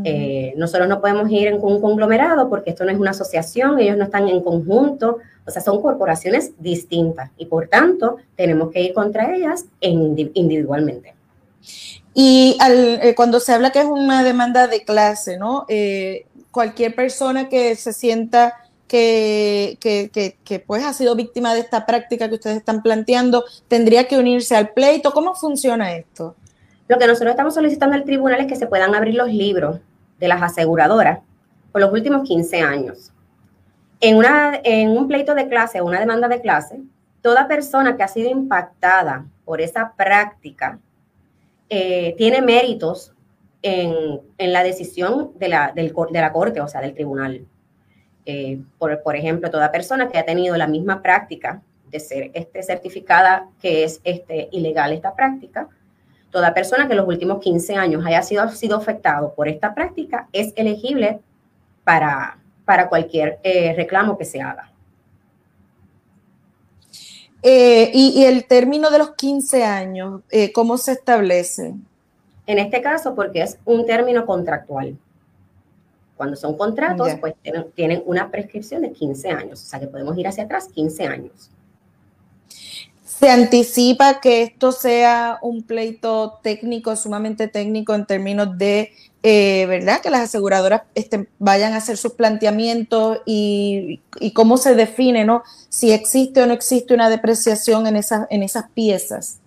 [0.05, 3.97] Eh, nosotros no podemos ir en un conglomerado porque esto no es una asociación, ellos
[3.97, 8.93] no están en conjunto, o sea, son corporaciones distintas y por tanto tenemos que ir
[8.93, 11.15] contra ellas individualmente.
[12.15, 15.65] Y eh, cuando se habla que es una demanda de clase, ¿no?
[15.69, 18.55] Eh, cualquier persona que se sienta
[18.89, 24.19] que, que, pues ha sido víctima de esta práctica que ustedes están planteando, tendría que
[24.19, 25.12] unirse al pleito.
[25.12, 26.35] ¿Cómo funciona esto?
[26.89, 29.79] Lo que nosotros estamos solicitando al tribunal es que se puedan abrir los libros
[30.19, 31.20] de las aseguradoras
[31.73, 33.12] por los últimos 15 años.
[34.01, 36.81] En, una, en un pleito de clase o una demanda de clase,
[37.20, 40.78] toda persona que ha sido impactada por esa práctica
[41.69, 43.12] eh, tiene méritos
[43.62, 47.45] en, la decisión de la, de la Corte, o sea, del tribunal.
[48.24, 52.62] Eh, por, por, ejemplo, toda persona que ha tenido la misma práctica de ser este,
[52.62, 55.69] certificada que es este, ilegal esta práctica,
[56.31, 60.29] toda persona que en los últimos 15 años haya sido, sido afectado por esta práctica
[60.33, 61.21] es elegible
[61.85, 64.71] para, para cualquier eh, reclamo que se haga.
[67.43, 71.75] Eh, y, y, el término de los 15 años, eh, ¿cómo se establece?
[72.47, 74.99] En este caso, porque es un término contractual.
[76.17, 80.19] Cuando son contratos, pues tienen, tienen una prescripción de 15 años, o sea que podemos
[80.19, 81.51] ir hacia atrás 15 años.
[83.19, 88.93] ¿Se anticipa que esto sea un pleito técnico, sumamente técnico en términos de,
[89.24, 90.01] eh, ¿verdad?
[90.01, 95.43] Que las aseguradoras este, vayan a hacer sus planteamientos y, y cómo se define, ¿no?
[95.69, 99.40] Si existe o no existe una depreciación en esas, en esas piezas.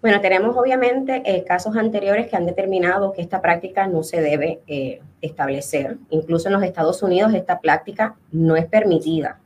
[0.00, 4.60] Bueno, tenemos obviamente eh, casos anteriores que han determinado que esta práctica no se debe
[4.66, 5.98] eh, establecer.
[6.08, 9.38] Incluso en los Estados Unidos esta práctica no es permitida.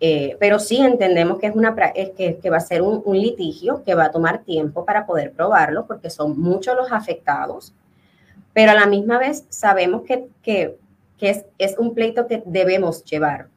[0.00, 3.18] Eh, pero sí entendemos que, es una, es que, que va a ser un, un
[3.18, 7.72] litigio que va a tomar tiempo para poder probarlo porque son muchos los afectados,
[8.52, 10.76] pero a la misma vez sabemos que, que,
[11.18, 13.48] que es, es un pleito que debemos llevar.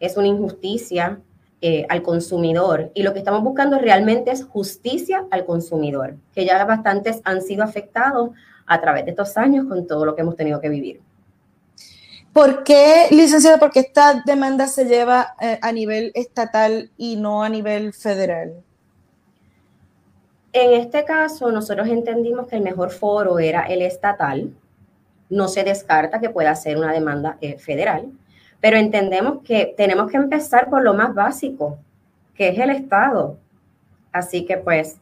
[0.00, 1.20] Es una injusticia
[1.60, 6.64] eh, al consumidor y lo que estamos buscando realmente es justicia al consumidor, que ya
[6.64, 8.30] bastantes han sido afectados
[8.66, 11.00] a través de estos años con todo lo que hemos tenido que vivir.
[12.32, 17.50] ¿Por qué, licenciada, porque esta demanda se lleva eh, a nivel estatal y no a
[17.50, 18.54] nivel federal?
[20.54, 24.50] En este caso, nosotros entendimos que el mejor foro era el estatal.
[25.28, 28.10] No se descarta que pueda ser una demanda eh, federal,
[28.60, 31.78] pero entendemos que tenemos que empezar por lo más básico,
[32.34, 33.36] que es el Estado.
[34.10, 34.96] Así que pues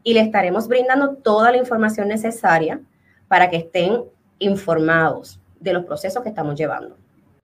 [0.02, 2.82] y le estaremos brindando toda la información necesaria
[3.28, 4.02] para que estén
[4.38, 6.98] informados de los procesos que estamos llevando.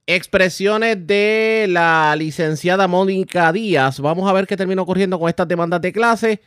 [0.06, 4.00] Expresiones de la licenciada Mónica Díaz.
[4.00, 6.42] Vamos a ver qué termina ocurriendo con estas demandas de clase.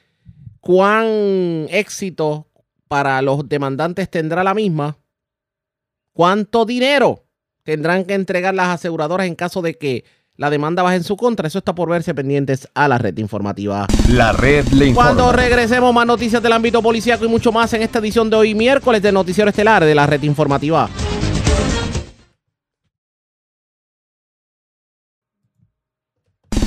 [0.60, 2.48] ¿Cuán éxito
[2.88, 5.00] para los demandantes tendrá la misma?
[6.14, 7.25] ¿Cuánto dinero
[7.66, 10.06] tendrán que entregar las aseguradoras en caso de que
[10.38, 11.48] la demanda baje en su contra?
[11.48, 13.88] Eso está por verse pendientes a la red informativa.
[14.10, 15.10] La red le informa.
[15.10, 18.56] Cuando regresemos, más noticias del ámbito policíaco y mucho más en esta edición de hoy,
[18.56, 20.90] miércoles, del Noticiero Estelar de la red informativa.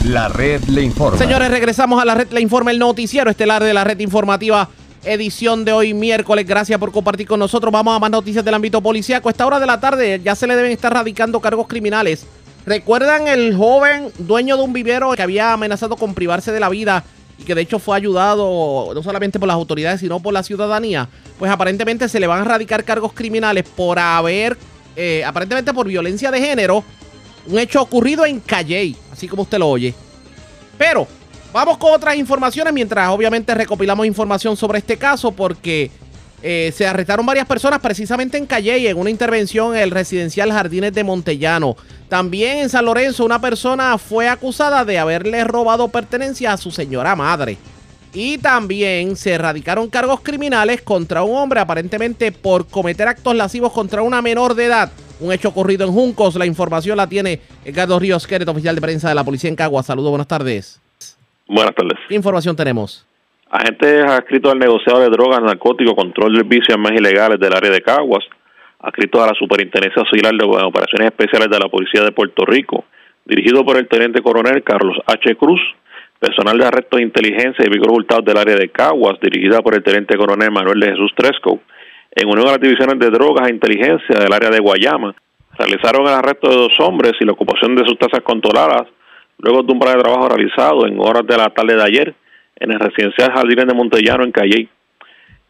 [0.04, 1.18] La red le informa.
[1.18, 4.68] Señores, regresamos a la red, le informa el noticiero estelar de la red informativa,
[5.04, 6.46] edición de hoy miércoles.
[6.46, 7.72] Gracias por compartir con nosotros.
[7.72, 9.28] Vamos a más noticias del ámbito policíaco.
[9.28, 12.26] A esta hora de la tarde ya se le deben estar radicando cargos criminales.
[12.66, 17.04] ¿Recuerdan el joven dueño de un vivero que había amenazado con privarse de la vida
[17.38, 21.08] y que de hecho fue ayudado no solamente por las autoridades, sino por la ciudadanía?
[21.38, 24.58] Pues aparentemente se le van a radicar cargos criminales por haber,
[24.96, 26.84] eh, aparentemente por violencia de género,
[27.46, 29.94] un hecho ocurrido en Calley, así como usted lo oye.
[30.76, 31.06] Pero
[31.52, 35.90] vamos con otras informaciones mientras obviamente recopilamos información sobre este caso porque
[36.42, 40.92] eh, se arrestaron varias personas precisamente en Calley en una intervención en el residencial Jardines
[40.92, 41.76] de Montellano.
[42.08, 47.16] También en San Lorenzo una persona fue acusada de haberle robado pertenencias a su señora
[47.16, 47.58] madre.
[48.14, 54.02] Y también se erradicaron cargos criminales contra un hombre aparentemente por cometer actos lascivos contra
[54.02, 54.90] una menor de edad.
[55.20, 56.36] Un hecho ocurrido en Juncos.
[56.36, 59.82] La información la tiene Edgardo Ríos Queret, oficial de prensa de la policía en Cagua.
[59.82, 60.80] Saludos, buenas tardes.
[61.48, 61.98] Buenas tardes.
[62.06, 63.06] ¿Qué información tenemos?
[63.50, 67.70] Agentes adscritos al negociado de drogas, narcóticos, control del vicio y armas ilegales del área
[67.70, 68.22] de Caguas,
[68.80, 72.84] adscritos a la Superintendencia Auxiliar de Operaciones Especiales de la Policía de Puerto Rico,
[73.24, 75.36] dirigido por el Teniente Coronel Carlos H.
[75.36, 75.60] Cruz,
[76.20, 79.82] personal de arresto de inteligencia y vehículos hurtados del área de Caguas, dirigida por el
[79.82, 81.60] Teniente Coronel Manuel de Jesús Tresco,
[82.14, 85.14] en unión a las divisiones de drogas e inteligencia del área de Guayama,
[85.58, 88.88] realizaron el arresto de dos hombres y la ocupación de sustancias controladas
[89.39, 92.15] luego de un plan de trabajo realizado en horas de la tarde de ayer
[92.56, 94.69] en el residencial Jardines de Montellano en Calley.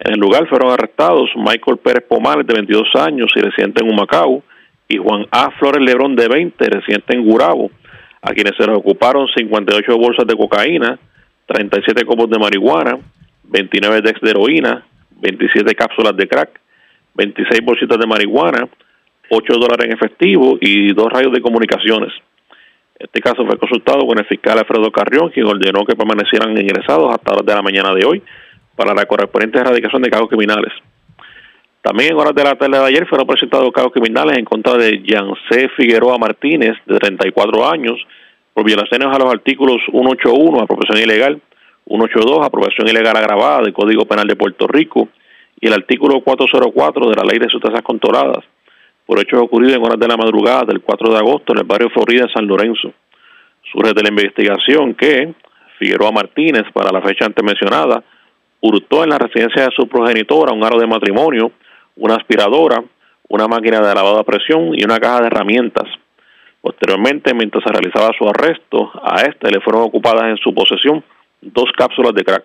[0.00, 4.42] En el lugar fueron arrestados Michael Pérez Pomales, de 22 años y residente en Humacao,
[4.88, 5.50] y Juan A.
[5.58, 7.70] Flores Lebrón, de 20, residente en Gurabo,
[8.22, 10.98] a quienes se les ocuparon 58 bolsas de cocaína,
[11.46, 12.98] 37 copos de marihuana,
[13.44, 14.86] 29 decks de heroína,
[15.20, 16.60] 27 cápsulas de crack,
[17.14, 18.68] 26 bolsitas de marihuana,
[19.30, 22.12] 8 dólares en efectivo y dos rayos de comunicaciones.
[22.98, 27.32] Este caso fue consultado con el fiscal Alfredo Carrión, quien ordenó que permanecieran ingresados hasta
[27.32, 28.22] horas de la mañana de hoy
[28.74, 30.72] para la correspondiente erradicación de cargos criminales.
[31.80, 35.00] También en horas de la tarde de ayer fueron presentados cargos criminales en contra de
[35.04, 38.04] Yancé Figueroa Martínez, de 34 años,
[38.52, 41.40] por violaciones a los artículos 181, apropiación ilegal,
[41.86, 45.08] 182, apropiación ilegal agravada del Código Penal de Puerto Rico,
[45.60, 48.44] y el artículo 404 de la Ley de Sustancias Controladas,
[49.08, 51.88] por hechos ocurridos en horas de la madrugada del 4 de agosto en el barrio
[51.88, 52.92] Florida San Lorenzo.
[53.72, 55.32] Surge de la investigación que
[55.78, 58.04] Figueroa Martínez, para la fecha antes mencionada,
[58.60, 61.52] hurtó en la residencia de su progenitora un aro de matrimonio,
[61.96, 62.84] una aspiradora,
[63.30, 65.88] una máquina de lavado a presión y una caja de herramientas.
[66.60, 71.02] Posteriormente, mientras se realizaba su arresto, a este le fueron ocupadas en su posesión
[71.40, 72.44] dos cápsulas de crack.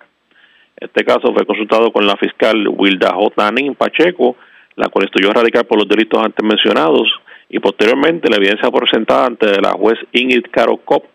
[0.77, 3.51] Este caso fue consultado con la fiscal Wilda J.
[3.51, 4.37] Nanin Pacheco,
[4.75, 7.07] la cual estudió radical por los delitos antes mencionados,
[7.49, 11.05] y posteriormente la evidencia presentada ante la juez Ingrid Caro Kopp,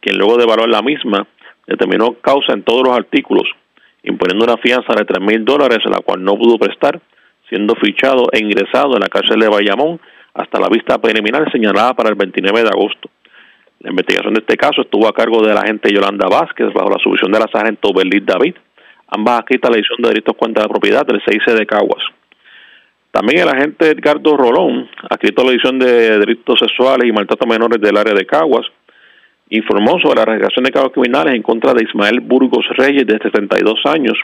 [0.00, 1.26] quien luego de evaluar la misma,
[1.66, 3.44] determinó causa en todos los artículos,
[4.02, 7.00] imponiendo una fianza de tres mil dólares, la cual no pudo prestar,
[7.48, 10.00] siendo fichado e ingresado en la cárcel de Bayamón
[10.34, 13.10] hasta la vista preliminar señalada para el 29 de agosto.
[13.80, 16.98] La investigación de este caso estuvo a cargo de la agente Yolanda Vázquez bajo la
[17.02, 18.54] supervisión de la sargento Berlín David,
[19.08, 22.04] ambas adscritas a la edición de delitos cuenta de propiedad del 6 de Caguas.
[23.10, 27.48] También el agente Edgardo Rolón, adscrito a la edición de delitos sexuales y maltrato a
[27.48, 28.66] menores del área de Caguas,
[29.48, 33.80] informó sobre la realización de cargos criminales en contra de Ismael Burgos Reyes, de 72
[33.86, 34.16] años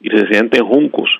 [0.00, 1.10] y residente en Juncos,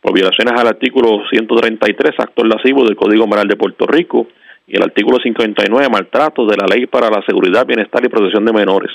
[0.00, 4.26] por violaciones al artículo 133, actos lascivos del Código Moral de Puerto Rico,
[4.66, 8.52] y el artículo 59, maltrato de la Ley para la Seguridad, Bienestar y Protección de
[8.52, 8.90] Menores.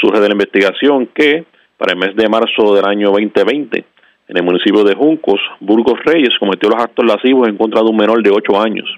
[0.00, 1.44] Surge de la investigación que,
[1.76, 3.84] para el mes de marzo del año 2020,
[4.28, 7.96] en el municipio de Juncos, Burgos Reyes cometió los actos lascivos en contra de un
[7.96, 8.88] menor de 8 años.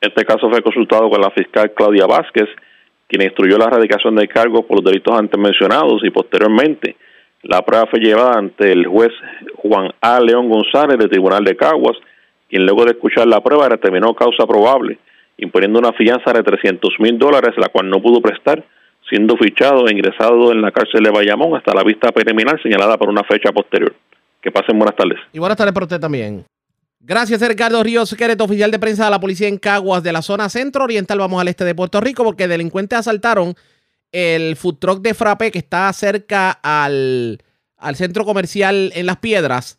[0.00, 2.48] Este caso fue consultado con la fiscal Claudia Vázquez,
[3.08, 6.96] quien instruyó la erradicación de cargos por los delitos antes mencionados y posteriormente
[7.42, 9.12] la prueba fue llevada ante el juez
[9.56, 10.20] Juan A.
[10.20, 11.96] León González del Tribunal de Caguas,
[12.48, 14.98] quien luego de escuchar la prueba determinó causa probable,
[15.38, 18.62] imponiendo una fianza de 300 mil dólares, la cual no pudo prestar,
[19.12, 23.10] siendo fichado e ingresado en la cárcel de Bayamón hasta la vista preliminar señalada por
[23.10, 23.94] una fecha posterior.
[24.40, 25.18] Que pasen buenas tardes.
[25.34, 26.46] Y buenas tardes para usted también.
[26.98, 30.48] Gracias, Ricardo Ríos, secretario oficial de prensa de la policía en Caguas, de la zona
[30.48, 31.18] centro-oriental.
[31.18, 33.54] Vamos al este de Puerto Rico, porque delincuentes asaltaron
[34.12, 37.38] el food truck de Frappé que está cerca al,
[37.76, 39.78] al centro comercial en Las Piedras.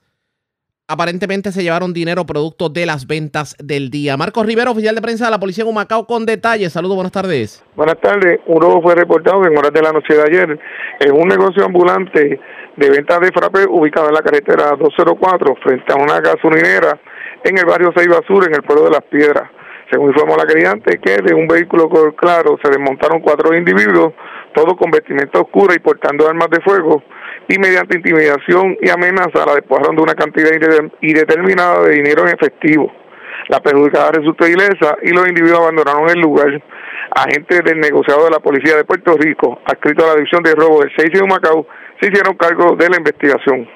[0.89, 4.17] Aparentemente se llevaron dinero producto de las ventas del día.
[4.17, 6.73] Marcos Rivera, oficial de prensa de la policía en Humacao, con detalles.
[6.73, 7.63] Saludos, buenas tardes.
[7.77, 8.41] Buenas tardes.
[8.47, 10.59] Un robo fue reportado en horas de la noche de ayer
[10.99, 12.37] en un negocio ambulante
[12.75, 16.99] de venta de frappé ubicado en la carretera 204 frente a una gasolinera
[17.45, 19.49] en el barrio Ceiba Sur, en el pueblo de Las Piedras.
[19.89, 24.13] Según informó la creyente, que de un vehículo color claro se desmontaron cuatro individuos,
[24.53, 27.03] todos con vestimenta oscura y portando armas de fuego,
[27.47, 30.49] y mediante intimidación y amenaza la despojaron de una cantidad
[31.01, 32.91] indeterminada de dinero en efectivo.
[33.49, 36.63] La perjudicada resultó ilesa y los individuos abandonaron el lugar.
[37.15, 40.79] Agentes del negociado de la Policía de Puerto Rico, adscrito a la División de Robo
[40.79, 41.67] del 6 de Macao,
[42.01, 43.67] se hicieron cargo de la investigación.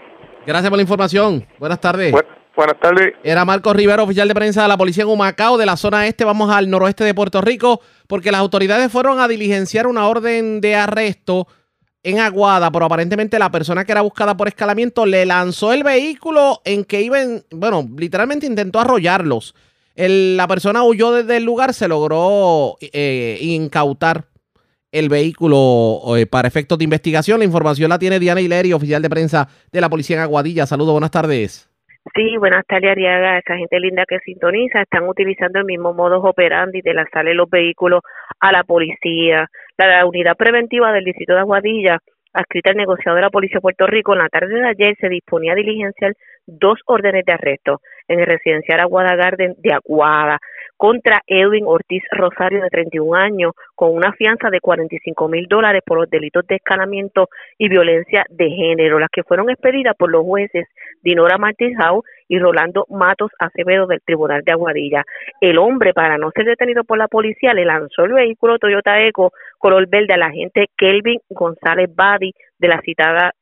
[0.46, 1.46] Gracias por la información.
[1.60, 2.14] Buenas tardes.
[2.56, 3.14] buenas tardes.
[3.24, 6.24] Era Marcos Rivera, oficial de prensa de la policía en Humacao, de la zona este.
[6.24, 10.76] Vamos al noroeste de Puerto Rico, porque las autoridades fueron a diligenciar una orden de
[10.76, 11.48] arresto
[12.08, 16.62] en Aguada, pero aparentemente la persona que era buscada por escalamiento le lanzó el vehículo
[16.64, 19.54] en que iban, bueno, literalmente intentó arrollarlos.
[19.96, 24.24] la persona huyó desde el lugar, se logró eh, incautar
[24.94, 27.40] el vehículo eh, para efectos de investigación.
[27.40, 30.66] La información la tiene Diana Hileri, oficial de prensa de la policía en Aguadilla.
[30.66, 31.70] Saludos, buenas tardes.
[32.16, 33.40] Sí, buenas tardes, Ariaga.
[33.40, 38.02] Esa gente linda que sintoniza están utilizando el mismo modus operandi de lanzarle los vehículos
[38.40, 39.50] a la policía.
[39.78, 42.00] La, unidad preventiva del distrito de Aguadilla,
[42.34, 45.10] adscrita al negociado de la Policía de Puerto Rico, en la tarde de ayer se
[45.10, 46.14] disponía a diligenciar
[46.46, 50.40] dos órdenes de arresto en el residencial Aguada Garden de Aguada
[50.78, 56.00] contra Edwin Ortiz Rosario, de 31 años, con una fianza de 45 mil dólares por
[56.00, 60.68] los delitos de escalamiento y violencia de género, las que fueron expedidas por los jueces
[61.02, 61.78] Dinora Martínez
[62.28, 65.04] y Rolando Matos Acevedo del Tribunal de Aguadilla.
[65.42, 69.32] El hombre, para no ser detenido por la policía, le lanzó el vehículo Toyota Eco
[69.58, 73.34] color verde al agente Kelvin González Badi de la citada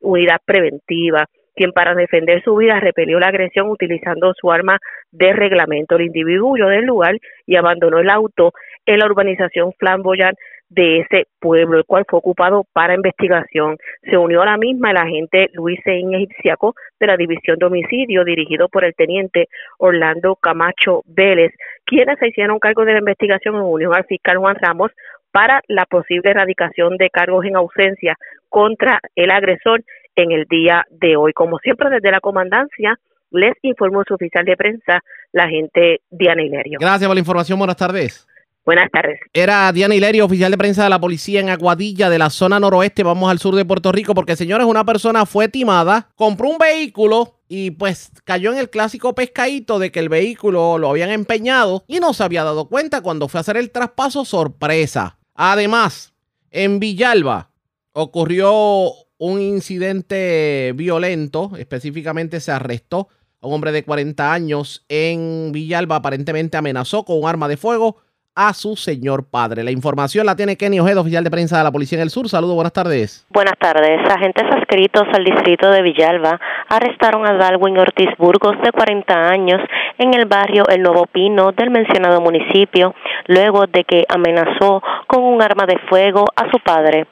[0.00, 4.78] unidad preventiva quien para defender su vida repelió la agresión utilizando su arma
[5.12, 5.96] de reglamento.
[5.96, 7.16] El individuo del lugar
[7.46, 8.52] y abandonó el auto
[8.86, 10.36] en la urbanización Flamboyant
[10.68, 13.76] de ese pueblo, el cual fue ocupado para investigación.
[14.02, 18.24] Se unió a la misma el agente Luis Seín Egipciaco de la División de Homicidio,
[18.24, 19.48] dirigido por el teniente
[19.78, 21.52] Orlando Camacho Vélez,
[21.84, 24.90] quienes se hicieron cargo de la investigación en unión al fiscal Juan Ramos
[25.30, 28.16] para la posible erradicación de cargos en ausencia
[28.48, 29.82] contra el agresor
[30.16, 31.32] en el día de hoy.
[31.32, 32.98] Como siempre, desde la comandancia,
[33.30, 35.00] les informó su oficial de prensa,
[35.32, 36.78] la agente Diana Hilerio.
[36.80, 37.58] Gracias por la información.
[37.58, 38.26] Buenas tardes.
[38.64, 39.20] Buenas tardes.
[39.34, 43.02] Era Diana Hilerio, oficial de prensa de la policía en Aguadilla, de la zona noroeste.
[43.02, 47.40] Vamos al sur de Puerto Rico, porque señores, una persona fue timada, compró un vehículo
[47.46, 52.00] y pues cayó en el clásico pescadito de que el vehículo lo habían empeñado y
[52.00, 55.18] no se había dado cuenta cuando fue a hacer el traspaso sorpresa.
[55.34, 56.14] Además,
[56.50, 57.50] en Villalba
[57.92, 63.08] ocurrió un incidente violento, específicamente se arrestó
[63.40, 67.98] a un hombre de 40 años en Villalba, aparentemente amenazó con un arma de fuego
[68.34, 69.62] a su señor padre.
[69.62, 72.28] La información la tiene Kenny Ojeda, oficial de prensa de la Policía en el Sur.
[72.28, 73.26] Saludos, buenas tardes.
[73.30, 74.00] Buenas tardes.
[74.10, 79.60] Agentes adscritos al distrito de Villalba arrestaron a Dalwin Ortiz Burgos, de 40 años,
[79.98, 82.94] en el barrio El Nuevo Pino del mencionado municipio,
[83.26, 87.06] luego de que amenazó con un arma de fuego a su padre.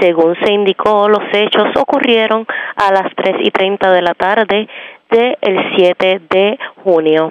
[0.00, 2.46] Según se indicó, los hechos ocurrieron
[2.76, 4.68] a las 3 y 30 de la tarde
[5.10, 7.30] del 7 de junio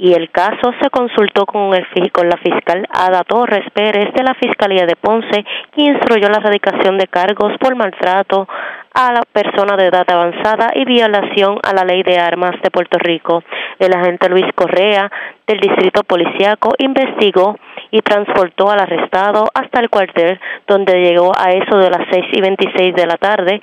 [0.00, 4.32] y el caso se consultó con, el, con la fiscal Ada Torres Pérez de la
[4.32, 8.48] Fiscalía de Ponce, quien instruyó la erradicación de cargos por maltrato
[8.94, 12.98] a la persona de edad avanzada y violación a la ley de armas de Puerto
[12.98, 13.44] Rico.
[13.78, 15.10] El agente Luis Correa
[15.46, 17.58] del Distrito Policiaco investigó
[17.90, 22.40] y transportó al arrestado hasta el cuartel donde llegó a eso de las seis y
[22.40, 23.60] veintiséis de la tarde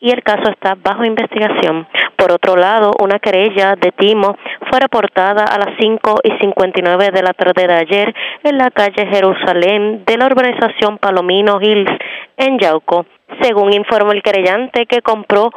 [0.00, 1.86] y el caso está bajo investigación.
[2.16, 4.36] Por otro lado, una querella de timo
[4.70, 8.14] fue reportada a las 5 y 59 de la tarde de ayer
[8.44, 11.90] en la calle Jerusalén de la urbanización Palomino Hills
[12.36, 13.04] en Yauco.
[13.42, 15.50] Según informó el querellante que compró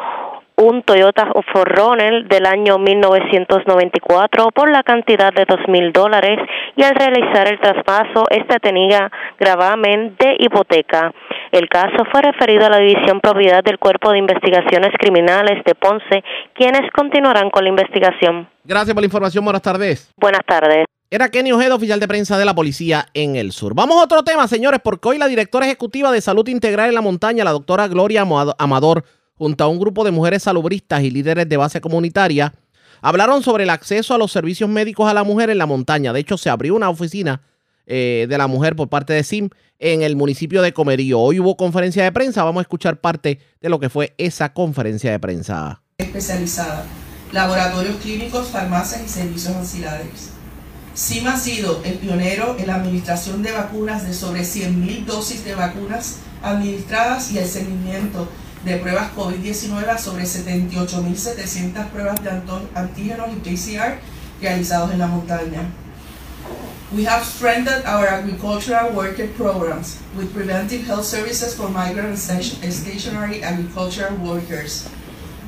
[0.56, 6.40] un Toyota Forerunner del año 1994 por la cantidad de dos mil dólares
[6.76, 11.12] y al realizar el traspaso esta tenía gravamen de hipoteca.
[11.52, 16.24] El caso fue referido a la División Propiedad del Cuerpo de Investigaciones Criminales de Ponce,
[16.54, 18.48] quienes continuarán con la investigación.
[18.64, 19.44] Gracias por la información.
[19.44, 20.12] Buenas tardes.
[20.18, 20.86] Buenas tardes.
[21.10, 23.76] Era Kenny Ojeda, oficial de prensa de la policía en el sur.
[23.76, 27.02] Vamos a otro tema, señores, porque hoy la directora ejecutiva de Salud Integral en la
[27.02, 28.26] Montaña, la doctora Gloria
[28.58, 29.04] Amador,
[29.38, 32.54] junto a un grupo de mujeres salubristas y líderes de base comunitaria,
[33.02, 36.14] hablaron sobre el acceso a los servicios médicos a la mujer en la montaña.
[36.14, 37.42] De hecho, se abrió una oficina
[37.86, 41.20] eh, de la mujer por parte de SIM en el municipio de Comerío.
[41.20, 42.44] Hoy hubo conferencia de prensa.
[42.44, 45.82] Vamos a escuchar parte de lo que fue esa conferencia de prensa.
[45.98, 46.86] Especializada,
[47.34, 50.32] laboratorios clínicos, farmacias y servicios auxiliares.
[50.94, 55.56] SIM ha sido el pionero en la administración de vacunas de sobre 100.000 dosis de
[55.56, 58.30] vacunas administradas y el seguimiento
[58.66, 62.30] de pruebas COVID-19 sobre 78.700 pruebas de
[62.76, 64.00] antígenos y PCR
[64.42, 65.70] realizados en la montaña.
[66.92, 73.44] We have strengthened our agricultural worker programs with preventive health services for migrant and stationary
[73.44, 74.88] agricultural workers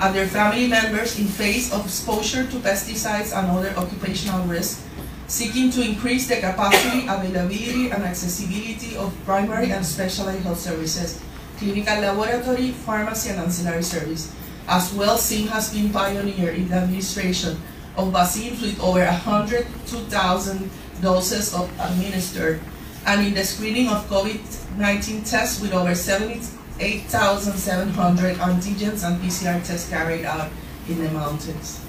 [0.02, 4.84] and their family members in face of exposure to pesticides and other occupational risks,
[5.28, 11.22] seeking to increase the capacity, availability, and accessibility of primary and specialized health services
[11.57, 14.34] clinical laboratory, pharmacy, and ancillary service.
[14.68, 17.57] As well, SIM has been pioneer in the administration
[17.95, 20.69] of vaccines with over 102,000
[21.02, 22.60] doses of administered,
[23.06, 30.26] and in the screening of COVID-19 tests with over 78,700 antigens and PCR tests carried
[30.26, 30.49] out
[30.90, 31.82] in the mountains.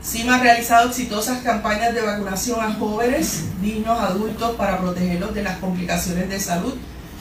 [0.00, 5.58] SIM ha realizado exitosas campañas de vacunación a jóvenes, niños, adultos para protegerlos de las
[5.58, 6.74] complicaciones de salud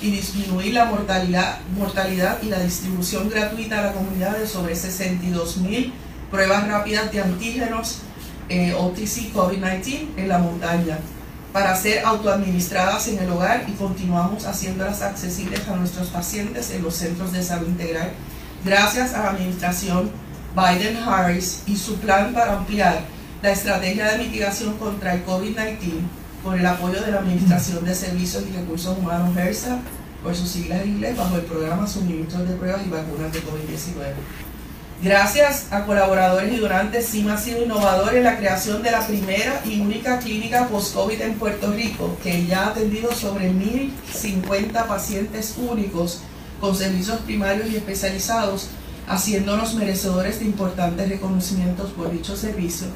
[0.06, 5.58] y disminuir la mortalidad, mortalidad y la distribución gratuita a la comunidad de sobre 62
[5.58, 5.94] mil
[6.30, 8.02] pruebas rápidas de antígenos
[8.48, 11.00] eh, OTC COVID-19 en la montaña
[11.52, 16.96] para ser autoadministradas en el hogar y continuamos haciéndolas accesibles a nuestros pacientes en los
[16.96, 18.12] centros de salud integral.
[18.64, 20.12] Gracias a la administración
[20.56, 23.06] Biden-Harris y su plan para ampliar
[23.42, 25.80] la estrategia de mitigación contra el COVID-19
[26.46, 29.80] con el apoyo de la Administración de Servicios y Recursos Humanos HERSA,
[30.22, 34.14] por sus siglas en inglés, bajo el programa Suministros de Pruebas y Vacunas de COVID-19.
[35.02, 39.60] Gracias a colaboradores y donantes, SIM ha sido innovador en la creación de la primera
[39.66, 46.22] y única clínica post-COVID en Puerto Rico, que ya ha atendido sobre 1.050 pacientes únicos
[46.62, 48.68] con servicios primarios y especializados,
[49.08, 52.88] haciéndonos merecedores de importantes reconocimientos por dicho servicio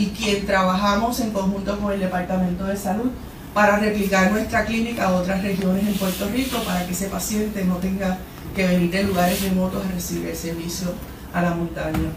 [0.00, 3.10] y quien trabajamos en conjunto con el Departamento de Salud
[3.52, 7.76] para replicar nuestra clínica a otras regiones en Puerto Rico para que ese paciente no
[7.76, 8.16] tenga
[8.56, 10.94] que venir de lugares remotos a recibir el servicio
[11.34, 12.12] a la montaña.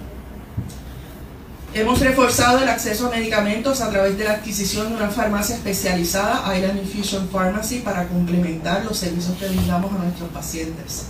[1.74, 6.56] Hemos reforzado el acceso a medicamentos a través de la adquisición de una farmacia especializada,
[6.56, 11.08] Island Infusion Pharmacy, para complementar los servicios que brindamos a nuestros pacientes.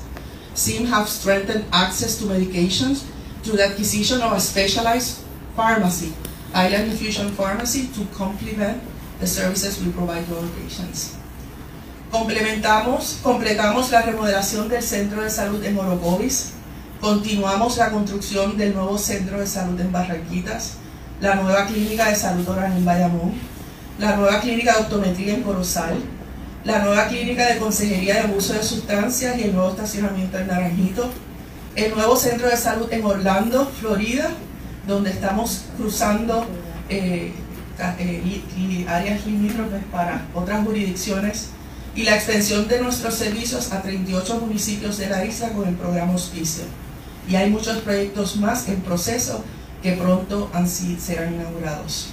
[0.55, 3.03] SIM have strengthened access to medications
[3.43, 5.19] through the acquisition of a specialized
[5.55, 6.13] pharmacy,
[6.53, 8.81] Island Infusion Pharmacy, to complement
[9.19, 11.15] the services we provide to our patients.
[12.11, 16.53] Complementamos, completamos la remodelación del Centro de Salud en Orocovis,
[17.03, 20.75] Continuamos la construcción del nuevo centro de salud en Barranquitas,
[21.19, 23.33] la nueva clínica de salud oral en Bayamón,
[23.99, 25.97] la nueva clínica de optometría en Corozal,
[26.63, 31.09] la nueva clínica de consejería de abuso de sustancias y el nuevo estacionamiento en Naranjito,
[31.75, 34.29] el nuevo centro de salud en Orlando, Florida,
[34.87, 36.45] donde estamos cruzando
[36.89, 37.31] eh,
[37.99, 41.49] eh, áreas limítrofes para otras jurisdicciones
[41.95, 46.13] y la extensión de nuestros servicios a 38 municipios de la isla con el programa
[46.13, 46.63] Hospicio
[47.27, 49.43] y hay muchos proyectos más en proceso
[49.81, 52.09] que pronto así serán inaugurados.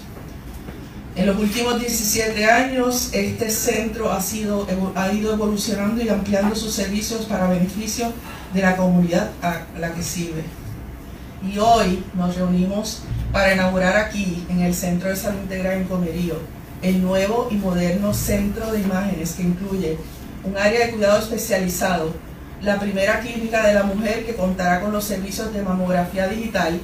[1.17, 6.73] En los últimos 17 años, este centro ha, sido, ha ido evolucionando y ampliando sus
[6.73, 8.13] servicios para beneficio
[8.55, 10.45] de la comunidad a la que sirve.
[11.43, 13.03] Y hoy nos reunimos
[13.33, 16.35] para inaugurar aquí, en el Centro de Salud Integral en Comerío,
[16.83, 19.99] el nuevo y moderno centro de imágenes que incluye
[20.45, 22.13] un área de cuidado especializado
[22.63, 26.79] la primera clínica de la mujer que contará con los servicios de mamografía digital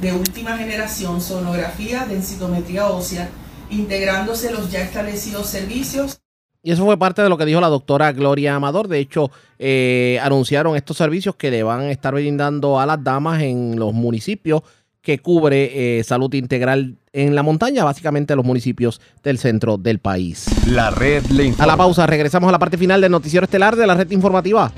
[0.00, 3.28] de última generación, sonografía, densitometría ósea,
[3.70, 6.21] integrándose los ya establecidos servicios.
[6.64, 8.86] Y eso fue parte de lo que dijo la doctora Gloria Amador.
[8.86, 13.42] De hecho, eh, anunciaron estos servicios que le van a estar brindando a las damas
[13.42, 14.62] en los municipios
[15.00, 20.46] que cubre eh, salud integral en la montaña, básicamente los municipios del centro del país.
[20.68, 23.86] La red le A la pausa, regresamos a la parte final del noticiero estelar de
[23.86, 24.70] la red informativa.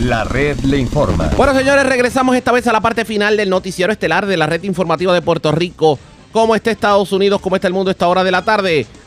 [0.00, 1.30] La red le informa.
[1.36, 4.64] Bueno, señores, regresamos esta vez a la parte final del noticiero estelar de la red
[4.64, 6.00] informativa de Puerto Rico.
[6.32, 7.40] ¿Cómo está Estados Unidos?
[7.40, 8.88] ¿Cómo está el mundo a esta hora de la tarde?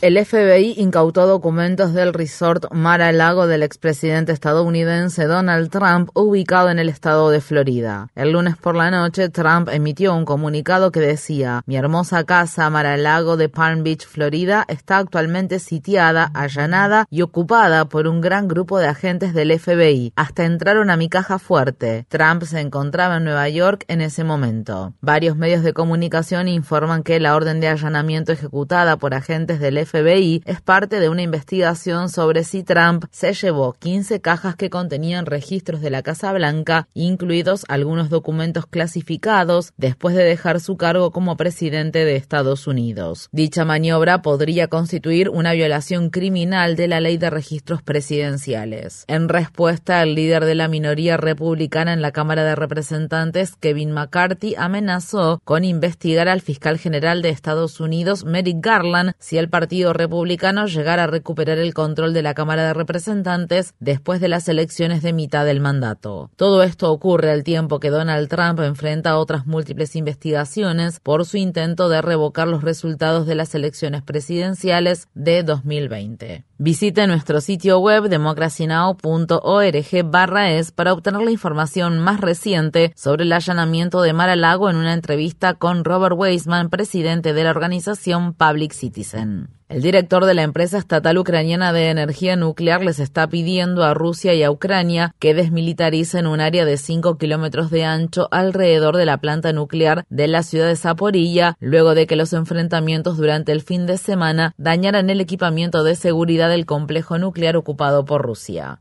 [0.00, 6.88] El FBI incautó documentos del resort Mar-a-Lago del expresidente estadounidense Donald Trump, ubicado en el
[6.88, 8.08] estado de Florida.
[8.14, 13.36] El lunes por la noche, Trump emitió un comunicado que decía: Mi hermosa casa Mar-a-Lago
[13.36, 18.86] de Palm Beach, Florida, está actualmente sitiada, allanada y ocupada por un gran grupo de
[18.86, 20.12] agentes del FBI.
[20.14, 22.06] Hasta entraron a mi caja fuerte.
[22.08, 24.94] Trump se encontraba en Nueva York en ese momento.
[25.00, 29.87] Varios medios de comunicación informan que la orden de allanamiento ejecutada por agentes del FBI
[29.92, 35.80] es parte de una investigación sobre si Trump se llevó 15 cajas que contenían registros
[35.80, 42.04] de la Casa Blanca, incluidos algunos documentos clasificados, después de dejar su cargo como presidente
[42.04, 43.28] de Estados Unidos.
[43.32, 49.04] Dicha maniobra podría constituir una violación criminal de la ley de registros presidenciales.
[49.08, 54.54] En respuesta, el líder de la minoría republicana en la Cámara de Representantes, Kevin McCarthy,
[54.56, 60.66] amenazó con investigar al fiscal general de Estados Unidos, Merrick Garland, si el partido Republicano
[60.66, 65.12] llegar a recuperar el control de la Cámara de Representantes después de las elecciones de
[65.12, 66.30] mitad del mandato.
[66.36, 71.88] Todo esto ocurre al tiempo que Donald Trump enfrenta otras múltiples investigaciones por su intento
[71.88, 76.44] de revocar los resultados de las elecciones presidenciales de 2020.
[76.60, 84.02] Visite nuestro sitio web democracynow.org es para obtener la información más reciente sobre el allanamiento
[84.02, 89.50] de Mar-a-Lago en una entrevista con Robert Weisman, presidente de la organización Public Citizen.
[89.68, 94.32] El director de la empresa estatal ucraniana de energía nuclear les está pidiendo a Rusia
[94.32, 99.18] y a Ucrania que desmilitaricen un área de 5 kilómetros de ancho alrededor de la
[99.18, 103.84] planta nuclear de la ciudad de Zaporilla, luego de que los enfrentamientos durante el fin
[103.84, 108.80] de semana dañaran el equipamiento de seguridad del complejo nuclear ocupado por Rusia.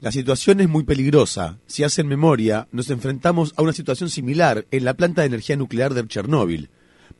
[0.00, 1.58] La situación es muy peligrosa.
[1.66, 5.94] Si hacen memoria, nos enfrentamos a una situación similar en la planta de energía nuclear
[5.94, 6.45] de Chernóbil.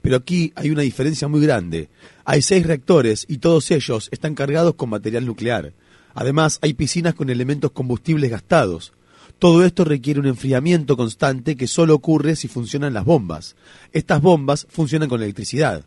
[0.02, 1.88] Pero aquí hay una diferencia muy grande.
[2.24, 5.72] Hay seis reactores y todos ellos están cargados con material nuclear.
[6.14, 8.92] Además, hay piscinas con elementos combustibles gastados.
[9.38, 13.54] Todo esto requiere un enfriamiento constante que solo ocurre si funcionan las bombas.
[13.92, 15.84] Estas bombas funcionan con electricidad.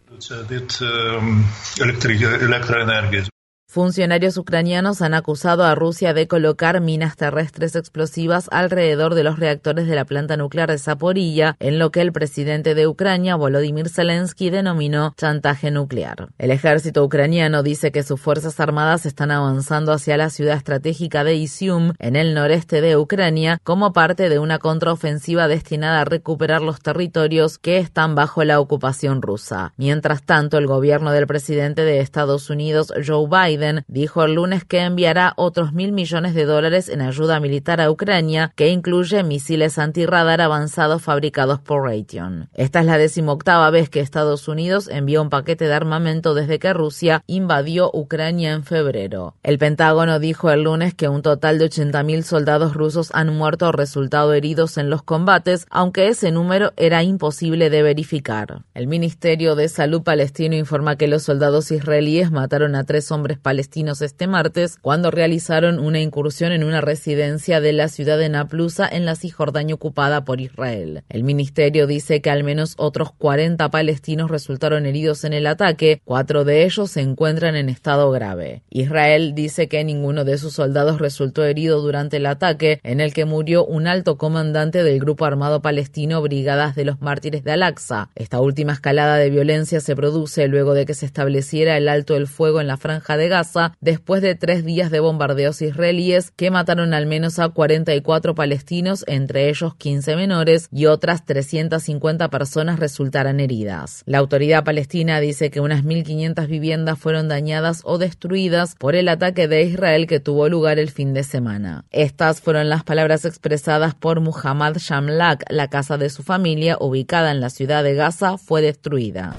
[3.71, 9.85] Funcionarios ucranianos han acusado a Rusia de colocar minas terrestres explosivas alrededor de los reactores
[9.85, 14.49] de la planta nuclear de Zaporilla, en lo que el presidente de Ucrania, Volodymyr Zelensky,
[14.49, 16.29] denominó chantaje nuclear.
[16.39, 21.35] El ejército ucraniano dice que sus fuerzas armadas están avanzando hacia la ciudad estratégica de
[21.35, 26.79] Isium, en el noreste de Ucrania, como parte de una contraofensiva destinada a recuperar los
[26.79, 29.73] territorios que están bajo la ocupación rusa.
[29.77, 34.81] Mientras tanto, el gobierno del presidente de Estados Unidos, Joe Biden, dijo el lunes que
[34.81, 40.41] enviará otros mil millones de dólares en ayuda militar a Ucrania, que incluye misiles antirradar
[40.41, 42.49] avanzados fabricados por Raytheon.
[42.53, 46.73] Esta es la decimoctava vez que Estados Unidos envió un paquete de armamento desde que
[46.73, 49.35] Rusia invadió Ucrania en febrero.
[49.43, 53.71] El Pentágono dijo el lunes que un total de 80.000 soldados rusos han muerto o
[53.71, 58.63] resultado heridos en los combates, aunque ese número era imposible de verificar.
[58.73, 64.27] El Ministerio de Salud palestino informa que los soldados israelíes mataron a tres hombres este
[64.27, 69.15] martes cuando realizaron una incursión en una residencia de la ciudad de Naplusa en la
[69.15, 71.03] Cisjordania ocupada por Israel.
[71.09, 76.45] El ministerio dice que al menos otros 40 palestinos resultaron heridos en el ataque, cuatro
[76.45, 78.61] de ellos se encuentran en estado grave.
[78.69, 83.25] Israel dice que ninguno de sus soldados resultó herido durante el ataque, en el que
[83.25, 88.09] murió un alto comandante del grupo armado palestino Brigadas de los Mártires de Al-Aqsa.
[88.15, 92.27] Esta última escalada de violencia se produce luego de que se estableciera el alto el
[92.27, 93.38] fuego en la franja de Gaza
[93.81, 99.49] después de tres días de bombardeos israelíes que mataron al menos a 44 palestinos, entre
[99.49, 104.03] ellos 15 menores, y otras 350 personas resultaran heridas.
[104.05, 109.47] La autoridad palestina dice que unas 1.500 viviendas fueron dañadas o destruidas por el ataque
[109.47, 111.85] de Israel que tuvo lugar el fin de semana.
[111.91, 115.45] Estas fueron las palabras expresadas por Muhammad Shamlak.
[115.49, 119.35] La casa de su familia, ubicada en la ciudad de Gaza, fue destruida.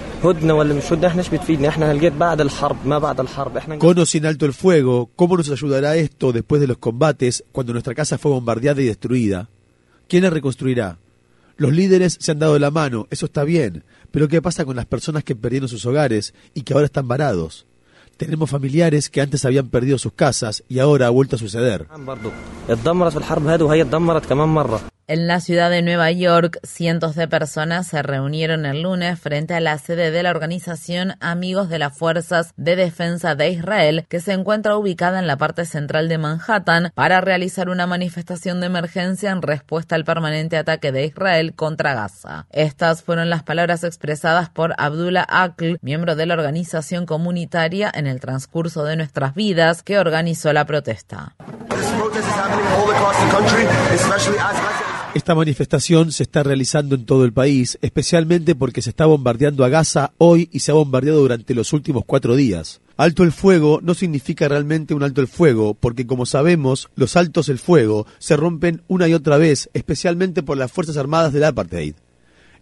[3.91, 8.19] Sin alto el fuego, ¿cómo nos ayudará esto después de los combates cuando nuestra casa
[8.19, 9.49] fue bombardeada y destruida?
[10.09, 10.99] ¿Quién la reconstruirá?
[11.57, 14.87] Los líderes se han dado la mano, eso está bien, pero ¿qué pasa con las
[14.87, 17.67] personas que perdieron sus hogares y que ahora están varados?
[18.17, 21.89] Tenemos familiares que antes habían perdido sus casas y ahora ha vuelto a suceder.
[25.11, 29.61] En la ciudad de Nueva York, cientos de personas se reunieron el lunes frente a
[29.61, 34.35] la sede de la organización Amigos de las Fuerzas de Defensa de Israel, que se
[34.35, 39.43] encuentra ubicada en la parte central de Manhattan, para realizar una manifestación de emergencia en
[39.43, 42.47] respuesta al permanente ataque de Israel contra Gaza.
[42.53, 48.21] Estas fueron las palabras expresadas por Abdullah Akl, miembro de la organización comunitaria en el
[48.21, 51.35] transcurso de nuestras vidas, que organizó la protesta.
[55.13, 59.69] Esta manifestación se está realizando en todo el país, especialmente porque se está bombardeando a
[59.69, 62.81] Gaza hoy y se ha bombardeado durante los últimos cuatro días.
[62.97, 67.49] Alto el fuego no significa realmente un alto el fuego, porque como sabemos, los altos
[67.49, 71.95] el fuego se rompen una y otra vez, especialmente por las Fuerzas Armadas del Apartheid.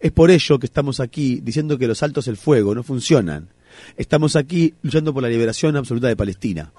[0.00, 3.50] Es por ello que estamos aquí diciendo que los altos el fuego no funcionan.
[3.98, 6.72] Estamos aquí luchando por la liberación absoluta de Palestina.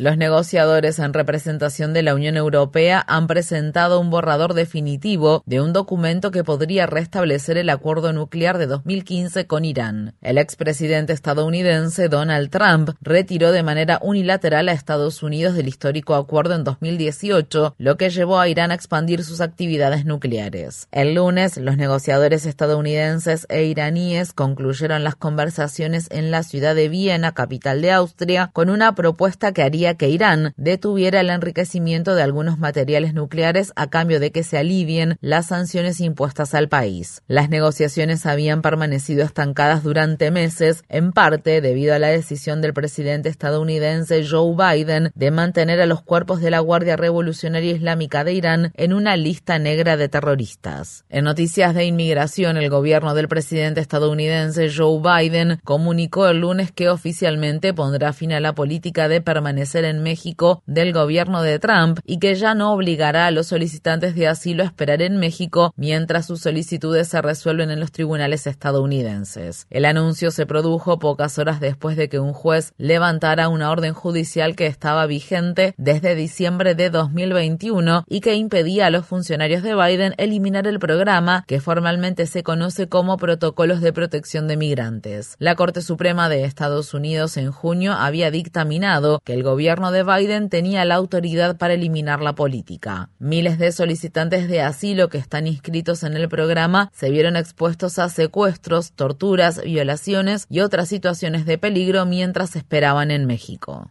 [0.00, 5.72] Los negociadores en representación de la Unión Europea han presentado un borrador definitivo de un
[5.72, 10.14] documento que podría restablecer el acuerdo nuclear de 2015 con Irán.
[10.22, 16.54] El expresidente estadounidense Donald Trump retiró de manera unilateral a Estados Unidos del histórico acuerdo
[16.54, 20.86] en 2018, lo que llevó a Irán a expandir sus actividades nucleares.
[20.92, 27.32] El lunes, los negociadores estadounidenses e iraníes concluyeron las conversaciones en la ciudad de Viena,
[27.34, 32.58] capital de Austria, con una propuesta que haría que Irán detuviera el enriquecimiento de algunos
[32.58, 37.22] materiales nucleares a cambio de que se alivien las sanciones impuestas al país.
[37.26, 43.28] Las negociaciones habían permanecido estancadas durante meses, en parte debido a la decisión del presidente
[43.28, 48.72] estadounidense Joe Biden de mantener a los cuerpos de la Guardia Revolucionaria Islámica de Irán
[48.74, 51.04] en una lista negra de terroristas.
[51.08, 56.88] En noticias de inmigración, el gobierno del presidente estadounidense Joe Biden comunicó el lunes que
[56.88, 62.18] oficialmente pondrá fin a la política de permanecer en México del gobierno de Trump y
[62.18, 66.40] que ya no obligará a los solicitantes de asilo a esperar en México mientras sus
[66.40, 69.66] solicitudes se resuelven en los tribunales estadounidenses.
[69.70, 74.56] El anuncio se produjo pocas horas después de que un juez levantara una orden judicial
[74.56, 80.14] que estaba vigente desde diciembre de 2021 y que impedía a los funcionarios de Biden
[80.18, 85.36] eliminar el programa que formalmente se conoce como Protocolos de Protección de Migrantes.
[85.38, 90.02] La Corte Suprema de Estados Unidos en junio había dictaminado que el gobierno gobierno de
[90.02, 93.10] Biden tenía la autoridad para eliminar la política.
[93.18, 98.08] Miles de solicitantes de asilo que están inscritos en el programa se vieron expuestos a
[98.08, 103.90] secuestros, torturas, violaciones y otras situaciones de peligro mientras esperaban en México.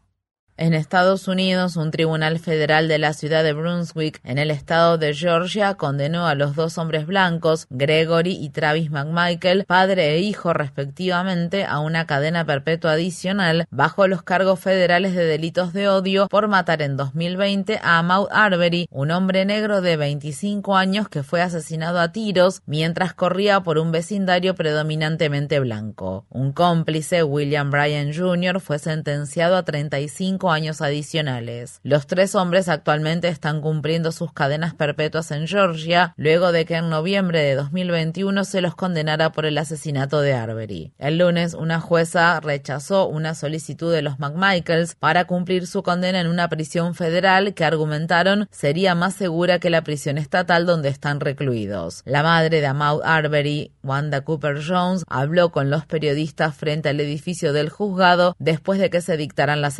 [0.59, 5.13] En Estados Unidos, un tribunal federal de la ciudad de Brunswick, en el estado de
[5.13, 11.63] Georgia, condenó a los dos hombres blancos, Gregory y Travis McMichael, padre e hijo respectivamente,
[11.63, 16.81] a una cadena perpetua adicional bajo los cargos federales de delitos de odio por matar
[16.81, 22.11] en 2020 a Maud Arbery, un hombre negro de 25 años que fue asesinado a
[22.11, 26.25] tiros mientras corría por un vecindario predominantemente blanco.
[26.31, 31.79] Un cómplice, William Bryan Jr., fue sentenciado a 35 años adicionales.
[31.83, 36.89] Los tres hombres actualmente están cumpliendo sus cadenas perpetuas en Georgia, luego de que en
[36.89, 40.93] noviembre de 2021 se los condenara por el asesinato de Arbery.
[40.97, 46.27] El lunes, una jueza rechazó una solicitud de los McMichaels para cumplir su condena en
[46.27, 52.01] una prisión federal que argumentaron sería más segura que la prisión estatal donde están recluidos.
[52.05, 57.53] La madre de Ahmaud Arbery, Wanda Cooper Jones, habló con los periodistas frente al edificio
[57.53, 59.79] del juzgado después de que se dictaran las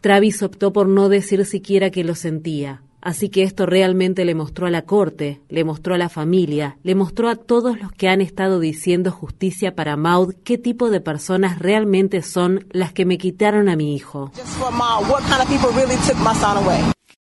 [0.00, 2.82] Travis optó por no decir siquiera que lo sentía.
[3.06, 6.96] Así que esto realmente le mostró a la corte, le mostró a la familia, le
[6.96, 11.60] mostró a todos los que han estado diciendo justicia para Maud qué tipo de personas
[11.60, 14.32] realmente son las que me quitaron a mi hijo.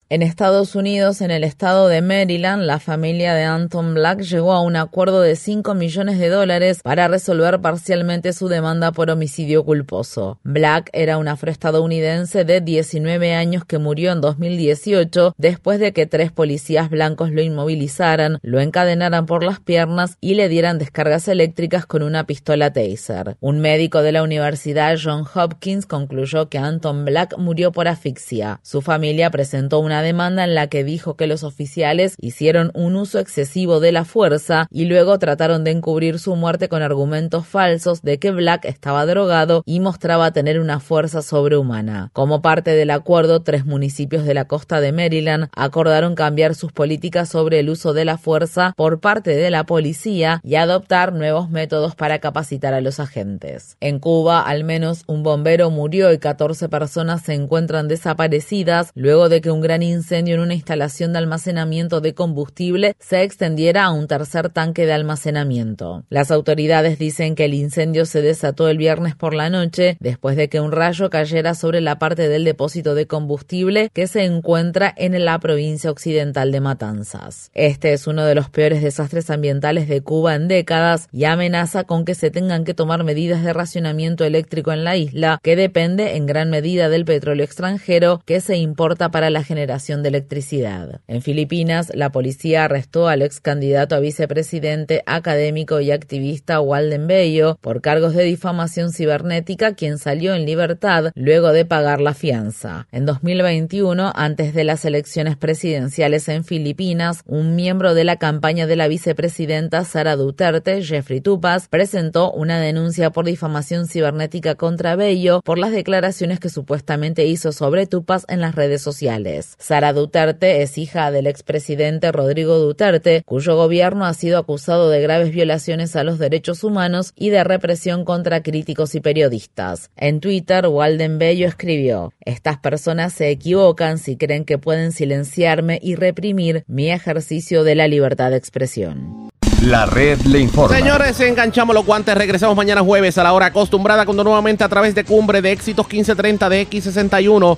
[0.09, 4.61] En Estados Unidos, en el estado de Maryland, la familia de Anton Black llegó a
[4.61, 10.39] un acuerdo de 5 millones de dólares para resolver parcialmente su demanda por homicidio culposo.
[10.45, 16.31] Black era un afroestadounidense de 19 años que murió en 2018 después de que tres
[16.31, 22.01] policías blancos lo inmovilizaran, lo encadenaran por las piernas y le dieran descargas eléctricas con
[22.01, 23.35] una pistola taser.
[23.41, 28.61] Un médico de la Universidad John Hopkins concluyó que Anton Black murió por asfixia.
[28.63, 33.19] Su familia presentó una demanda en la que dijo que los oficiales hicieron un uso
[33.19, 38.19] excesivo de la fuerza y luego trataron de encubrir su muerte con argumentos falsos de
[38.19, 42.09] que Black estaba drogado y mostraba tener una fuerza sobrehumana.
[42.13, 47.29] Como parte del acuerdo, tres municipios de la costa de Maryland acordaron cambiar sus políticas
[47.29, 51.95] sobre el uso de la fuerza por parte de la policía y adoptar nuevos métodos
[51.95, 53.77] para capacitar a los agentes.
[53.79, 59.41] En Cuba, al menos un bombero murió y 14 personas se encuentran desaparecidas luego de
[59.41, 64.07] que un gran incendio en una instalación de almacenamiento de combustible se extendiera a un
[64.07, 66.03] tercer tanque de almacenamiento.
[66.09, 70.49] Las autoridades dicen que el incendio se desató el viernes por la noche después de
[70.49, 75.23] que un rayo cayera sobre la parte del depósito de combustible que se encuentra en
[75.23, 77.49] la provincia occidental de Matanzas.
[77.53, 82.05] Este es uno de los peores desastres ambientales de Cuba en décadas y amenaza con
[82.05, 86.25] que se tengan que tomar medidas de racionamiento eléctrico en la isla, que depende en
[86.25, 89.43] gran medida del petróleo extranjero que se importa para la
[89.77, 91.01] de electricidad.
[91.07, 97.59] En Filipinas, la policía arrestó al ex candidato a vicepresidente, académico y activista Walden Bello
[97.61, 102.87] por cargos de difamación cibernética, quien salió en libertad luego de pagar la fianza.
[102.91, 108.75] En 2021, antes de las elecciones presidenciales en Filipinas, un miembro de la campaña de
[108.75, 115.59] la vicepresidenta Sara Duterte, Jeffrey Tupas, presentó una denuncia por difamación cibernética contra Bello por
[115.59, 119.55] las declaraciones que supuestamente hizo sobre Tupas en las redes sociales.
[119.67, 125.31] Sara Duterte es hija del expresidente Rodrigo Duterte, cuyo gobierno ha sido acusado de graves
[125.31, 129.91] violaciones a los derechos humanos y de represión contra críticos y periodistas.
[129.97, 135.95] En Twitter, Walden Bello escribió, Estas personas se equivocan si creen que pueden silenciarme y
[135.95, 139.27] reprimir mi ejercicio de la libertad de expresión.
[139.63, 140.77] La red le informa.
[140.77, 142.15] Señores, enganchamos los guantes.
[142.15, 145.85] Regresamos mañana jueves a la hora acostumbrada cuando nuevamente a través de Cumbre de Éxitos
[145.85, 147.57] 1530 de X61